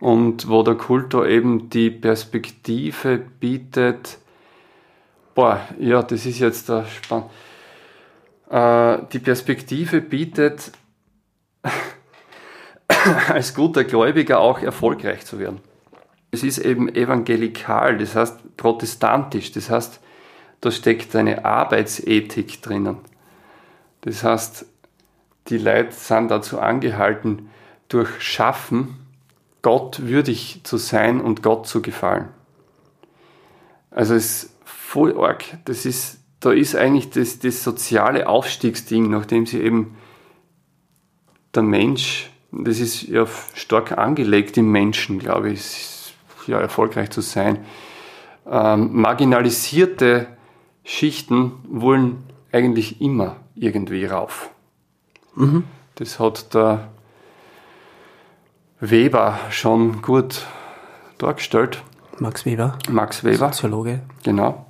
[0.00, 4.18] Und wo der Kultur eben die Perspektive bietet,
[5.34, 7.24] Boah, ja, das ist jetzt der Spann.
[8.50, 10.70] Äh, die Perspektive bietet,
[13.28, 15.60] als guter Gläubiger auch erfolgreich zu werden.
[16.30, 20.00] Es ist eben evangelikal, das heißt protestantisch, das heißt,
[20.60, 22.98] da steckt eine Arbeitsethik drinnen.
[24.02, 24.66] Das heißt,
[25.48, 27.50] die Leute sind dazu angehalten,
[27.88, 28.98] durch Schaffen
[29.62, 32.28] Gott würdig zu sein und Gott zu gefallen.
[33.90, 34.53] Also es
[34.94, 35.44] voll arg.
[35.64, 39.96] Das ist, da ist eigentlich das, das soziale Aufstiegsding, nachdem sie eben
[41.52, 46.14] der Mensch, das ist ja stark angelegt im Menschen, glaube ich,
[46.46, 47.58] ja, erfolgreich zu sein.
[48.48, 50.28] Ähm, marginalisierte
[50.84, 52.22] Schichten wollen
[52.52, 54.50] eigentlich immer irgendwie rauf.
[55.34, 55.64] Mhm.
[55.96, 56.88] Das hat der
[58.78, 60.46] Weber schon gut
[61.18, 61.82] dargestellt.
[62.20, 62.78] Max Weber.
[62.88, 63.52] Max Weber.
[63.52, 64.02] Soziologe.
[64.22, 64.66] Genau.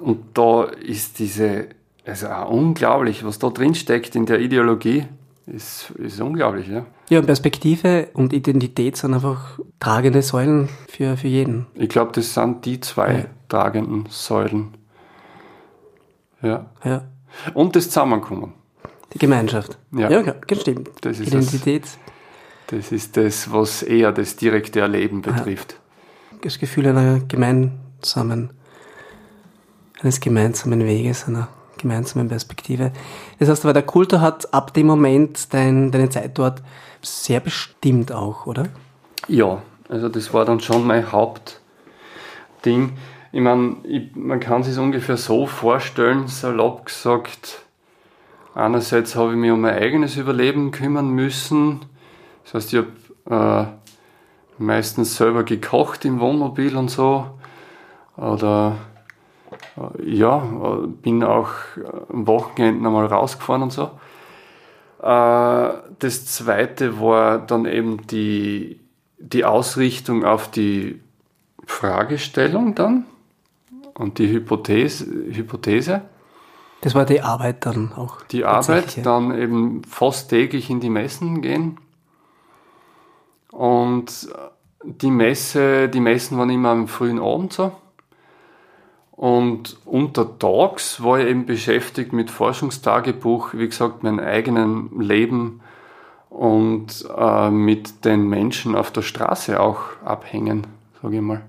[0.00, 1.66] Und da ist diese,
[2.04, 5.06] also unglaublich, was da drin steckt in der Ideologie,
[5.46, 6.86] ist, ist unglaublich, ja.
[7.08, 11.66] Ja, Perspektive und Identität sind einfach tragende Säulen für, für jeden.
[11.74, 13.24] Ich glaube, das sind die zwei ja.
[13.48, 14.74] tragenden Säulen.
[16.42, 16.66] Ja.
[16.84, 17.04] ja.
[17.54, 18.54] Und das Zusammenkommen.
[19.14, 19.78] Die Gemeinschaft.
[19.92, 20.90] Ja, ja stimmt.
[21.00, 21.84] Das ist Identität.
[21.84, 21.98] Das,
[22.66, 25.78] das, ist das, was eher das direkte Erleben betrifft.
[26.42, 28.50] Das Gefühl einer gemeinsamen
[30.06, 31.48] eines gemeinsamen Weges, einer
[31.78, 32.92] gemeinsamen Perspektive.
[33.40, 36.62] Das heißt aber, der Kultur hat ab dem Moment dein, deine Zeit dort
[37.02, 38.68] sehr bestimmt auch, oder?
[39.26, 42.92] Ja, also das war dann schon mein Hauptding.
[43.32, 43.76] Ich meine,
[44.14, 47.62] man kann sich ungefähr so vorstellen, salopp gesagt,
[48.54, 51.80] einerseits habe ich mich um mein eigenes Überleben kümmern müssen.
[52.44, 52.84] Das heißt, ich
[53.28, 57.26] habe äh, meistens selber gekocht im Wohnmobil und so.
[58.16, 58.76] Oder
[60.04, 60.38] ja,
[61.02, 61.50] bin auch
[62.12, 63.90] am Wochenende einmal rausgefahren und so.
[65.02, 68.80] Äh, das zweite war dann eben die,
[69.18, 71.00] die Ausrichtung auf die
[71.66, 73.06] Fragestellung dann
[73.94, 75.06] und die Hypothese.
[75.06, 76.02] Hypothese.
[76.80, 78.22] Das war die Arbeit dann auch.
[78.22, 81.78] Die Arbeit, dann eben fast täglich in die Messen gehen.
[83.50, 84.28] Und
[84.82, 87.72] die Messe, die Messen waren immer am frühen Abend so.
[89.16, 95.62] Und untertags war ich eben beschäftigt mit Forschungstagebuch, wie gesagt, mein eigenen Leben
[96.28, 100.66] und äh, mit den Menschen auf der Straße auch abhängen,
[101.02, 101.42] sage ich mal.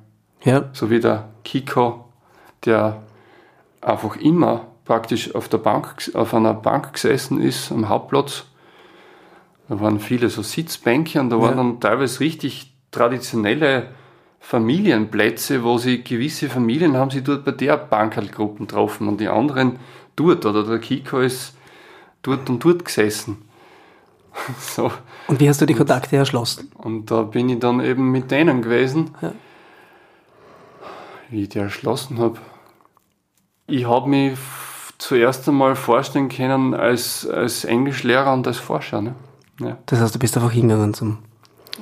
[0.44, 0.70] Ja.
[0.72, 2.06] So wie der Kiko,
[2.64, 3.04] der
[3.82, 8.46] einfach immer praktisch auf, der Bank, auf einer Bank gesessen ist am Hauptplatz.
[9.68, 13.90] Da waren viele so Sitzbänke und da waren dann teilweise richtig traditionelle
[14.48, 19.78] Familienplätze, wo sie gewisse Familien haben sie dort bei der Bankerlgruppe getroffen und die anderen
[20.16, 21.54] dort oder der Kiko ist
[22.22, 23.40] dort und dort gesessen.
[24.58, 24.90] so.
[25.28, 26.72] Und wie hast du die Kontakte erschlossen?
[26.76, 29.34] Und da bin ich dann eben mit denen gewesen, ja.
[31.30, 32.38] wie ich die erschlossen habe.
[33.66, 34.38] Ich habe mich
[34.98, 39.02] zuerst einmal vorstellen können als, als Englischlehrer und als Forscher.
[39.02, 39.16] Ne?
[39.60, 39.78] Ja.
[39.88, 41.18] Das heißt, du bist einfach hingegangen zum.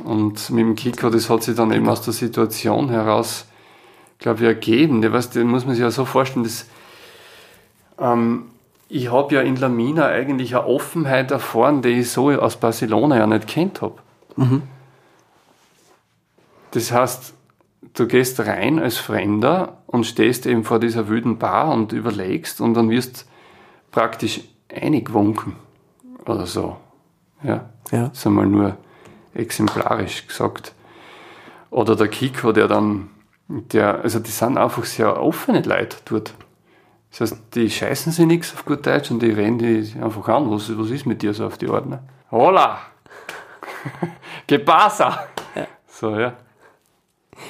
[0.03, 3.45] Und mit dem Kiko, das hat sich dann eben aus der Situation heraus,
[4.19, 5.01] glaube ich, ergeben.
[5.01, 6.65] Der, weißt, den muss man sich ja so vorstellen, dass
[7.99, 8.45] ähm,
[8.89, 13.27] ich habe ja in Lamina eigentlich eine Offenheit erfahren, die ich so aus Barcelona ja
[13.27, 13.95] nicht kennt habe.
[14.35, 14.63] Mhm.
[16.71, 17.33] Das heißt,
[17.93, 22.73] du gehst rein als Fremder und stehst eben vor dieser wüden Bar und überlegst und
[22.73, 23.27] dann wirst
[23.91, 24.41] praktisch
[24.73, 25.55] eingewunken
[26.25, 26.77] oder so.
[27.43, 27.69] Ja.
[27.91, 28.09] ja.
[28.09, 28.77] Das ist einmal nur
[29.35, 30.73] exemplarisch gesagt.
[31.69, 33.09] Oder der Kiko, der dann,
[33.47, 36.33] der, also die sind einfach sehr offene Leute dort.
[37.11, 40.49] Das heißt, die scheißen sich nichts auf gut Deutsch und die rennen die einfach an.
[40.51, 42.03] Was, was ist mit dir so auf die Ordner?
[42.31, 42.79] Hola!
[44.47, 45.27] ¿Qué pasa?
[45.55, 45.67] Ja.
[45.87, 46.33] So, ja.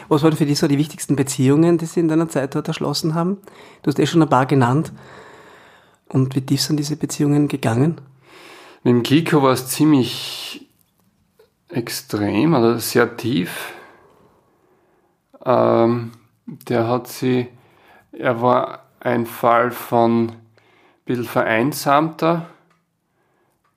[0.08, 3.16] Was waren für dich so die wichtigsten Beziehungen, die sie in deiner Zeit dort erschlossen
[3.16, 3.38] haben?
[3.82, 4.92] Du hast eh schon ein paar genannt.
[6.10, 8.02] Und wie tief sind diese Beziehungen gegangen?
[8.84, 10.45] Mit dem Kiko war es ziemlich
[11.76, 13.74] extrem oder sehr tief.
[15.46, 16.12] Ähm,
[16.46, 17.48] der hat sie,
[18.12, 20.36] er war ein Fall von ein
[21.06, 22.48] bisschen vereinsamter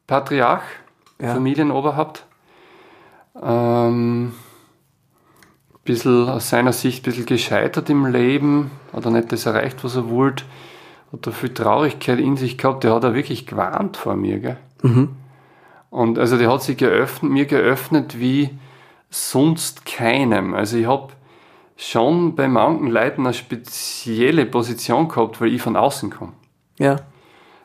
[0.06, 0.62] Patriarch,
[1.20, 1.34] ja.
[1.34, 2.24] Familienoberhaupt.
[3.40, 4.32] Ähm,
[5.84, 9.96] bisschen aus seiner Sicht ein bisschen gescheitert im Leben, hat er nicht das erreicht, was
[9.96, 10.44] er wollte,
[11.12, 14.38] hat er viel Traurigkeit in sich gehabt, der hat er wirklich gewarnt vor mir.
[14.38, 14.58] Gell?
[14.82, 15.16] Mhm.
[15.90, 18.50] Und also der hat sich geöffnet, mir geöffnet wie
[19.10, 20.54] sonst keinem.
[20.54, 21.12] Also ich habe
[21.76, 26.32] schon bei manchen Leuten eine spezielle Position gehabt, weil ich von außen komme.
[26.78, 26.96] Ja.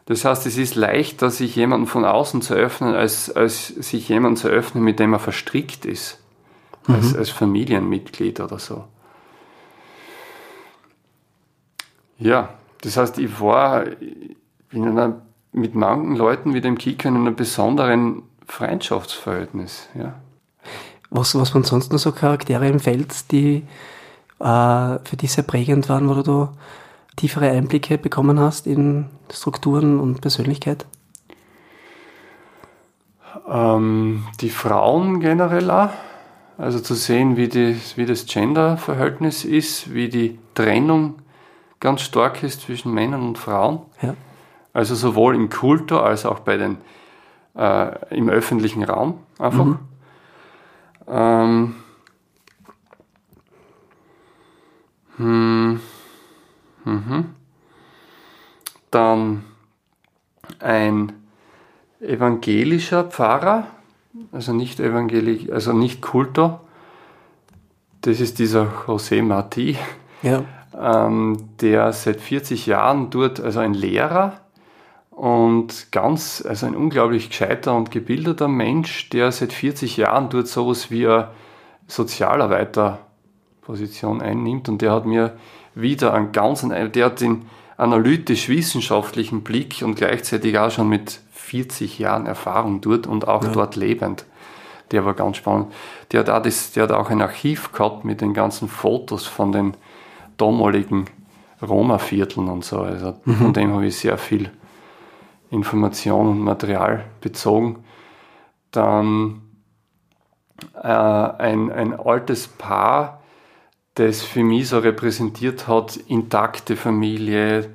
[0.06, 4.38] Das heißt, es ist leichter, sich jemanden von außen zu öffnen, als, als sich jemanden
[4.38, 6.20] zu öffnen, mit dem er verstrickt ist
[6.88, 6.96] mhm.
[6.96, 8.86] als, als Familienmitglied oder so.
[12.20, 13.86] Ja, das heißt, ich war
[14.72, 15.22] in einer,
[15.54, 19.88] mit manchen Leuten wie dem Kika in einem besonderen Freundschaftsverhältnis.
[19.98, 20.16] Ja.
[21.10, 23.64] Was, was waren sonst noch so Charaktere im Feld, die
[24.40, 26.54] äh, für dich sehr prägend waren, wo du da
[27.16, 30.86] tiefere Einblicke bekommen hast in Strukturen und Persönlichkeit?
[33.48, 35.90] Ähm, die Frauen generell auch.
[36.58, 41.16] Also zu sehen, wie, die, wie das Gender-Verhältnis ist, wie die Trennung
[41.80, 43.80] ganz stark ist zwischen Männern und Frauen.
[44.02, 44.16] Ja.
[44.74, 46.78] Also sowohl im Kultur als auch bei den,
[47.56, 49.66] äh, im öffentlichen Raum einfach.
[49.66, 49.80] Mhm.
[51.08, 51.76] Ähm,
[55.18, 55.80] hm,
[56.86, 57.26] mhm.
[58.90, 59.44] Dann
[60.60, 61.14] ein
[62.02, 63.68] evangelischer Pfarrer,
[64.32, 66.62] also nicht evangelisch, also nicht Kultor.
[68.02, 69.78] Das ist dieser José Martí,
[70.24, 70.44] ja.
[70.78, 74.43] ähm, der seit 40 Jahren dort, also ein Lehrer
[75.16, 80.90] und ganz, also ein unglaublich gescheiter und gebildeter Mensch, der seit 40 Jahren dort sowas
[80.90, 81.28] wie eine
[81.88, 85.38] Sozialarbeiterposition einnimmt und der hat mir
[85.76, 87.46] wieder einen ganz, der hat den
[87.78, 93.52] analytisch-wissenschaftlichen Blick und gleichzeitig auch schon mit 40 Jahren Erfahrung dort und auch ja.
[93.52, 94.26] dort lebend.
[94.92, 95.72] Der war ganz spannend.
[96.12, 99.52] Der hat, auch das, der hat auch ein Archiv gehabt mit den ganzen Fotos von
[99.52, 99.76] den
[100.38, 101.06] damaligen
[101.62, 102.80] Roma-Vierteln und so.
[102.80, 103.36] Also mhm.
[103.36, 104.52] von dem habe ich sehr viel
[105.54, 107.84] Information und Material bezogen.
[108.72, 109.42] Dann
[110.76, 113.22] äh, ein, ein altes Paar,
[113.96, 117.70] das für mich so repräsentiert hat, intakte Familie,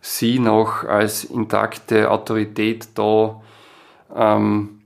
[0.00, 3.42] sie noch als intakte Autorität da.
[4.14, 4.80] ähm,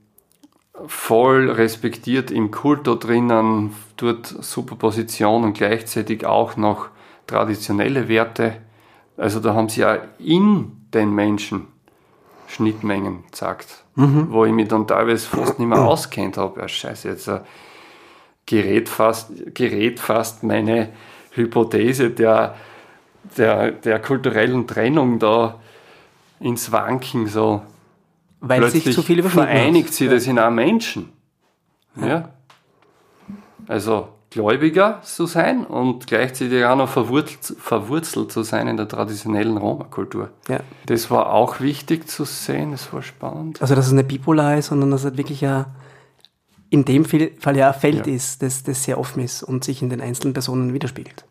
[0.87, 6.87] voll respektiert im Kulto drinnen, dort super Position und gleichzeitig auch noch
[7.27, 8.55] traditionelle Werte.
[9.17, 11.67] Also da haben sie ja in den Menschen
[12.49, 14.27] Schnittmengen gesagt, mhm.
[14.31, 16.59] wo ich mich dann teilweise fast nicht mehr auskennt habe.
[16.59, 17.41] Ja, scheiße, jetzt äh,
[18.45, 20.89] gerät, fast, gerät fast meine
[21.31, 22.55] Hypothese der,
[23.37, 25.59] der, der kulturellen Trennung da
[26.39, 27.61] ins Wanken so.
[28.41, 31.11] Weil Plötzlich sich zu viele vereinigt sie das in einem Menschen.
[31.95, 32.07] Ja.
[32.07, 32.29] ja.
[33.67, 39.57] Also Gläubiger zu sein und gleichzeitig auch noch verwurzelt, verwurzelt zu sein in der traditionellen
[39.57, 40.29] Roma-Kultur.
[40.47, 40.59] Ja.
[40.85, 43.61] Das war auch wichtig zu sehen, das war spannend.
[43.61, 45.67] Also, dass es nicht bipolar ist, sondern dass es wirklich ja
[46.69, 48.13] in dem Fall ja ein Feld ja.
[48.13, 51.25] ist, das, das sehr offen ist und sich in den einzelnen Personen widerspiegelt.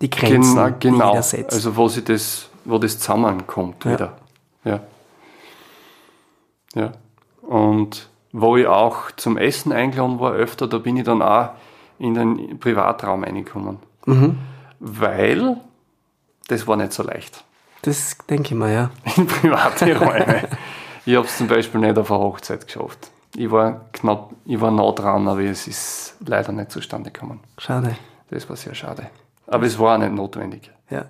[0.00, 1.16] Die Grenzen, genau, genau.
[1.16, 1.52] die setzt.
[1.52, 3.92] Also, wo, sie das, wo das zusammenkommt ja.
[3.92, 4.16] wieder.
[4.64, 4.80] Ja.
[6.74, 6.92] Ja.
[7.42, 11.50] Und wo ich auch zum Essen eingeladen war, öfter, da bin ich dann auch
[11.98, 13.78] in den Privatraum reingekommen.
[14.06, 14.38] Mhm.
[14.78, 15.56] Weil
[16.48, 17.44] das war nicht so leicht.
[17.82, 18.90] Das denke ich mal, ja.
[19.16, 20.48] In private Räume.
[21.04, 23.10] ich habe es zum Beispiel nicht auf eine Hochzeit geschafft.
[23.34, 27.40] Ich war knapp, ich war nah dran, aber es ist leider nicht zustande gekommen.
[27.58, 27.96] Schade.
[28.30, 29.10] Das war sehr schade.
[29.46, 30.70] Aber es war auch nicht notwendig.
[30.90, 31.06] Ja.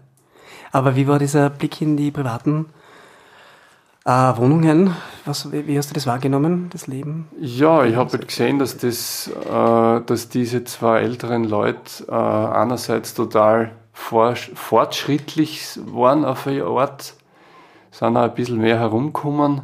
[0.73, 2.67] Aber wie war dieser Blick in die privaten
[4.07, 4.95] äh, Wohnungen,
[5.25, 7.29] was, wie hast du das wahrgenommen, das Leben?
[7.41, 13.15] Ja, ich habe halt gesehen, dass, das, äh, dass diese zwei älteren Leute äh, einerseits
[13.15, 17.15] total fortschrittlich waren auf eine Art,
[17.91, 19.63] sind auch ein bisschen mehr herumgekommen,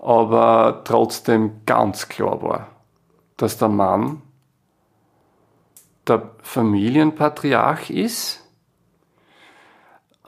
[0.00, 2.66] aber trotzdem ganz klar war,
[3.36, 4.22] dass der Mann
[6.08, 8.43] der Familienpatriarch ist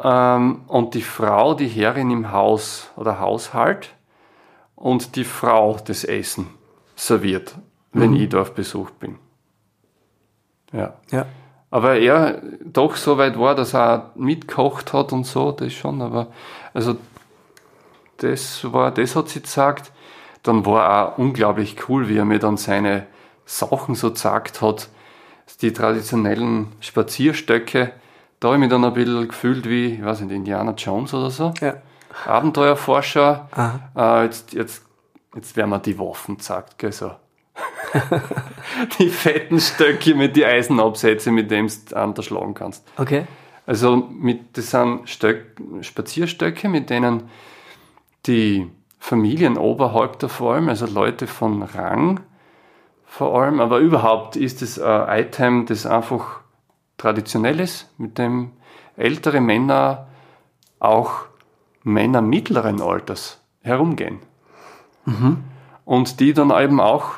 [0.03, 3.91] ähm, und die Frau die Herrin im Haus oder Haushalt
[4.75, 6.49] und die Frau das Essen
[6.95, 7.55] serviert,
[7.93, 8.17] wenn mhm.
[8.17, 9.19] ich da auf Besuch bin.
[10.73, 10.95] Ja.
[11.11, 11.27] ja.
[11.71, 16.29] Aber er doch so weit war, dass er mitkocht hat und so, das schon, aber
[16.73, 16.97] also
[18.19, 19.93] das war, das hat sie gesagt.
[20.43, 23.07] Dann war auch unglaublich cool, wie er mir dann seine
[23.45, 24.89] Sachen so gesagt hat,
[25.61, 27.93] die traditionellen Spazierstöcke,
[28.47, 31.31] da habe ich mich dann ein bisschen gefühlt wie, ich weiß nicht, Indiana Jones oder
[31.31, 31.53] so.
[31.61, 31.75] Ja.
[32.27, 33.49] Abenteuerforscher.
[33.97, 34.85] Äh, jetzt, jetzt,
[35.35, 37.11] jetzt werden wir die Waffen gesagt, gell, so.
[39.01, 42.87] die fetten Stöcke mit die Eisenabsätze, mit denen du unterschlagen kannst.
[42.97, 43.27] Okay.
[43.67, 47.29] Also mit, das sind Stöck, Spazierstöcke, mit denen
[48.27, 48.71] die
[49.01, 52.21] Familienoberhäupter vor allem, also Leute von Rang
[53.07, 56.43] vor allem, aber überhaupt ist es ein Item, das einfach
[56.97, 58.53] Traditionelles, mit dem
[58.97, 60.07] ältere Männer,
[60.79, 61.27] auch
[61.83, 64.21] Männer mittleren Alters, herumgehen.
[65.05, 65.45] Mhm.
[65.85, 67.17] Und die dann eben auch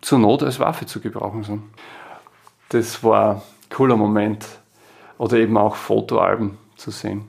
[0.00, 1.62] zur Not als Waffe zu gebrauchen sind.
[2.68, 4.46] Das war ein cooler Moment.
[5.16, 7.28] Oder eben auch Fotoalben zu sehen.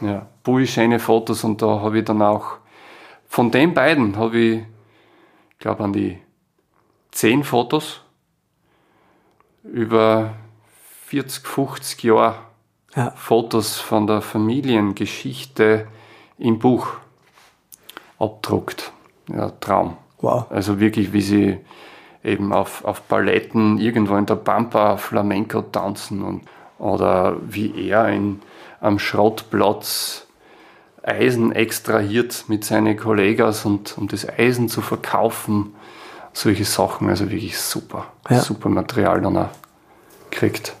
[0.00, 0.26] Ja,
[0.64, 2.58] schöne Fotos und da habe ich dann auch
[3.28, 4.62] von den beiden habe ich,
[5.58, 6.18] glaube an die
[7.10, 8.00] zehn Fotos
[9.62, 10.32] über
[11.08, 12.34] 40, 50 Jahre
[12.94, 13.12] ja.
[13.16, 15.86] Fotos von der Familiengeschichte
[16.36, 16.88] im Buch
[18.18, 18.92] abdruckt.
[19.28, 19.96] Ja, Traum.
[20.20, 20.50] Wow.
[20.50, 21.58] Also wirklich, wie sie
[22.22, 26.42] eben auf, auf Paletten irgendwo in der Pampa Flamenco tanzen und,
[26.78, 28.42] oder wie er in,
[28.82, 30.26] am Schrottplatz
[31.02, 35.74] Eisen extrahiert mit seinen Kollegen und um das Eisen zu verkaufen.
[36.34, 38.08] Solche Sachen, also wirklich super.
[38.28, 38.40] Ja.
[38.40, 39.48] Super Material dann auch
[40.30, 40.74] kriegt.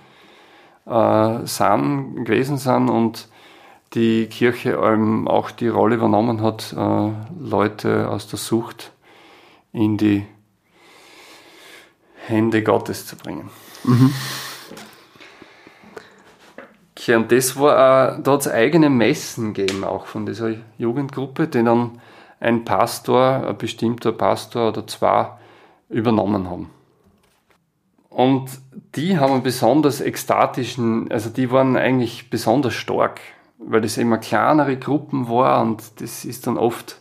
[0.87, 3.29] äh, sind, gewesen sind und
[3.95, 7.11] die Kirche ähm, auch die Rolle übernommen hat, äh,
[7.41, 8.93] Leute aus der Sucht
[9.73, 10.27] in die
[12.27, 13.51] Hände Gottes zu bringen.
[13.85, 14.13] Mhm.
[16.93, 21.65] Okay, und das war, da hat es eigene Messen gegeben, auch von dieser Jugendgruppe, die
[21.65, 22.01] dann
[22.41, 25.31] ein Pastor, ein bestimmter Pastor oder zwei
[25.89, 26.71] übernommen haben.
[28.11, 28.51] Und
[28.95, 33.21] die haben einen besonders ekstatischen, also die waren eigentlich besonders stark,
[33.59, 37.01] weil das immer kleinere Gruppen war und das ist dann oft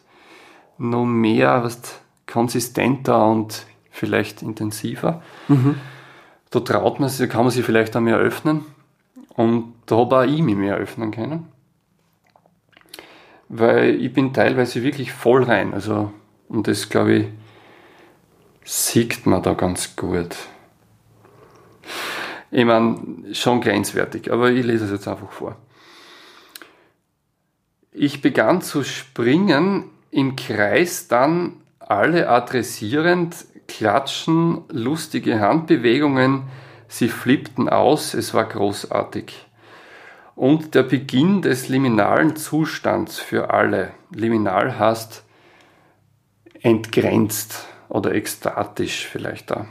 [0.78, 5.22] noch mehr was konsistenter und vielleicht intensiver.
[5.48, 5.76] Mhm.
[6.50, 8.66] Da traut man sich, kann man sich vielleicht auch mehr öffnen.
[9.36, 11.48] Und da habe auch ich mich mehr öffnen können.
[13.50, 15.74] Weil ich bin teilweise wirklich voll rein.
[15.74, 16.12] Also,
[16.50, 17.26] und das glaube ich,
[18.64, 20.36] sieht man da ganz gut.
[22.52, 25.56] Ich meine, schon grenzwertig, aber ich lese es jetzt einfach vor.
[27.92, 33.36] Ich begann zu springen im Kreis, dann alle adressierend,
[33.68, 36.44] klatschen, lustige Handbewegungen,
[36.88, 39.47] sie flippten aus, es war großartig.
[40.38, 43.90] Und der Beginn des liminalen Zustands für alle.
[44.12, 45.24] Liminal heißt
[46.62, 49.66] entgrenzt oder ekstatisch vielleicht da.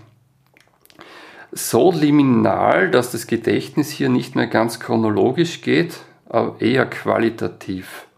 [1.52, 8.08] So liminal, dass das Gedächtnis hier nicht mehr ganz chronologisch geht, aber eher qualitativ.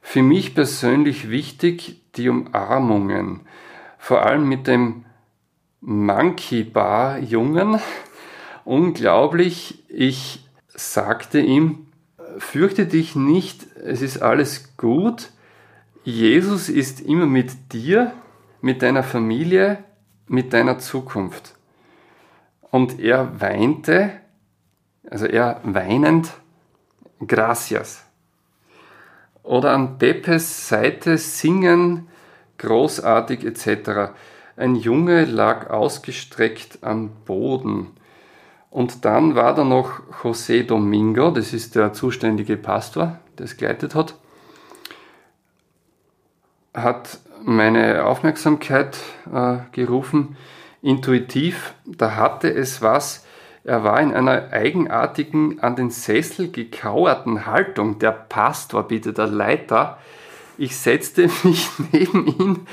[0.00, 3.42] Für mich persönlich wichtig die Umarmungen,
[3.98, 5.04] vor allem mit dem
[5.80, 7.80] Monkey Bar Jungen.
[8.64, 10.41] Unglaublich, ich
[10.74, 11.86] sagte ihm,
[12.38, 15.30] fürchte dich nicht, es ist alles gut.
[16.04, 18.12] Jesus ist immer mit dir,
[18.60, 19.78] mit deiner Familie,
[20.26, 21.54] mit deiner Zukunft.
[22.70, 24.12] Und er weinte,
[25.10, 26.32] also er weinend,
[27.26, 28.04] gracias.
[29.42, 32.08] Oder an Pepes Seite singen,
[32.58, 34.12] großartig etc.
[34.56, 37.88] Ein Junge lag ausgestreckt am Boden.
[38.72, 43.94] Und dann war da noch José Domingo, das ist der zuständige Pastor, der es geleitet
[43.94, 44.14] hat,
[46.72, 48.96] hat meine Aufmerksamkeit
[49.30, 50.38] äh, gerufen,
[50.80, 53.26] intuitiv, da hatte es was,
[53.62, 57.98] er war in einer eigenartigen, an den Sessel gekauerten Haltung.
[57.98, 59.98] Der Pastor, bitte, der Leiter.
[60.56, 62.66] Ich setzte mich neben ihn,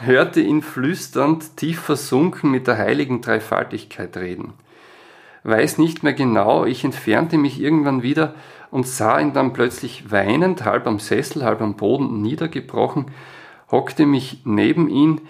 [0.00, 4.54] hörte ihn flüsternd, tief versunken mit der heiligen Dreifaltigkeit reden.
[5.48, 8.34] Weiß nicht mehr genau, ich entfernte mich irgendwann wieder
[8.72, 13.12] und sah ihn dann plötzlich weinend, halb am Sessel, halb am Boden niedergebrochen,
[13.70, 15.20] hockte mich neben ihn,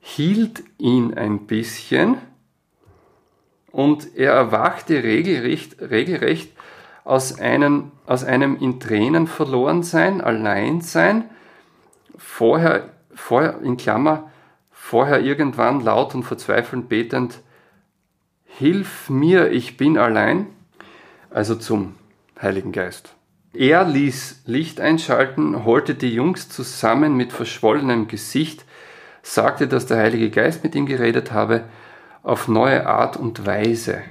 [0.00, 2.16] hielt ihn ein bisschen,
[3.70, 6.50] und er erwachte regelrecht, regelrecht
[7.04, 11.24] aus, einem, aus einem in Tränen verloren sein, allein sein,
[12.16, 14.30] vorher, vorher, in Klammer,
[14.70, 17.40] vorher irgendwann laut und verzweifelnd betend,
[18.58, 20.46] Hilf mir, ich bin allein,
[21.30, 21.94] also zum
[22.42, 23.14] Heiligen Geist.
[23.54, 28.64] Er ließ Licht einschalten, holte die Jungs zusammen mit verschwollenem Gesicht,
[29.22, 31.66] sagte, dass der Heilige Geist mit ihm geredet habe
[32.24, 34.02] auf neue Art und Weise.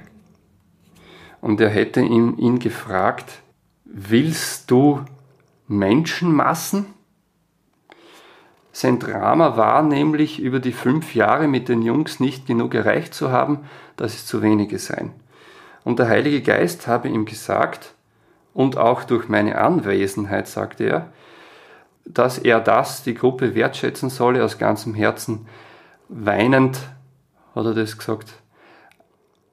[1.42, 3.42] Und er hätte ihn, ihn gefragt,
[3.84, 5.04] willst du
[5.66, 6.86] Menschenmassen?
[8.80, 13.32] Sein Drama war nämlich, über die fünf Jahre mit den Jungs nicht genug erreicht zu
[13.32, 15.10] haben, dass es zu wenige seien.
[15.82, 17.96] Und der Heilige Geist habe ihm gesagt,
[18.54, 21.12] und auch durch meine Anwesenheit, sagte er,
[22.04, 25.48] dass er das, die Gruppe wertschätzen solle aus ganzem Herzen,
[26.08, 26.78] weinend
[27.56, 28.32] hat er das gesagt.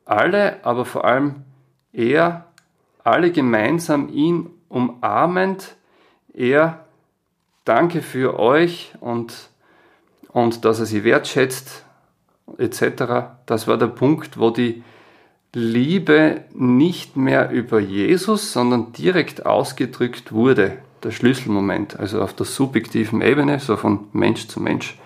[0.05, 1.45] Alle, aber vor allem
[1.93, 2.45] er,
[3.03, 5.77] alle gemeinsam ihn umarmend,
[6.31, 6.84] er,
[7.65, 9.49] danke für euch und,
[10.29, 11.83] und dass er sie wertschätzt,
[12.57, 13.35] etc.
[13.45, 14.83] Das war der Punkt, wo die
[15.53, 23.21] Liebe nicht mehr über Jesus, sondern direkt ausgedrückt wurde, der Schlüsselmoment, also auf der subjektiven
[23.21, 24.97] Ebene, so von Mensch zu Mensch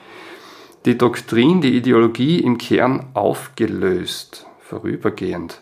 [0.86, 4.45] die Doktrin, die Ideologie im Kern aufgelöst.
[4.62, 5.62] vorübergehend.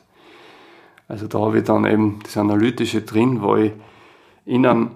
[1.07, 3.71] Also da habe ich dann eben das Analytische drin, wo ich
[4.45, 4.91] in einem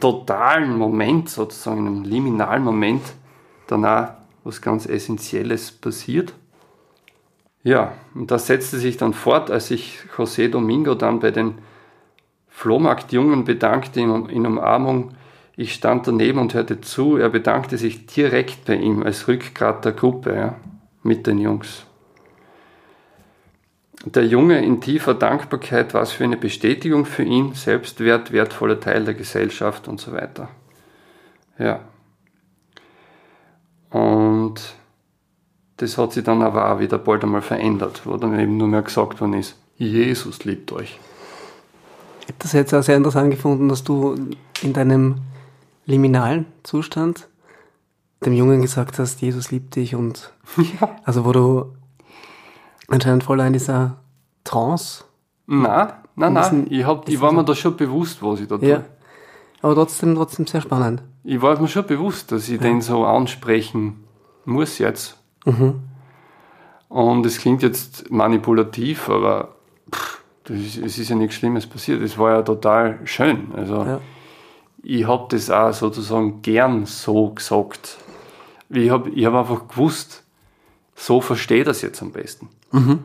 [0.00, 3.02] totalen Moment, sozusagen in einem liminalen Moment,
[3.66, 4.08] dann auch
[4.44, 6.34] was ganz Essentielles passiert.
[7.62, 11.54] Ja, und das setzte sich dann fort, als sich José Domingo dann bei den
[12.48, 15.14] Flohmarktjungen bedankte in, in Umarmung.
[15.56, 17.16] Ich stand daneben und hörte zu.
[17.16, 20.54] Er bedankte sich direkt bei ihm als Rückgrat der Gruppe ja,
[21.02, 21.85] mit den Jungs.
[24.06, 29.14] Der Junge in tiefer Dankbarkeit, was für eine Bestätigung für ihn, Selbstwert, wertvoller Teil der
[29.14, 30.48] Gesellschaft und so weiter.
[31.58, 31.80] Ja.
[33.90, 34.60] Und
[35.78, 38.82] das hat sich dann aber auch wieder bald einmal verändert, wo dann eben nur mehr
[38.82, 41.00] gesagt worden ist, Jesus liebt euch.
[42.20, 44.14] Ich habe das jetzt auch sehr interessant gefunden, dass du
[44.62, 45.16] in deinem
[45.84, 47.28] liminalen Zustand
[48.24, 50.32] dem Jungen gesagt hast, Jesus liebt dich und
[50.80, 50.96] ja.
[51.04, 51.72] also wo du
[52.88, 53.96] anscheinend voll in dieser
[54.44, 55.04] Trance.
[55.46, 58.68] Nein, nein, nein, ich, hab, ich war mir da schon bewusst, was ich da tue.
[58.68, 58.84] Ja.
[59.62, 61.02] Aber trotzdem, trotzdem sehr spannend.
[61.24, 62.62] Ich war mir schon bewusst, dass ich ja.
[62.62, 64.04] den so ansprechen
[64.44, 65.18] muss jetzt.
[65.44, 65.80] Mhm.
[66.88, 69.56] Und es klingt jetzt manipulativ, aber
[69.92, 72.00] pff, ist, es ist ja nichts Schlimmes passiert.
[72.02, 73.48] Es war ja total schön.
[73.54, 74.00] Also ja.
[74.82, 77.98] ich habe das auch sozusagen gern so gesagt.
[78.68, 80.24] Ich habe ich hab einfach gewusst,
[80.94, 82.48] so versteht das jetzt am besten.
[82.72, 83.00] Mhm.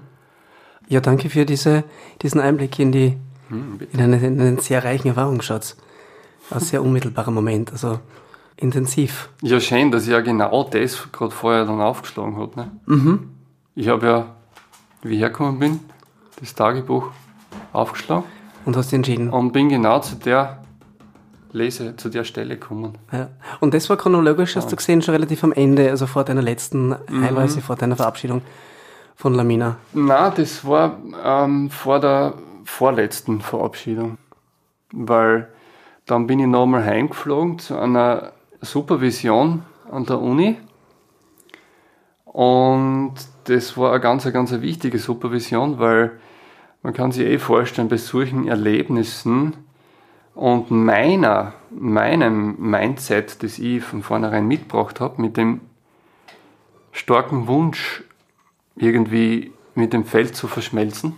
[0.87, 1.83] Ja, danke für diese,
[2.21, 5.77] diesen Einblick in, die, hm, in, einen, in einen sehr reichen Erfahrungsschatz.
[6.49, 7.99] Ein sehr unmittelbarer Moment, also
[8.57, 9.29] intensiv.
[9.41, 12.59] Ja, schön, dass ich ja genau das gerade vorher dann aufgeschlagen habe.
[12.59, 12.71] Ne?
[12.87, 13.29] Mhm.
[13.73, 14.35] Ich habe ja,
[15.01, 15.79] wie ich hergekommen bin,
[16.39, 17.11] das Tagebuch
[17.71, 18.25] aufgeschlagen.
[18.65, 19.29] Und hast entschieden.
[19.29, 20.61] Und bin genau zu der
[21.53, 22.97] Lese, zu der Stelle gekommen.
[23.11, 23.29] Ja.
[23.59, 24.69] Und das war chronologisch, hast ja.
[24.71, 27.23] du gesehen, schon relativ am Ende, also vor deiner letzten mhm.
[27.23, 28.41] Einreise, vor deiner Verabschiedung
[29.15, 29.77] von Lamina.
[29.93, 32.33] Na, das war ähm, vor der
[32.63, 34.17] vorletzten Verabschiedung.
[34.91, 35.47] Weil
[36.05, 40.57] dann bin ich nochmal heimgeflogen zu einer Supervision an der Uni.
[42.25, 43.13] Und
[43.45, 46.19] das war eine ganz, ganz wichtige Supervision, weil
[46.81, 49.53] man kann sich eh vorstellen, bei solchen Erlebnissen
[50.33, 55.61] und meiner, meinem Mindset, das ich von vornherein mitgebracht habe, mit dem
[56.91, 58.03] starken Wunsch,
[58.75, 61.13] irgendwie mit dem Feld zu verschmelzen,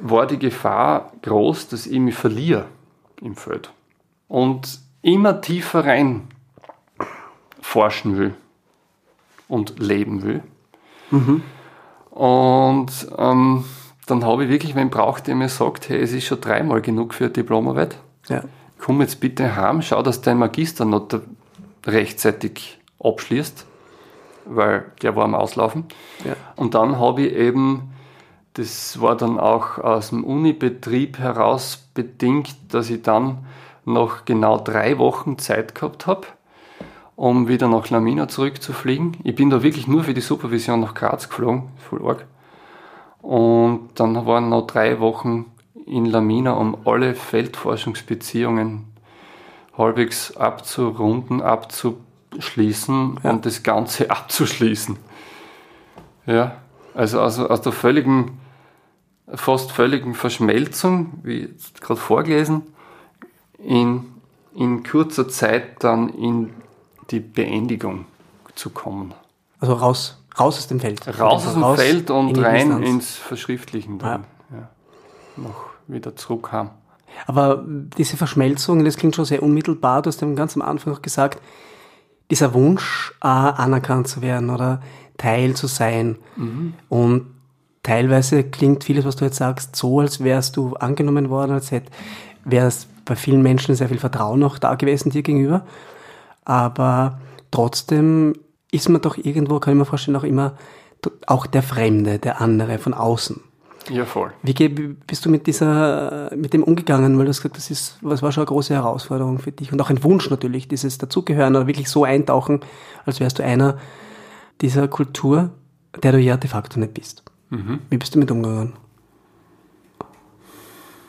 [0.00, 2.66] war die Gefahr groß, dass ich mich verliere
[3.20, 3.72] im Feld
[4.28, 6.28] und immer tiefer rein
[7.60, 8.34] forschen will
[9.48, 10.42] und leben will.
[11.10, 11.42] Mhm.
[12.10, 13.64] Und ähm,
[14.06, 17.14] dann habe ich wirklich wen braucht, der mir sagt, hey, es ist schon dreimal genug
[17.14, 17.96] für eine Diplomarbeit.
[18.28, 18.44] Ja.
[18.78, 21.08] Komm jetzt bitte heim, schau, dass dein Magister noch
[21.86, 23.66] rechtzeitig abschließt,
[24.44, 25.84] weil der war am Auslaufen.
[26.24, 26.34] Ja.
[26.56, 27.92] Und dann habe ich eben,
[28.54, 33.46] das war dann auch aus dem Unibetrieb heraus bedingt, dass ich dann
[33.84, 36.26] noch genau drei Wochen Zeit gehabt habe,
[37.16, 39.16] um wieder nach Lamina zurückzufliegen.
[39.24, 42.26] Ich bin da wirklich nur für die Supervision nach Graz geflogen, voll arg.
[43.22, 45.46] Und dann waren noch drei Wochen
[45.86, 48.86] in Lamina, um alle Feldforschungsbeziehungen
[49.76, 51.42] halbwegs abzurunden,
[52.30, 53.30] abzuschließen ja.
[53.30, 54.96] und das Ganze abzuschließen.
[56.26, 56.56] Ja,
[56.94, 58.38] also, also aus der völligen,
[59.34, 62.62] fast völligen Verschmelzung, wie gerade vorgelesen,
[63.58, 64.06] in,
[64.54, 66.50] in kurzer Zeit dann in
[67.10, 68.06] die Beendigung
[68.54, 69.14] zu kommen.
[69.58, 71.06] Also raus Raus aus dem Feld.
[71.18, 72.88] Raus aus dem raus Feld und in rein Instanz.
[72.88, 74.24] ins Verschriftlichen dann.
[74.50, 74.58] Ja.
[74.58, 74.68] ja.
[75.36, 76.70] Noch wieder zurück haben.
[77.26, 80.02] Aber diese Verschmelzung, das klingt schon sehr unmittelbar.
[80.02, 81.40] Du hast ja ganz am Anfang gesagt,
[82.30, 84.80] dieser Wunsch, äh, anerkannt zu werden oder
[85.18, 86.16] Teil zu sein.
[86.36, 86.74] Mhm.
[86.88, 87.26] Und
[87.82, 91.90] teilweise klingt vieles, was du jetzt sagst, so, als wärst du angenommen worden, als hätte,
[92.44, 95.66] wäre es bei vielen Menschen sehr viel Vertrauen noch da gewesen dir gegenüber.
[96.44, 97.20] Aber
[97.50, 98.34] trotzdem
[98.70, 100.54] ist man doch irgendwo, kann ich mir vorstellen, auch immer
[101.26, 103.40] auch der Fremde, der andere von außen.
[103.88, 104.32] Ja, voll.
[104.42, 104.68] Wie
[105.06, 107.18] bist du mit dieser, mit dem umgegangen?
[107.18, 109.80] Weil du hast gesagt, das ist, was war schon eine große Herausforderung für dich und
[109.80, 112.60] auch ein Wunsch natürlich, dieses Dazugehören oder wirklich so eintauchen,
[113.06, 113.78] als wärst du einer
[114.60, 115.50] dieser Kultur,
[116.02, 117.24] der du ja de facto nicht bist.
[117.48, 117.80] Mhm.
[117.88, 118.74] Wie bist du mit umgegangen?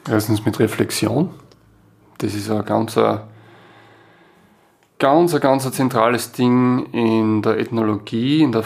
[0.08, 1.30] Erstens mit Reflexion.
[2.18, 2.98] Das ist ein ganz
[5.02, 8.64] ganz, ein ganz zentrales Ding in der Ethnologie, in der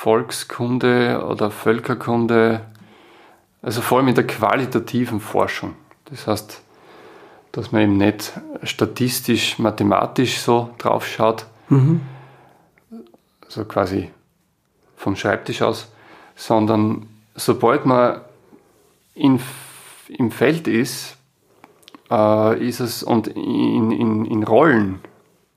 [0.00, 2.62] Volkskunde oder Völkerkunde,
[3.60, 5.74] also vor allem in der qualitativen Forschung.
[6.06, 6.62] Das heißt,
[7.52, 8.32] dass man eben nicht
[8.62, 12.00] statistisch, mathematisch so drauf schaut, mhm.
[13.44, 14.10] also quasi
[14.96, 15.92] vom Schreibtisch aus,
[16.34, 18.22] sondern sobald man
[19.14, 19.38] in,
[20.08, 21.18] im Feld ist,
[22.10, 25.00] äh, ist es und in, in, in Rollen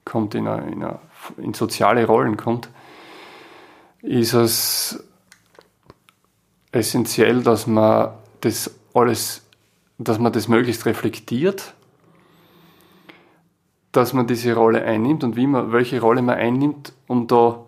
[0.04, 1.00] kommt, in, eine, in, eine,
[1.38, 2.68] in soziale Rollen kommt,
[4.04, 5.04] ist es
[6.72, 8.12] essentiell, dass man
[8.42, 9.42] das alles,
[9.98, 11.74] dass man das möglichst reflektiert,
[13.92, 17.64] dass man diese Rolle einnimmt und wie man, welche Rolle man einnimmt, um da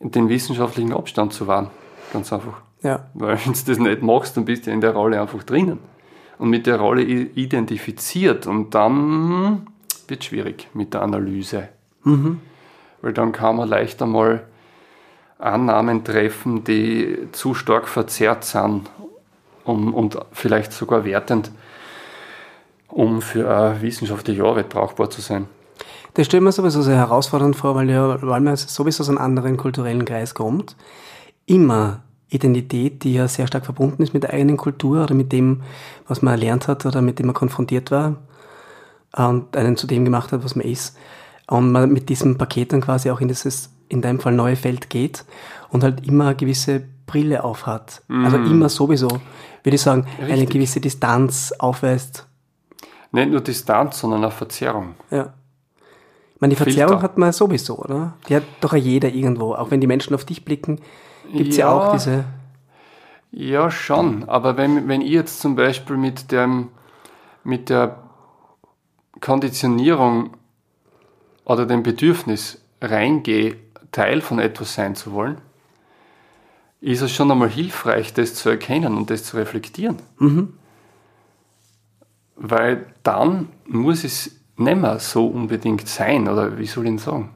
[0.00, 1.70] den wissenschaftlichen Abstand zu wahren.
[2.12, 2.62] Ganz einfach.
[2.82, 3.06] Ja.
[3.14, 5.78] Weil wenn du das nicht machst, dann bist du in der Rolle einfach drinnen
[6.38, 9.66] und mit der Rolle identifiziert und dann
[10.06, 11.68] wird es schwierig mit der Analyse.
[12.04, 12.40] Mhm.
[13.02, 14.46] Weil dann kann man leicht einmal
[15.38, 18.90] Annahmen treffen, die zu stark verzerrt sind
[19.64, 21.52] um, und vielleicht sogar wertend,
[22.88, 25.46] um für eine wissenschaftliche Arbeit brauchbar zu sein.
[26.14, 29.56] Das stellt mir sowieso sehr herausfordernd vor, weil, ja, weil man sowieso aus einem anderen
[29.56, 30.74] kulturellen Kreis kommt.
[31.46, 35.62] Immer Identität, die ja sehr stark verbunden ist mit der eigenen Kultur oder mit dem,
[36.08, 38.16] was man erlernt hat oder mit dem man konfrontiert war
[39.16, 40.96] und einen zu dem gemacht hat, was man ist.
[41.46, 44.90] Und man mit diesem Paket dann quasi auch in dieses, in deinem Fall neue Feld
[44.90, 45.24] geht
[45.70, 48.02] und halt immer eine gewisse Brille aufhat.
[48.08, 48.24] Mhm.
[48.24, 50.32] Also immer sowieso, würde ich sagen, Richtig.
[50.32, 52.26] eine gewisse Distanz aufweist.
[53.10, 54.94] Nicht nur Distanz, sondern auch Verzerrung.
[55.10, 55.32] Ja.
[56.34, 57.02] Ich meine, die Verzerrung Filter.
[57.02, 58.14] hat man sowieso, oder?
[58.28, 59.54] Die hat doch jeder irgendwo.
[59.54, 60.80] Auch wenn die Menschen auf dich blicken,
[61.32, 62.24] gibt es ja, ja, auch diese.
[63.32, 64.28] Ja, schon.
[64.28, 66.68] Aber wenn, wenn ich jetzt zum Beispiel mit, dem,
[67.44, 67.96] mit der
[69.20, 70.30] Konditionierung
[71.44, 73.56] oder dem Bedürfnis reingehe,
[73.92, 75.38] Teil von etwas sein zu wollen,
[76.80, 79.96] ist es schon einmal hilfreich, das zu erkennen und das zu reflektieren.
[80.18, 80.54] Mhm.
[82.36, 87.30] Weil dann muss es nicht mehr so unbedingt sein, oder wie soll ich denn sagen?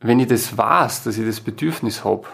[0.00, 2.24] Wenn ich das weiß, dass ich das Bedürfnis habe,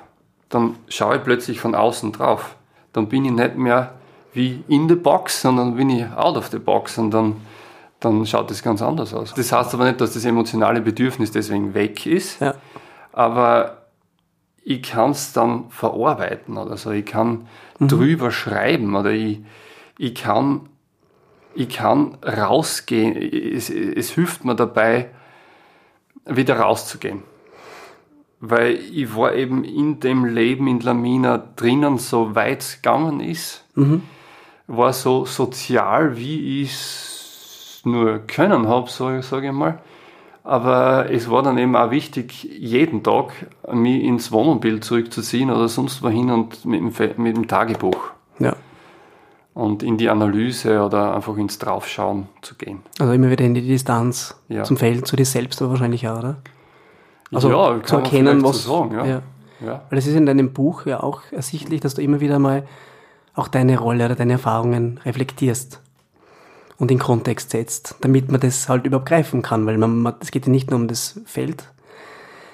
[0.49, 2.57] dann schaue ich plötzlich von außen drauf.
[2.93, 3.95] Dann bin ich nicht mehr
[4.33, 7.37] wie in the box, sondern bin ich out of the box und dann,
[8.05, 9.35] dann schaut das ganz anders aus.
[9.35, 12.55] Das heißt aber nicht, dass das emotionale Bedürfnis deswegen weg ist, ja.
[13.13, 13.87] aber
[14.63, 16.91] ich kann es dann verarbeiten oder so.
[16.91, 17.47] Ich kann
[17.79, 17.89] mhm.
[17.89, 19.41] drüber schreiben oder ich,
[19.99, 20.69] ich kann
[21.55, 23.17] ich kann rausgehen.
[23.17, 25.11] Es, es hilft mir dabei,
[26.27, 27.23] wieder rauszugehen.
[28.41, 33.65] Weil ich war eben in dem Leben in Lamina drinnen, so weit es gegangen ist,
[33.75, 34.03] mhm.
[34.67, 37.14] war so sozial, wie ich es
[37.85, 39.79] nur können habe, sage sag ich mal.
[40.43, 43.33] Aber es war dann eben auch wichtig, jeden Tag
[43.73, 48.11] mich ins Wohnmobil zurückzuziehen oder sonst wohin und mit dem, mit dem Tagebuch.
[48.39, 48.55] Ja
[49.55, 52.83] und in die Analyse oder einfach ins Draufschauen zu gehen.
[52.99, 54.65] Also immer wieder in die Distanz ja.
[54.65, 56.37] zum Feld, zu dir selbst wahrscheinlich auch, oder?
[57.33, 58.65] Also ja, zu erkennen, was.
[58.65, 59.07] So sagen, ja.
[59.07, 59.23] Ja.
[59.65, 59.83] ja.
[59.89, 62.65] Weil es ist in deinem Buch ja auch ersichtlich, dass du immer wieder mal
[63.35, 65.81] auch deine Rolle oder deine Erfahrungen reflektierst
[66.79, 70.47] und in Kontext setzt, damit man das halt überhaupt greifen kann, weil man, es geht
[70.47, 71.65] ja nicht nur um das Feld,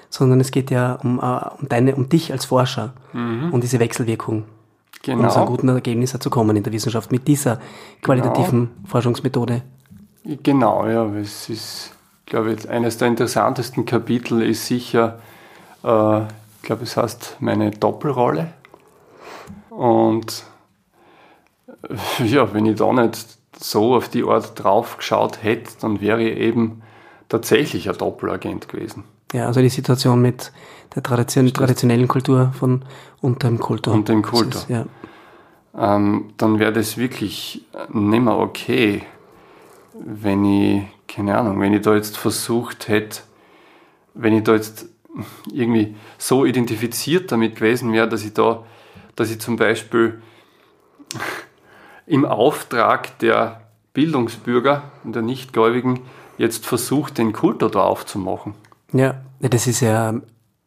[0.09, 3.51] sondern es geht ja um, uh, um deine, um dich als Forscher mhm.
[3.51, 4.43] und diese Wechselwirkung
[5.03, 5.23] genau.
[5.23, 7.59] um zu einem guten Ergebnis zu kommen in der Wissenschaft mit dieser
[8.01, 8.87] qualitativen genau.
[8.87, 9.61] Forschungsmethode.
[10.23, 11.91] Genau, ja, es ist,
[12.25, 15.19] glaube ich, eines der interessantesten Kapitel ist sicher,
[15.83, 18.53] äh, ich glaube, es heißt meine Doppelrolle.
[19.69, 20.43] Und
[22.23, 26.37] ja, wenn ich da nicht so auf die Art drauf geschaut hätte, dann wäre ich
[26.37, 26.81] eben
[27.29, 29.03] tatsächlich ein Doppelagent gewesen.
[29.33, 30.51] Ja, also die Situation mit
[30.95, 32.83] der Tradition, traditionellen Kultur von
[33.21, 33.93] unter dem Kultur.
[33.93, 34.61] Unter dem Kultur.
[34.61, 34.85] Ist, ja.
[35.77, 39.03] ähm, dann wäre das wirklich nicht mehr okay,
[39.93, 43.21] wenn ich, keine Ahnung, wenn ich da jetzt versucht hätte,
[44.13, 44.87] wenn ich da jetzt
[45.51, 48.63] irgendwie so identifiziert damit gewesen wäre, dass ich da,
[49.15, 50.21] dass ich zum Beispiel
[52.11, 53.61] im Auftrag der
[53.93, 56.01] Bildungsbürger und der Nichtgläubigen
[56.37, 58.53] jetzt versucht, den Kultur da aufzumachen.
[58.91, 60.13] Ja, das ist ja.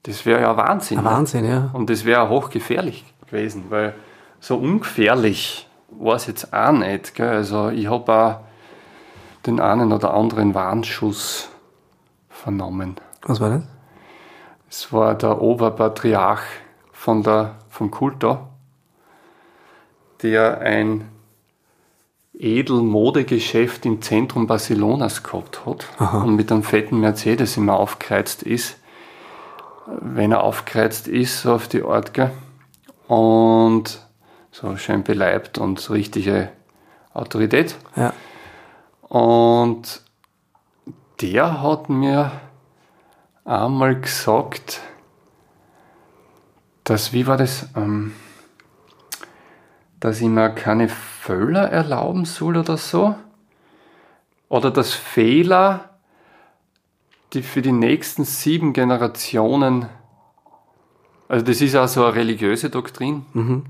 [0.05, 0.99] Das wäre ja Wahnsinn.
[0.99, 1.71] Ein Wahnsinn, ja.
[1.75, 3.95] Und das wäre hochgefährlich gewesen, weil
[4.41, 7.15] so ungefährlich war es jetzt auch nicht.
[7.15, 7.29] Gell?
[7.29, 8.41] Also ich habe auch
[9.45, 11.51] den einen oder anderen Warnschuss
[12.31, 12.97] vernommen.
[13.23, 13.62] Was war das?
[14.71, 16.43] Es war der Oberpatriarch
[16.93, 18.49] von der, vom Kultor,
[20.23, 21.11] der ein
[22.39, 26.23] Edelmodegeschäft im Zentrum Barcelonas gehabt hat Aha.
[26.23, 28.77] und mit einem fetten Mercedes immer aufgereizt ist,
[29.86, 32.32] wenn er aufgereizt ist, so auf die Art, gell?
[33.06, 34.01] und
[34.51, 36.51] so schön beleibt und richtige
[37.12, 37.77] Autorität.
[37.97, 38.12] Ja.
[39.02, 40.02] Und
[41.20, 42.32] der hat mir
[43.44, 44.81] einmal gesagt,
[46.85, 47.69] dass, wie war das?
[47.77, 48.12] Ähm,
[50.05, 53.14] dass ich mir keine Fehler erlauben soll oder so.
[54.51, 55.89] Oder dass Fehler,
[57.32, 59.86] die für die nächsten sieben Generationen,
[61.26, 63.64] also das ist auch so eine religiöse Doktrin, mhm.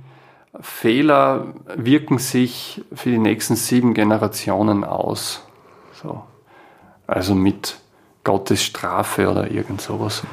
[0.58, 5.46] Fehler wirken sich für die nächsten sieben Generationen aus.
[6.02, 6.24] So.
[7.06, 7.78] Also mit
[8.24, 10.24] Gottes Strafe oder irgend sowas.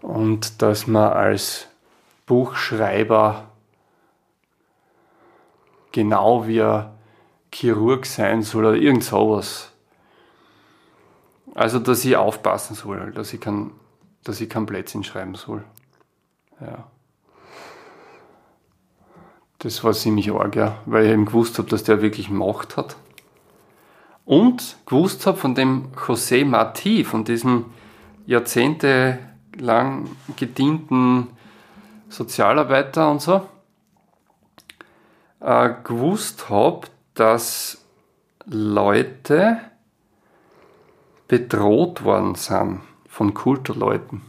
[0.00, 1.66] Und dass man als
[2.24, 3.50] Buchschreiber
[5.94, 6.90] genau wie ein
[7.52, 9.70] Chirurg sein soll oder irgend sowas.
[11.54, 13.70] Also, dass ich aufpassen soll, dass ich kein,
[14.24, 15.64] dass ich kein Plätzchen schreiben soll.
[16.60, 16.88] Ja.
[19.58, 22.96] Das war ziemlich arg, ja, weil ich eben gewusst habe, dass der wirklich Macht hat.
[24.24, 27.66] Und gewusst habe von dem José Martí, von diesem
[28.26, 31.28] jahrzehntelang gedienten
[32.08, 33.46] Sozialarbeiter und so,
[35.44, 37.84] äh, gewusst habe, dass
[38.46, 39.58] Leute
[41.28, 44.22] bedroht worden sind von Kulturleuten.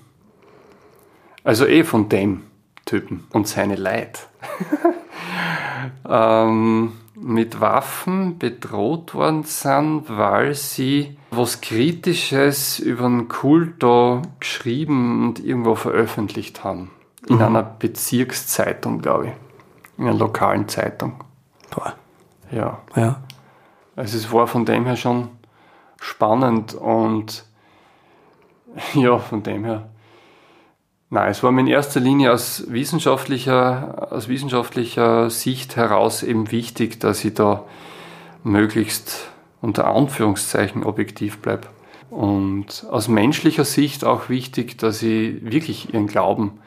[1.43, 2.43] Also eh von dem
[2.85, 4.27] Typen und seine Leid.
[6.09, 15.39] ähm, mit Waffen bedroht worden sind, weil sie was Kritisches über den Kulto geschrieben und
[15.39, 16.91] irgendwo veröffentlicht haben.
[17.27, 17.41] In mhm.
[17.41, 19.44] einer Bezirkszeitung, glaube ich.
[19.97, 21.23] In einer lokalen Zeitung.
[21.71, 21.93] Boah.
[22.51, 22.79] Ja.
[22.95, 23.21] ja.
[23.95, 25.29] Also es war von dem her schon
[25.99, 27.45] spannend und
[28.93, 29.89] ja, von dem her.
[31.09, 36.99] Nein, es war mir in erster Linie aus wissenschaftlicher, aus wissenschaftlicher Sicht heraus eben wichtig,
[36.99, 37.63] dass ich da
[38.43, 39.29] möglichst
[39.61, 41.67] unter Anführungszeichen objektiv bleibe.
[42.09, 46.59] Und aus menschlicher Sicht auch wichtig, dass ich wirklich ihren Glauben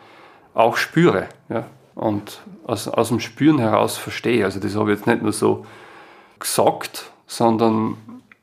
[0.54, 1.28] auch spüre.
[1.48, 1.66] Ja?
[1.98, 4.44] Und aus, aus dem Spüren heraus verstehe.
[4.44, 5.66] Also das habe ich jetzt nicht nur so
[6.38, 7.96] gesagt, sondern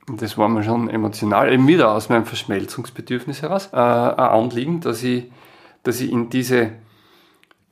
[0.07, 5.01] das war mir schon emotional, eben wieder aus meinem Verschmelzungsbedürfnis heraus, äh, ein Anliegen, dass
[5.03, 5.31] ich,
[5.83, 6.73] dass ich in diese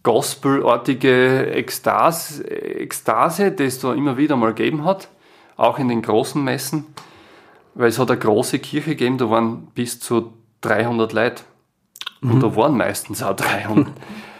[0.03, 5.09] gospelartige Ekstase, Ekstase, die es da immer wieder mal gegeben hat,
[5.57, 6.85] auch in den großen Messen,
[7.75, 11.43] weil es hat eine große Kirche gegeben, da waren bis zu 300 Leute.
[12.21, 12.39] Und mhm.
[12.39, 13.87] da waren meistens auch 300.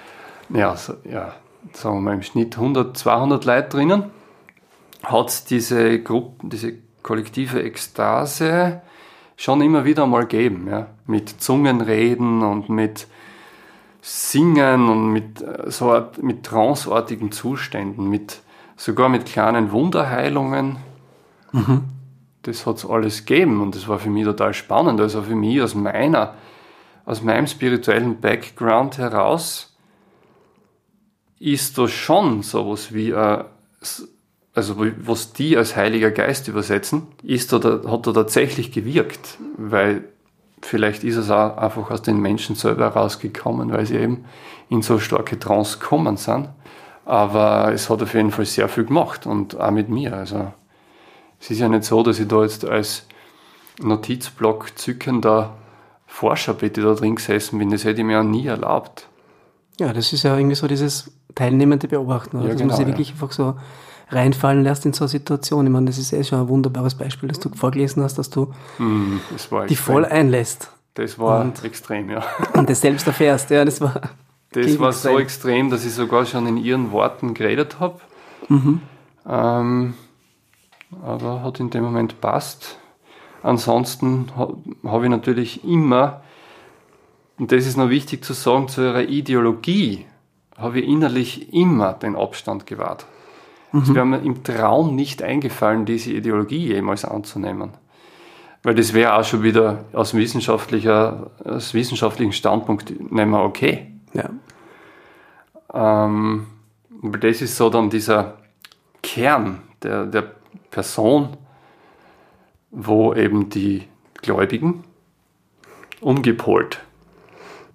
[0.53, 1.33] ja, so, ja,
[1.73, 4.03] sagen wir mal im Schnitt 100, 200 Leute drinnen,
[5.03, 8.81] hat es diese Gruppe, diese kollektive Ekstase
[9.35, 13.07] schon immer wieder mal gegeben, ja, mit Zungenreden und mit
[14.01, 18.41] Singen und mit äh, so mit tranceartigen Zuständen, mit
[18.75, 20.77] sogar mit kleinen Wunderheilungen.
[21.51, 21.83] Mhm.
[22.41, 24.99] Das hat es alles gegeben und das war für mich total spannend.
[24.99, 26.33] Also für mich aus meiner,
[27.05, 29.72] aus meinem spirituellen Background heraus
[31.43, 33.43] ist da schon sowas wie, äh,
[34.53, 40.05] also was die als Heiliger Geist übersetzen, ist da, hat da tatsächlich gewirkt, weil
[40.61, 44.23] vielleicht ist es auch einfach aus den Menschen selber rausgekommen, weil sie eben
[44.69, 46.47] in so starke Trance gekommen sind.
[47.03, 50.15] Aber es hat auf jeden Fall sehr viel gemacht und auch mit mir.
[50.15, 50.53] Also
[51.41, 53.05] es ist ja nicht so, dass ich da jetzt als
[53.81, 55.57] Notizblock zückender
[56.07, 57.69] Forscher bitte da drin gesessen bin.
[57.69, 59.09] Das hätte ich mir auch nie erlaubt.
[59.77, 63.11] Ja, das ist ja irgendwie so dieses teilnehmende Beobachten, ja, dass genau, man sich wirklich
[63.11, 63.55] einfach so
[64.09, 65.65] reinfallen lässt in so eine Situation.
[65.65, 68.53] Ich meine, das ist eh schon ein wunderbares Beispiel, dass du vorgelesen hast, dass du
[68.77, 69.17] mm,
[69.69, 70.69] die voll einlässt.
[70.93, 72.23] Das war und, extrem, ja.
[72.53, 74.01] Und das selbst erfährst, ja, das war.
[74.55, 75.11] Das war extrem.
[75.11, 77.99] so extrem, dass ich sogar schon in ihren Worten geredet habe.
[78.49, 78.81] Mhm.
[79.27, 79.93] Ähm,
[81.03, 82.77] aber hat in dem Moment passt.
[83.41, 86.21] Ansonsten habe ich natürlich immer,
[87.39, 90.05] und das ist noch wichtig zu sagen, zu ihrer Ideologie
[90.57, 93.05] habe ich innerlich immer den Abstand gewahrt.
[93.71, 93.81] Mhm.
[93.81, 97.71] Es wäre mir im Traum nicht eingefallen, diese Ideologie jemals anzunehmen.
[98.61, 103.91] Weil das wäre auch schon wieder aus, wissenschaftlicher, aus wissenschaftlichen Standpunkt nicht mehr okay.
[104.13, 104.29] Ja.
[105.73, 106.47] Ähm,
[107.19, 108.37] das ist so dann dieser
[109.01, 110.31] Kern der, der
[110.71, 111.35] Person,
[112.71, 113.83] wo eben die
[114.21, 114.85] Gläubigen
[115.99, 116.79] umgepolt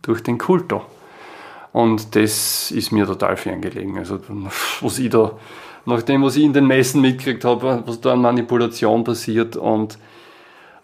[0.03, 0.87] durch den Kulto
[1.79, 3.99] und das ist mir total ferngelegen.
[3.99, 4.19] Also,
[4.81, 5.39] was ich da,
[5.87, 9.97] nach dem, was ich in den Messen mitgekriegt habe, was da an Manipulation passiert und,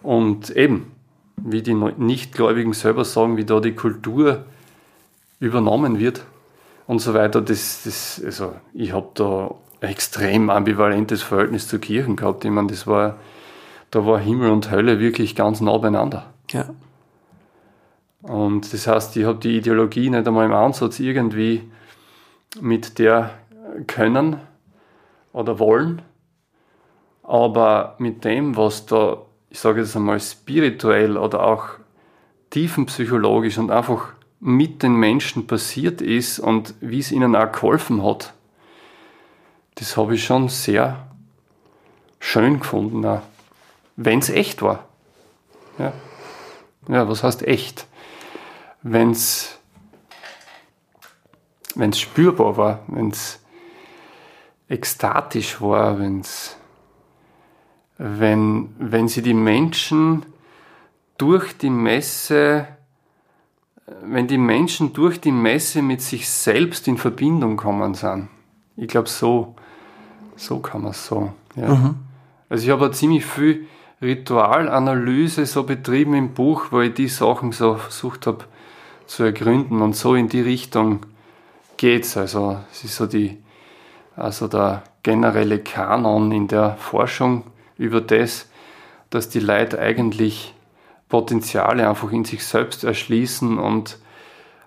[0.05, 0.93] und eben,
[1.37, 4.45] wie die Nichtgläubigen selber sagen, wie da die Kultur
[5.41, 6.23] übernommen wird
[6.87, 12.15] und so weiter, das, das also ich habe da ein extrem ambivalentes Verhältnis zur Kirchen
[12.15, 12.45] gehabt.
[12.45, 13.19] Ich meine, das war,
[13.91, 16.33] da war Himmel und Hölle wirklich ganz nah beieinander.
[16.51, 16.67] Ja.
[18.25, 21.71] Und das heißt, ich habe die Ideologie nicht einmal im Ansatz irgendwie
[22.61, 23.39] mit der
[23.87, 24.41] können
[25.33, 26.01] oder wollen,
[27.23, 29.19] aber mit dem, was da,
[29.51, 31.67] ich sage jetzt einmal, spirituell oder auch
[32.51, 38.33] tiefenpsychologisch und einfach mit den Menschen passiert ist und wie es ihnen auch geholfen hat,
[39.75, 41.09] das habe ich schon sehr
[42.21, 43.21] schön gefunden,
[43.97, 44.87] wenn es echt war.
[45.79, 45.93] Ja.
[46.89, 47.87] ja, was heißt echt?
[48.87, 49.59] Wenn es
[51.95, 53.41] spürbar war, wenn es
[54.69, 56.59] ekstatisch war, wenn's,
[57.97, 60.27] wenn, wenn sie die Menschen
[61.17, 62.69] durch die Messe,
[64.03, 68.29] wenn die Menschen durch die Messe mit sich selbst in Verbindung kommen sind.
[68.77, 69.55] Ich glaube, so,
[70.37, 71.33] so kann man es sagen.
[71.57, 71.75] Ja.
[71.75, 71.95] Mhm.
[72.51, 73.67] Also ich habe ziemlich viel
[74.03, 78.45] Ritualanalyse so betrieben im Buch, wo ich die Sachen so versucht habe
[79.07, 81.07] zu ergründen und so in die Richtung
[81.77, 82.17] geht's.
[82.17, 83.43] Also es ist so die,
[84.17, 87.45] also der generelle Kanon in der Forschung
[87.77, 88.49] über das,
[89.11, 90.55] dass die Leute eigentlich
[91.09, 93.99] Potenziale einfach in sich selbst erschließen und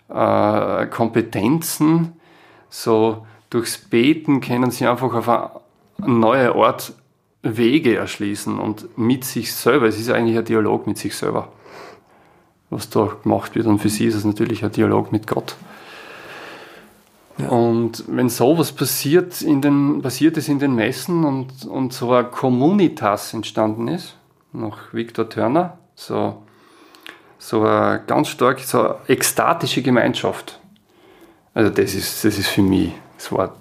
[0.09, 2.13] äh, Kompetenzen,
[2.69, 5.49] so durchs Beten können sie einfach auf eine
[5.97, 6.93] neue Art
[7.43, 9.87] Wege erschließen und mit sich selber.
[9.87, 11.51] Es ist eigentlich ein Dialog mit sich selber,
[12.69, 13.67] was da gemacht wird.
[13.67, 15.55] Und für sie ist es natürlich ein Dialog mit Gott.
[17.37, 17.49] Ja.
[17.49, 22.31] Und wenn sowas passiert, in den, passiert ist in den Messen und, und so ein
[22.31, 24.15] Communitas entstanden ist,
[24.53, 26.41] nach Victor Turner, so,
[27.37, 30.59] so eine ganz stark, so eine ekstatische Gemeinschaft.
[31.53, 33.55] Also das ist, das ist für mich, das war,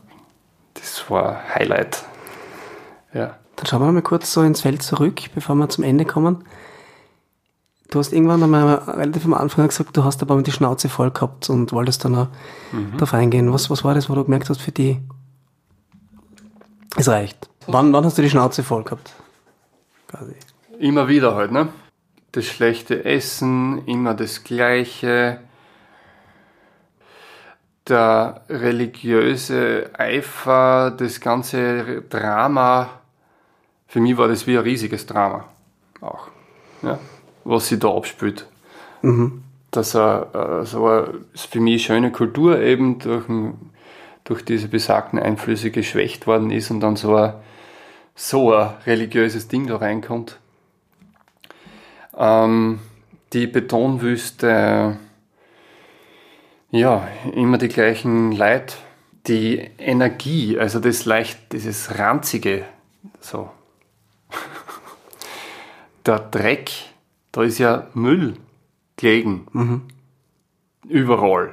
[0.74, 2.04] das war ein Highlight.
[3.12, 3.36] Ja.
[3.56, 6.44] Dann schauen wir mal kurz so ins Feld zurück, bevor wir zum Ende kommen.
[7.88, 11.48] Du hast irgendwann einmal relativ am Anfang gesagt, du hast aber die Schnauze voll gehabt
[11.50, 12.28] und wolltest dann auch
[12.72, 12.92] mhm.
[12.92, 13.52] darauf eingehen.
[13.52, 15.00] Was, was war das, wo du gemerkt hast, für die,
[16.96, 17.48] es reicht?
[17.68, 19.12] Wann, wann hast du die Schnauze voll gehabt?
[20.08, 20.34] Quasi.
[20.78, 21.68] Immer wieder halt, ne?
[22.32, 25.40] Das schlechte Essen, immer das Gleiche.
[27.88, 32.90] Der religiöse Eifer, das ganze Drama.
[33.86, 35.44] Für mich war das wie ein riesiges Drama.
[36.00, 36.28] Auch.
[36.82, 36.98] Ja
[37.46, 38.46] was sie da abspielt.
[39.02, 39.42] Mhm.
[39.70, 43.24] Dass er äh, so eine für mich schöne Kultur eben durch,
[44.24, 47.34] durch diese besagten Einflüsse geschwächt worden ist und dann so ein,
[48.14, 50.38] so ein religiöses Ding da reinkommt.
[52.16, 52.80] Ähm,
[53.32, 54.96] die Betonwüste,
[56.70, 58.76] ja, immer die gleichen Leid,
[59.26, 62.64] die Energie, also das leicht, dieses ranzige,
[63.20, 63.50] so.
[66.06, 66.70] Der Dreck,
[67.36, 68.34] da ist ja Müll
[68.96, 69.46] gelegen.
[69.52, 69.82] Mhm.
[70.88, 71.52] Überall.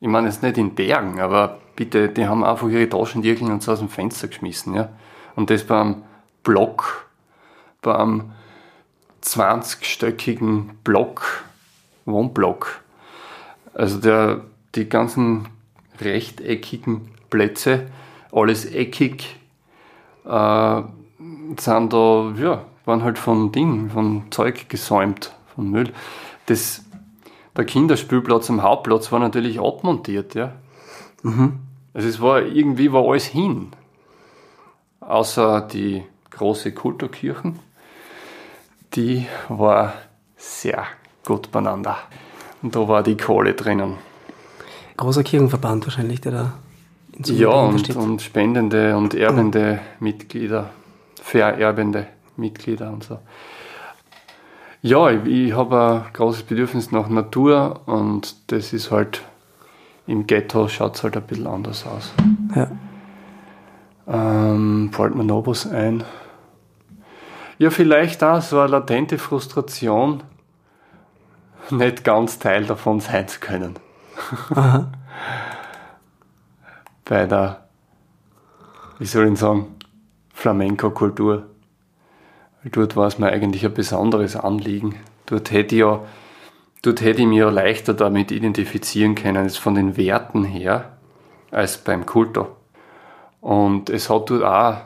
[0.00, 3.70] Ich meine jetzt nicht in Bergen, aber bitte, die haben einfach ihre Taschentierchen und so
[3.70, 4.74] aus dem Fenster geschmissen.
[4.74, 4.88] Ja?
[5.36, 6.02] Und das beim
[6.42, 7.08] Block,
[7.82, 8.32] beim
[9.22, 11.44] 20-stöckigen Block,
[12.04, 12.80] Wohnblock.
[13.74, 14.40] Also der,
[14.74, 15.46] die ganzen
[16.00, 17.86] rechteckigen Plätze,
[18.32, 19.36] alles eckig,
[20.24, 20.82] äh,
[21.58, 25.92] sind da, ja, waren halt von Ding, von Zeug gesäumt, von Müll.
[26.46, 26.84] Das,
[27.56, 30.52] der Kinderspielplatz am Hauptplatz war natürlich abmontiert, ja.
[31.22, 31.60] Mhm.
[31.94, 33.68] Also es war, irgendwie war alles hin.
[35.00, 37.58] Außer die große Kulturkirchen.
[38.94, 39.94] Die war
[40.36, 40.84] sehr
[41.24, 41.96] gut beieinander.
[42.62, 43.94] Und da war die Kohle drinnen.
[44.96, 46.52] Großer Kirchenverband wahrscheinlich, der da
[47.12, 49.80] in Ja, und, und spendende und erbende.
[50.00, 50.70] Mitglieder,
[51.20, 52.08] vererbende.
[52.36, 53.18] Mitglieder und so.
[54.82, 59.22] Ja, ich, ich habe ein großes Bedürfnis nach Natur und das ist halt
[60.06, 62.12] im Ghetto schaut es halt ein bisschen anders aus.
[62.54, 62.70] Ja.
[64.06, 66.04] Ähm, fällt mir noch was ein?
[67.58, 70.22] Ja, vielleicht auch so eine latente Frustration,
[71.70, 73.76] nicht ganz Teil davon sein zu können.
[74.54, 74.92] Aha.
[77.06, 77.68] Bei der,
[78.98, 79.74] wie soll ich sagen,
[80.34, 81.46] Flamenco-Kultur.
[82.64, 84.96] Dort war es mir eigentlich ein besonderes Anliegen.
[85.26, 86.02] Dort hätte ich, ja,
[86.82, 90.96] dort hätte ich mich ja leichter damit identifizieren können, jetzt von den Werten her,
[91.50, 92.48] als beim Kulto.
[93.40, 94.76] Und es hat dort auch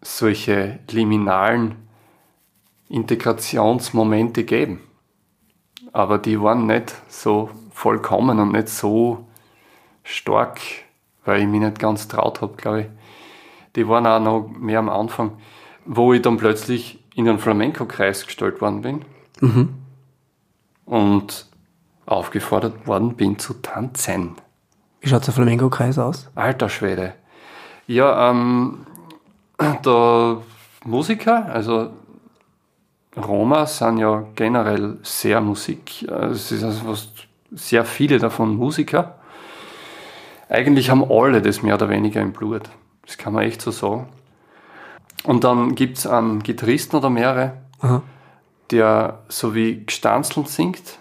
[0.00, 1.76] solche liminalen
[2.88, 4.80] Integrationsmomente gegeben.
[5.92, 9.26] Aber die waren nicht so vollkommen und nicht so
[10.02, 10.60] stark,
[11.24, 12.86] weil ich mich nicht ganz traut habe, glaube ich.
[13.76, 15.32] Die waren auch noch mehr am Anfang,
[15.84, 19.04] wo ich dann plötzlich in einen Flamenco-Kreis gestellt worden bin
[19.40, 19.74] mhm.
[20.86, 21.46] und
[22.06, 24.36] aufgefordert worden bin zu tanzen.
[25.00, 26.30] Wie schaut der Flamenco-Kreis aus?
[26.34, 27.14] Alter Schwede.
[27.86, 28.86] Ja, ähm,
[29.84, 30.38] der
[30.84, 31.90] Musiker, also
[33.16, 36.02] Roma sind ja generell sehr Musik.
[36.08, 39.16] Es ist also fast sehr viele davon Musiker.
[40.48, 42.70] Eigentlich haben alle das mehr oder weniger im Blut.
[43.06, 44.08] Das kann man echt so sagen.
[45.24, 48.02] Und dann gibt es einen Gitarristen oder mehrere, Aha.
[48.70, 50.98] der so wie gestanzelt singt.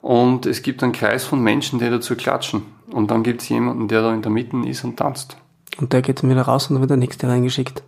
[0.00, 2.62] Und es gibt einen Kreis von Menschen, die dazu klatschen.
[2.90, 5.36] Und dann gibt es jemanden, der da in der Mitte ist und tanzt.
[5.78, 7.82] Und der geht dann wieder raus und dann wird der nächste reingeschickt.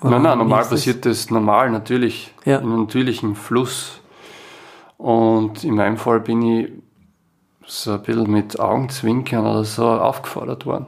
[0.00, 2.58] Oder nein, nein, normal passiert das normal, natürlich, ja.
[2.58, 4.00] in einem natürlichen Fluss.
[4.96, 6.72] Und in meinem Fall bin ich
[7.66, 10.86] so ein bisschen mit Augenzwinkern oder so aufgefordert worden.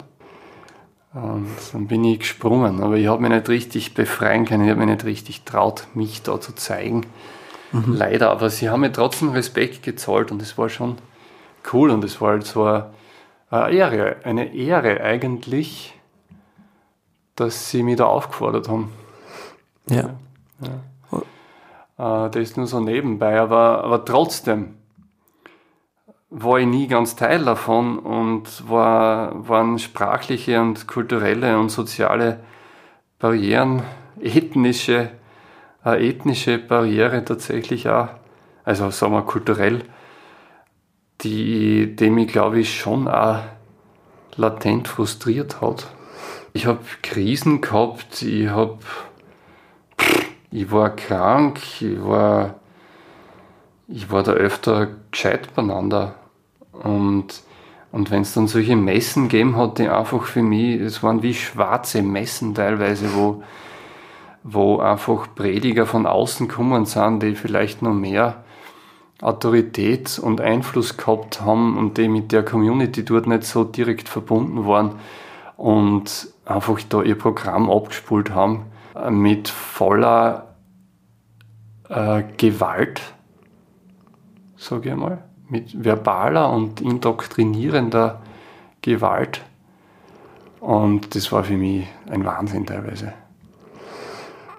[1.14, 4.80] Und dann bin ich gesprungen, aber ich habe mich nicht richtig befreien können, ich habe
[4.80, 7.02] mich nicht richtig traut, mich da zu zeigen.
[7.72, 7.94] Mhm.
[7.94, 10.96] Leider, aber sie haben mir trotzdem Respekt gezollt und es war schon
[11.72, 15.94] cool und es war halt so eine, Ehre, eine Ehre eigentlich,
[17.36, 18.92] dass sie mich da aufgefordert haben.
[19.88, 20.14] Ja.
[20.60, 20.80] ja.
[21.98, 24.74] Äh, das ist nur so nebenbei, aber, aber trotzdem
[26.34, 32.40] war ich nie ganz Teil davon und war, waren sprachliche und kulturelle und soziale
[33.18, 33.82] Barrieren,
[34.18, 35.10] ethnische,
[35.84, 38.08] äh, ethnische Barriere tatsächlich auch,
[38.64, 39.84] also sagen wir kulturell,
[41.20, 43.40] die, die mich glaube ich schon auch
[44.36, 45.86] latent frustriert hat.
[46.54, 48.78] Ich habe Krisen gehabt, ich habe
[50.50, 52.54] ich war krank, ich war,
[53.86, 56.14] ich war da öfter gescheit beieinander.
[56.72, 57.42] Und,
[57.92, 61.34] und wenn es dann solche Messen gegeben hat, die einfach für mich, es waren wie
[61.34, 63.42] schwarze Messen teilweise, wo,
[64.42, 68.42] wo einfach Prediger von außen gekommen sind, die vielleicht noch mehr
[69.20, 74.66] Autorität und Einfluss gehabt haben und die mit der Community dort nicht so direkt verbunden
[74.66, 74.96] waren
[75.56, 78.64] und einfach da ihr Programm abgespult haben
[79.10, 80.56] mit voller
[81.88, 83.00] äh, Gewalt,
[84.56, 85.22] sage ich mal,
[85.52, 88.20] mit verbaler und indoktrinierender
[88.80, 89.42] Gewalt.
[90.60, 93.12] Und das war für mich ein Wahnsinn teilweise.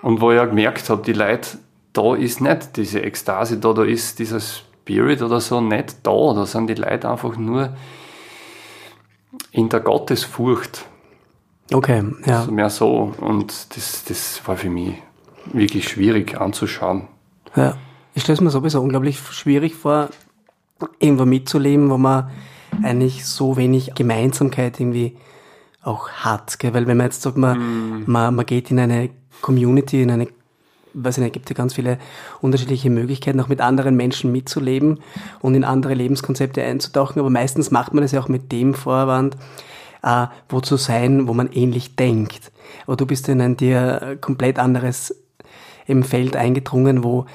[0.02, 1.58] Und wo ich auch gemerkt habe, die Leute,
[1.94, 6.34] da ist nicht diese Ekstase da, da ist dieser Spirit oder so nicht da.
[6.34, 7.76] Da sind die Leute einfach nur
[9.52, 10.86] in der Gottesfurcht
[11.72, 12.40] Okay, ja.
[12.42, 13.14] Also mehr so.
[13.20, 14.96] Und das, das war für mich
[15.52, 17.08] wirklich schwierig anzuschauen.
[17.56, 17.78] Ja.
[18.16, 20.10] Ich stelle es mir sowieso unglaublich schwierig vor,
[21.00, 22.30] irgendwo mitzuleben, wo man
[22.82, 25.18] eigentlich so wenig Gemeinsamkeit irgendwie
[25.82, 26.60] auch hat.
[26.60, 26.74] Gell?
[26.74, 28.04] Weil wenn man jetzt sagt, man, mm.
[28.08, 29.10] man, man geht in eine
[29.42, 30.28] Community, in eine,
[30.94, 31.98] weiß ich nicht, gibt ja ganz viele
[32.42, 35.00] unterschiedliche Möglichkeiten, auch mit anderen Menschen mitzuleben
[35.42, 39.36] und in andere Lebenskonzepte einzutauchen, aber meistens macht man das ja auch mit dem Vorwand,
[40.02, 42.52] äh, wo zu sein, wo man ähnlich denkt.
[42.88, 45.16] Aber du bist in ein dir komplett anderes
[45.86, 47.26] im Feld eingedrungen, wo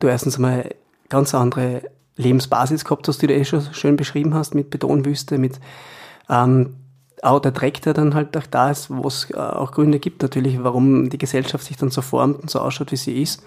[0.00, 0.74] du erstens mal
[1.08, 1.82] ganz andere
[2.22, 5.60] Lebensbasis gehabt hast, die du eh schon schön beschrieben hast, mit Betonwüste, mit
[6.28, 6.76] ähm,
[7.22, 10.22] auch der Dreck, der dann halt auch da ist, wo es äh, auch Gründe gibt
[10.22, 13.42] natürlich, warum die Gesellschaft sich dann so formt und so ausschaut, wie sie ist.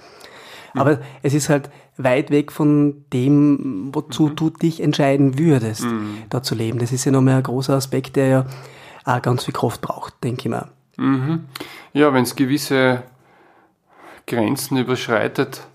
[0.76, 4.36] Aber es ist halt weit weg von dem, wozu mhm.
[4.36, 6.24] du dich entscheiden würdest, mhm.
[6.30, 6.80] da zu leben.
[6.80, 8.46] Das ist ja nochmal ein großer Aspekt, der ja
[9.06, 10.68] auch ganz viel Kraft braucht, denke ich mal.
[10.98, 11.46] Mhm.
[11.94, 13.04] Ja, wenn es gewisse
[14.28, 15.68] Grenzen überschreitet,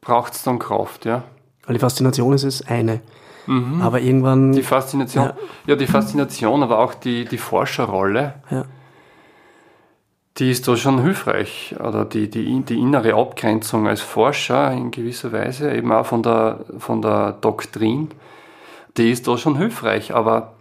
[0.00, 1.24] braucht es dann Kraft, ja.
[1.70, 3.00] Weil die Faszination ist es eine.
[3.46, 3.80] Mhm.
[3.80, 4.50] Aber irgendwann.
[4.50, 5.36] Die Faszination, ja.
[5.68, 5.76] ja.
[5.76, 8.34] die Faszination, aber auch die, die Forscherrolle.
[8.50, 8.64] Ja
[10.38, 11.76] die ist da schon hilfreich.
[11.78, 16.64] Oder die, die, die innere Abgrenzung als Forscher in gewisser Weise, eben auch von der,
[16.78, 18.08] von der Doktrin,
[18.96, 20.14] die ist da schon hilfreich.
[20.14, 20.54] Aber,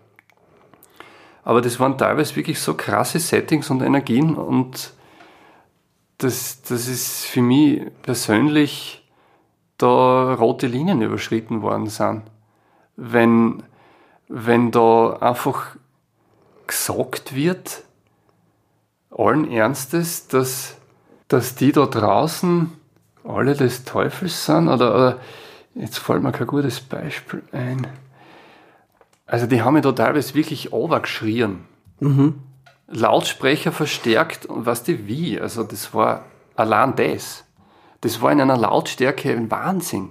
[1.43, 4.93] aber das waren teilweise wirklich so krasse Settings und Energien und
[6.17, 8.98] das, das ist für mich persönlich
[9.79, 12.23] da rote Linien überschritten worden sind.
[12.95, 13.63] Wenn,
[14.27, 15.75] wenn da einfach
[16.67, 17.83] gesagt wird,
[19.09, 20.75] allen Ernstes, dass,
[21.27, 22.71] dass die da draußen
[23.23, 24.67] alle des Teufels sind?
[24.67, 25.19] Oder, oder
[25.75, 27.87] jetzt fällt mir kein gutes Beispiel ein.
[29.25, 31.65] Also die haben mich da teilweise wirklich overgeschrien.
[31.99, 32.35] Mhm.
[32.87, 35.39] Lautsprecher verstärkt und weißt du wie?
[35.39, 36.25] Also das war
[36.55, 37.45] allein das.
[38.01, 40.09] Das war in einer Lautstärke ein Wahnsinn.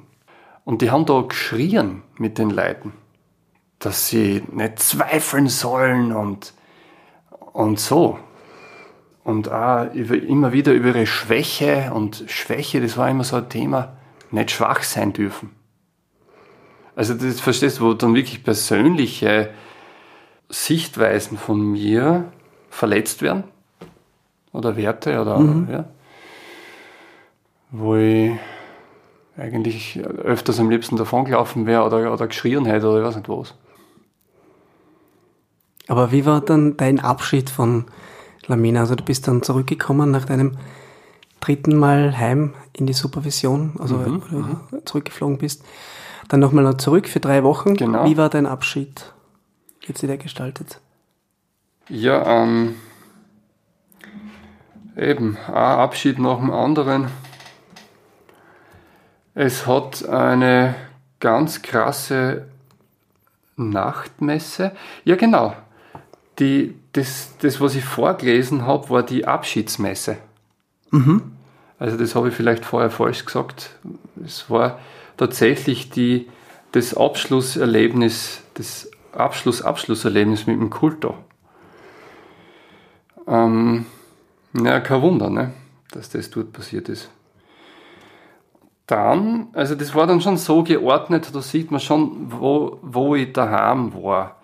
[0.64, 2.92] Und die haben da geschrien mit den Leuten,
[3.78, 6.52] dass sie nicht zweifeln sollen und,
[7.52, 8.18] und so
[9.28, 13.50] und auch über, immer wieder über ihre Schwäche und Schwäche, das war immer so ein
[13.50, 13.98] Thema,
[14.30, 15.50] nicht schwach sein dürfen.
[16.96, 19.50] Also das verstehst du, wo dann wirklich persönliche
[20.48, 22.32] Sichtweisen von mir
[22.70, 23.44] verletzt werden
[24.52, 25.68] oder Werte oder mhm.
[25.70, 25.84] ja,
[27.70, 28.32] wo ich
[29.36, 33.54] eigentlich öfters am liebsten davongelaufen wäre oder, oder geschrien hätte oder ich weiß nicht was.
[35.86, 37.86] Aber wie war dann dein Abschied von
[38.46, 38.80] Lamina?
[38.80, 40.58] Also du bist dann zurückgekommen nach deinem
[41.40, 44.60] dritten Mal heim in die Supervision, also mhm, du mhm.
[44.84, 45.64] zurückgeflogen bist.
[46.28, 47.74] Dann nochmal noch zurück für drei Wochen.
[47.74, 48.04] Genau.
[48.04, 49.14] Wie war dein Abschied?
[49.80, 50.80] Wie hat sich der gestaltet?
[51.88, 52.74] Ja, ähm,
[54.94, 57.08] eben, ein Abschied nach dem anderen.
[59.40, 60.74] Es hat eine
[61.20, 62.48] ganz krasse
[63.56, 64.72] Nachtmesse.
[65.04, 65.54] Ja, genau.
[66.40, 70.16] Die, das, das, was ich vorgelesen habe, war die Abschiedsmesse.
[70.90, 71.22] Mhm.
[71.78, 73.76] Also das habe ich vielleicht vorher falsch gesagt.
[74.24, 74.80] Es war
[75.16, 76.28] tatsächlich die,
[76.72, 81.16] das Abschlusserlebnis, das Abschluss-Abschlusserlebnis mit dem Kultor.
[83.28, 83.86] Ähm,
[84.60, 85.52] ja, kein Wunder, ne,
[85.92, 87.08] dass das dort passiert ist.
[88.88, 93.34] Dann, also das war dann schon so geordnet, da sieht man schon, wo, wo ich
[93.34, 94.36] daheim war.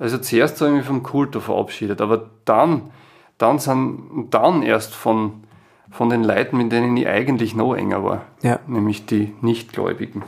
[0.00, 2.90] Also zuerst habe ich mich vom Kultor verabschiedet, aber dann,
[3.38, 5.44] dann sind, dann erst von,
[5.92, 8.22] von den Leuten, mit denen ich eigentlich noch enger war.
[8.42, 8.58] Ja.
[8.66, 10.24] Nämlich die Nichtgläubigen.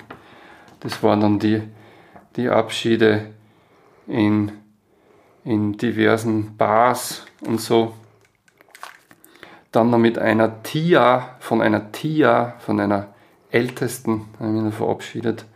[0.78, 1.60] Das waren dann die,
[2.36, 3.32] die Abschiede
[4.06, 4.52] in,
[5.42, 7.92] in diversen Bars und so.
[9.72, 13.13] Dann noch mit einer Tia, von einer Tia, von einer
[13.54, 15.46] Ältesten, habe ich mich verabschiedet.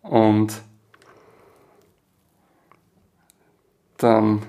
[0.00, 0.62] Und
[3.98, 4.42] dann,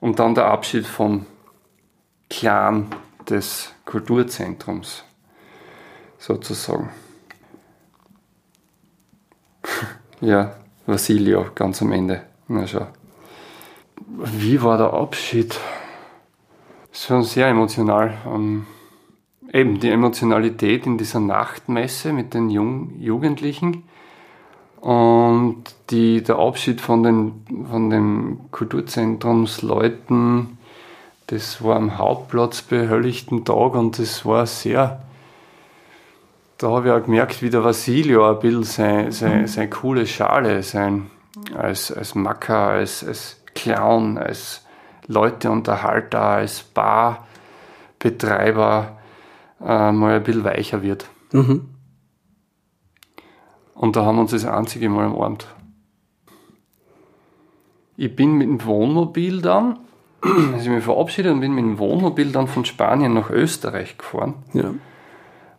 [0.00, 1.26] und dann der Abschied vom
[2.30, 2.94] Clan
[3.28, 5.04] des Kulturzentrums
[6.18, 6.90] sozusagen.
[10.20, 10.54] ja,
[10.86, 12.26] Vasilio ganz am Ende.
[12.46, 12.86] Na schau.
[13.96, 15.58] Wie war der Abschied?
[16.92, 18.18] Schon sehr emotional.
[18.26, 18.66] Ähm,
[19.52, 23.84] eben die Emotionalität in dieser Nachtmesse mit den Jung Jugendlichen
[24.80, 30.58] und die, der Abschied von den, von den Kulturzentrumsleuten,
[31.28, 35.02] das war am Hauptplatz bei helllichten Tag und das war sehr
[36.62, 39.48] da habe ich auch gemerkt, wie der Vasilio ein bisschen sein, sein, mhm.
[39.48, 41.10] seine coole Schale, sein,
[41.56, 44.64] als, als Macker, als, als Clown, als
[45.08, 48.96] Leuteunterhalter, als Barbetreiber
[49.64, 51.08] äh, mal ein bisschen weicher wird.
[51.32, 51.68] Mhm.
[53.74, 55.46] Und da haben wir uns das einzige Mal umarmt.
[57.96, 59.78] Ich bin mit dem Wohnmobil dann,
[60.22, 64.34] also ich mich verabschiedet und bin mit dem Wohnmobil dann von Spanien nach Österreich gefahren.
[64.52, 64.72] Ja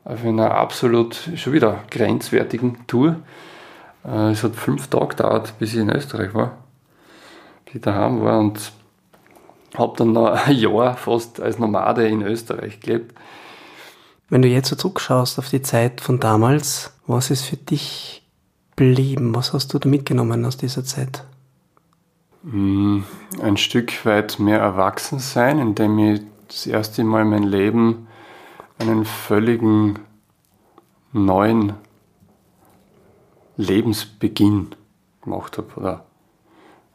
[0.05, 3.17] auf einer absolut schon wieder grenzwertigen Tour.
[4.05, 6.57] Äh, es hat fünf Tage gedauert, bis ich in Österreich war,
[7.65, 8.71] bis ich daheim war und
[9.77, 13.15] habe dann noch ein Jahr fast als Nomade in Österreich gelebt.
[14.33, 18.27] Wenn du jetzt so zurückschaust auf die Zeit von damals, was ist für dich
[18.75, 19.35] geblieben?
[19.35, 21.23] Was hast du da mitgenommen aus dieser Zeit?
[22.41, 23.01] Mm,
[23.43, 28.07] ein Stück weit mehr erwachsen sein, indem ich das erste Mal mein Leben
[28.79, 29.99] einen völligen
[31.11, 31.73] neuen
[33.57, 34.69] Lebensbeginn
[35.21, 36.05] gemacht habe oder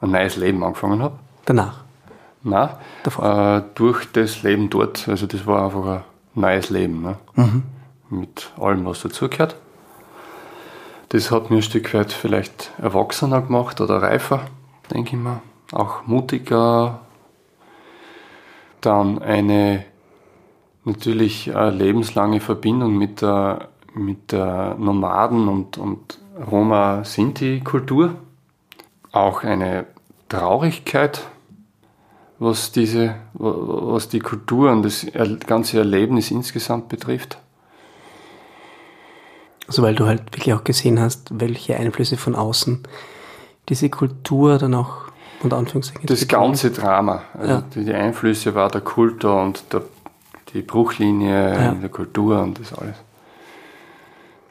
[0.01, 1.21] ein neues Leben angefangen habe.
[1.45, 1.85] Danach?
[2.43, 2.71] Nein,
[3.05, 5.07] äh, durch das Leben dort.
[5.07, 6.05] Also das war einfach ein
[6.41, 7.03] neues Leben.
[7.03, 7.17] Ne?
[7.35, 7.63] Mhm.
[8.11, 9.57] Mit allem, was dazugehört.
[11.11, 14.43] Das hat mir ein Stück weit vielleicht erwachsener gemacht oder reifer,
[14.91, 15.41] denke ich mal.
[15.73, 17.01] Auch mutiger.
[18.81, 19.85] Dann eine
[20.89, 26.19] natürlich eine lebenslange Verbindung mit der, mit der Nomaden- und, und
[26.51, 28.17] Roma-Sinti-Kultur.
[29.13, 29.87] Auch eine
[30.29, 31.23] Traurigkeit,
[32.39, 35.07] was, diese, was die Kultur und das
[35.47, 37.39] ganze Erlebnis insgesamt betrifft.
[39.67, 42.83] Also weil du halt wirklich auch gesehen hast, welche Einflüsse von außen
[43.69, 45.09] diese Kultur dann auch
[45.43, 46.07] unter Anführungszeichen.
[46.07, 47.63] Das ganze Drama, also ja.
[47.75, 49.83] die, Einflüsse war der Kultur und der
[50.55, 51.73] die Bruchlinie ja.
[51.73, 52.97] in der Kultur und das alles.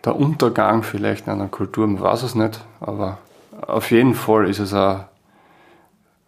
[0.05, 3.17] Der Untergang vielleicht einer Kultur, man weiß es nicht, aber
[3.65, 5.05] auf jeden Fall ist es ein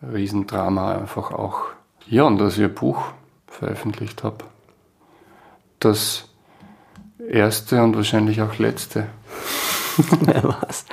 [0.01, 1.61] Riesendrama einfach auch.
[2.07, 3.03] Ja, und dass ich ein Buch
[3.47, 4.45] veröffentlicht habe.
[5.79, 6.29] Das
[7.29, 9.07] erste und wahrscheinlich auch letzte.
[10.21, 10.85] Wer was?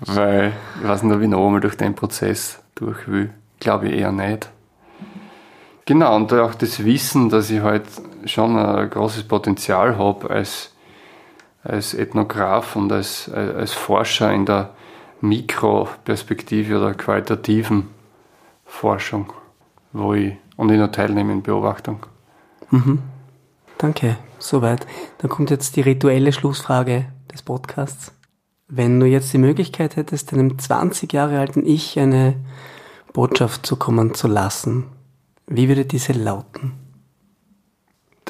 [0.00, 3.30] Weil ich weiß nicht, ob ich noch einmal durch den Prozess durch will.
[3.60, 4.50] Glaube ich eher nicht.
[5.84, 7.84] Genau, und auch das Wissen, dass ich halt
[8.24, 10.72] schon ein großes Potenzial habe als,
[11.62, 14.70] als Ethnograph und als, als Forscher in der
[15.20, 17.88] Mikroperspektive oder qualitativen
[18.70, 19.32] Forschung,
[19.92, 22.06] wo ich und in der Teilnehme in Beobachtung.
[22.70, 23.00] Mhm.
[23.76, 24.86] Danke, soweit.
[25.18, 28.12] Dann kommt jetzt die rituelle Schlussfrage des Podcasts.
[28.68, 32.36] Wenn du jetzt die Möglichkeit hättest, einem 20 Jahre alten Ich eine
[33.12, 34.84] Botschaft zukommen zu lassen,
[35.46, 36.72] wie würde diese lauten?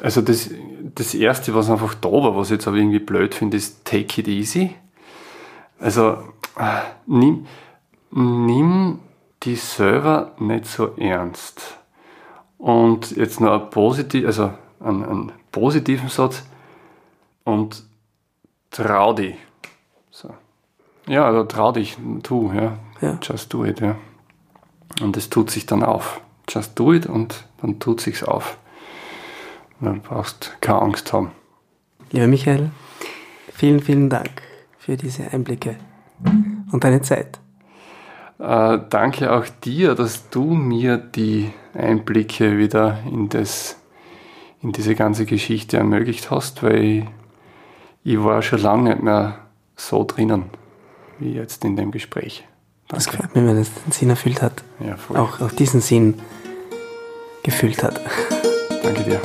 [0.03, 0.51] Also das,
[0.95, 4.23] das Erste, was einfach da war, was ich jetzt aber irgendwie blöd finde, ist Take
[4.23, 4.75] it easy.
[5.79, 6.17] Also
[6.57, 7.47] äh, nimm,
[8.11, 9.01] nimm
[9.43, 11.79] die selber nicht so ernst.
[12.59, 16.45] Und jetzt noch ein positiv, also einen, einen positiven Satz
[17.45, 17.83] und
[18.71, 19.37] trau dich.
[20.11, 20.35] So.
[21.07, 22.79] Ja, also trau dich, tu, ja.
[23.01, 23.19] ja.
[23.23, 23.97] Just do it, ja.
[25.01, 26.21] Und es tut sich dann auf.
[26.49, 28.59] Just do it und dann tut sich's auf.
[29.81, 31.31] Dann brauchst keine Angst haben.
[32.11, 32.71] Lieber Michael,
[33.55, 34.43] vielen, vielen Dank
[34.79, 35.77] für diese Einblicke
[36.73, 37.39] und deine Zeit.
[38.41, 43.77] Äh, danke auch dir, dass du mir die Einblicke wieder in, das,
[44.63, 47.05] in diese ganze Geschichte ermöglicht hast, weil ich,
[48.03, 49.39] ich war schon lange nicht mehr
[49.77, 50.45] so drinnen
[51.19, 52.47] wie jetzt in dem Gespräch.
[52.89, 53.05] Danke.
[53.05, 54.65] Das freut mich, wenn es den Sinn erfüllt hat.
[54.81, 54.97] Ja.
[55.21, 56.15] Auch, auch diesen Sinn
[57.43, 58.01] gefüllt hat.
[58.83, 59.21] Danke dir.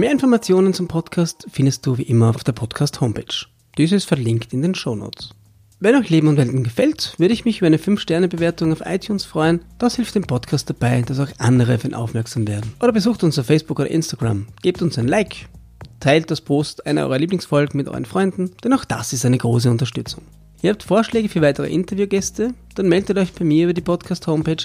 [0.00, 3.44] Mehr Informationen zum Podcast findest du wie immer auf der Podcast-Homepage.
[3.76, 5.34] Diese ist verlinkt in den Shownotes.
[5.78, 9.60] Wenn euch Leben und Welten gefällt, würde ich mich über eine 5-Sterne-Bewertung auf iTunes freuen.
[9.76, 12.72] Das hilft dem Podcast dabei, dass auch andere auf ihn aufmerksam werden.
[12.80, 15.50] Oder besucht uns auf Facebook oder Instagram, gebt uns ein Like,
[16.00, 19.70] teilt das Post einer eurer Lieblingsfolgen mit euren Freunden, denn auch das ist eine große
[19.70, 20.22] Unterstützung.
[20.62, 24.64] Ihr habt Vorschläge für weitere Interviewgäste, dann meldet euch bei mir über die Podcast-Homepage.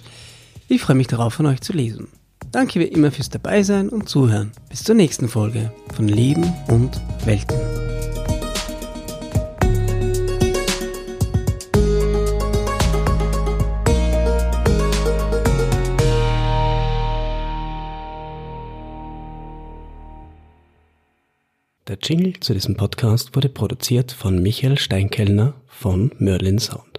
[0.69, 2.07] Ich freue mich darauf, von euch zu lesen.
[2.55, 4.53] Danke wie immer fürs Dabeisein und Zuhören.
[4.69, 7.59] Bis zur nächsten Folge von Leben und Welten.
[21.89, 26.94] Der Jingle zu diesem Podcast wurde produziert von Michael Steinkellner von Merlin Sound.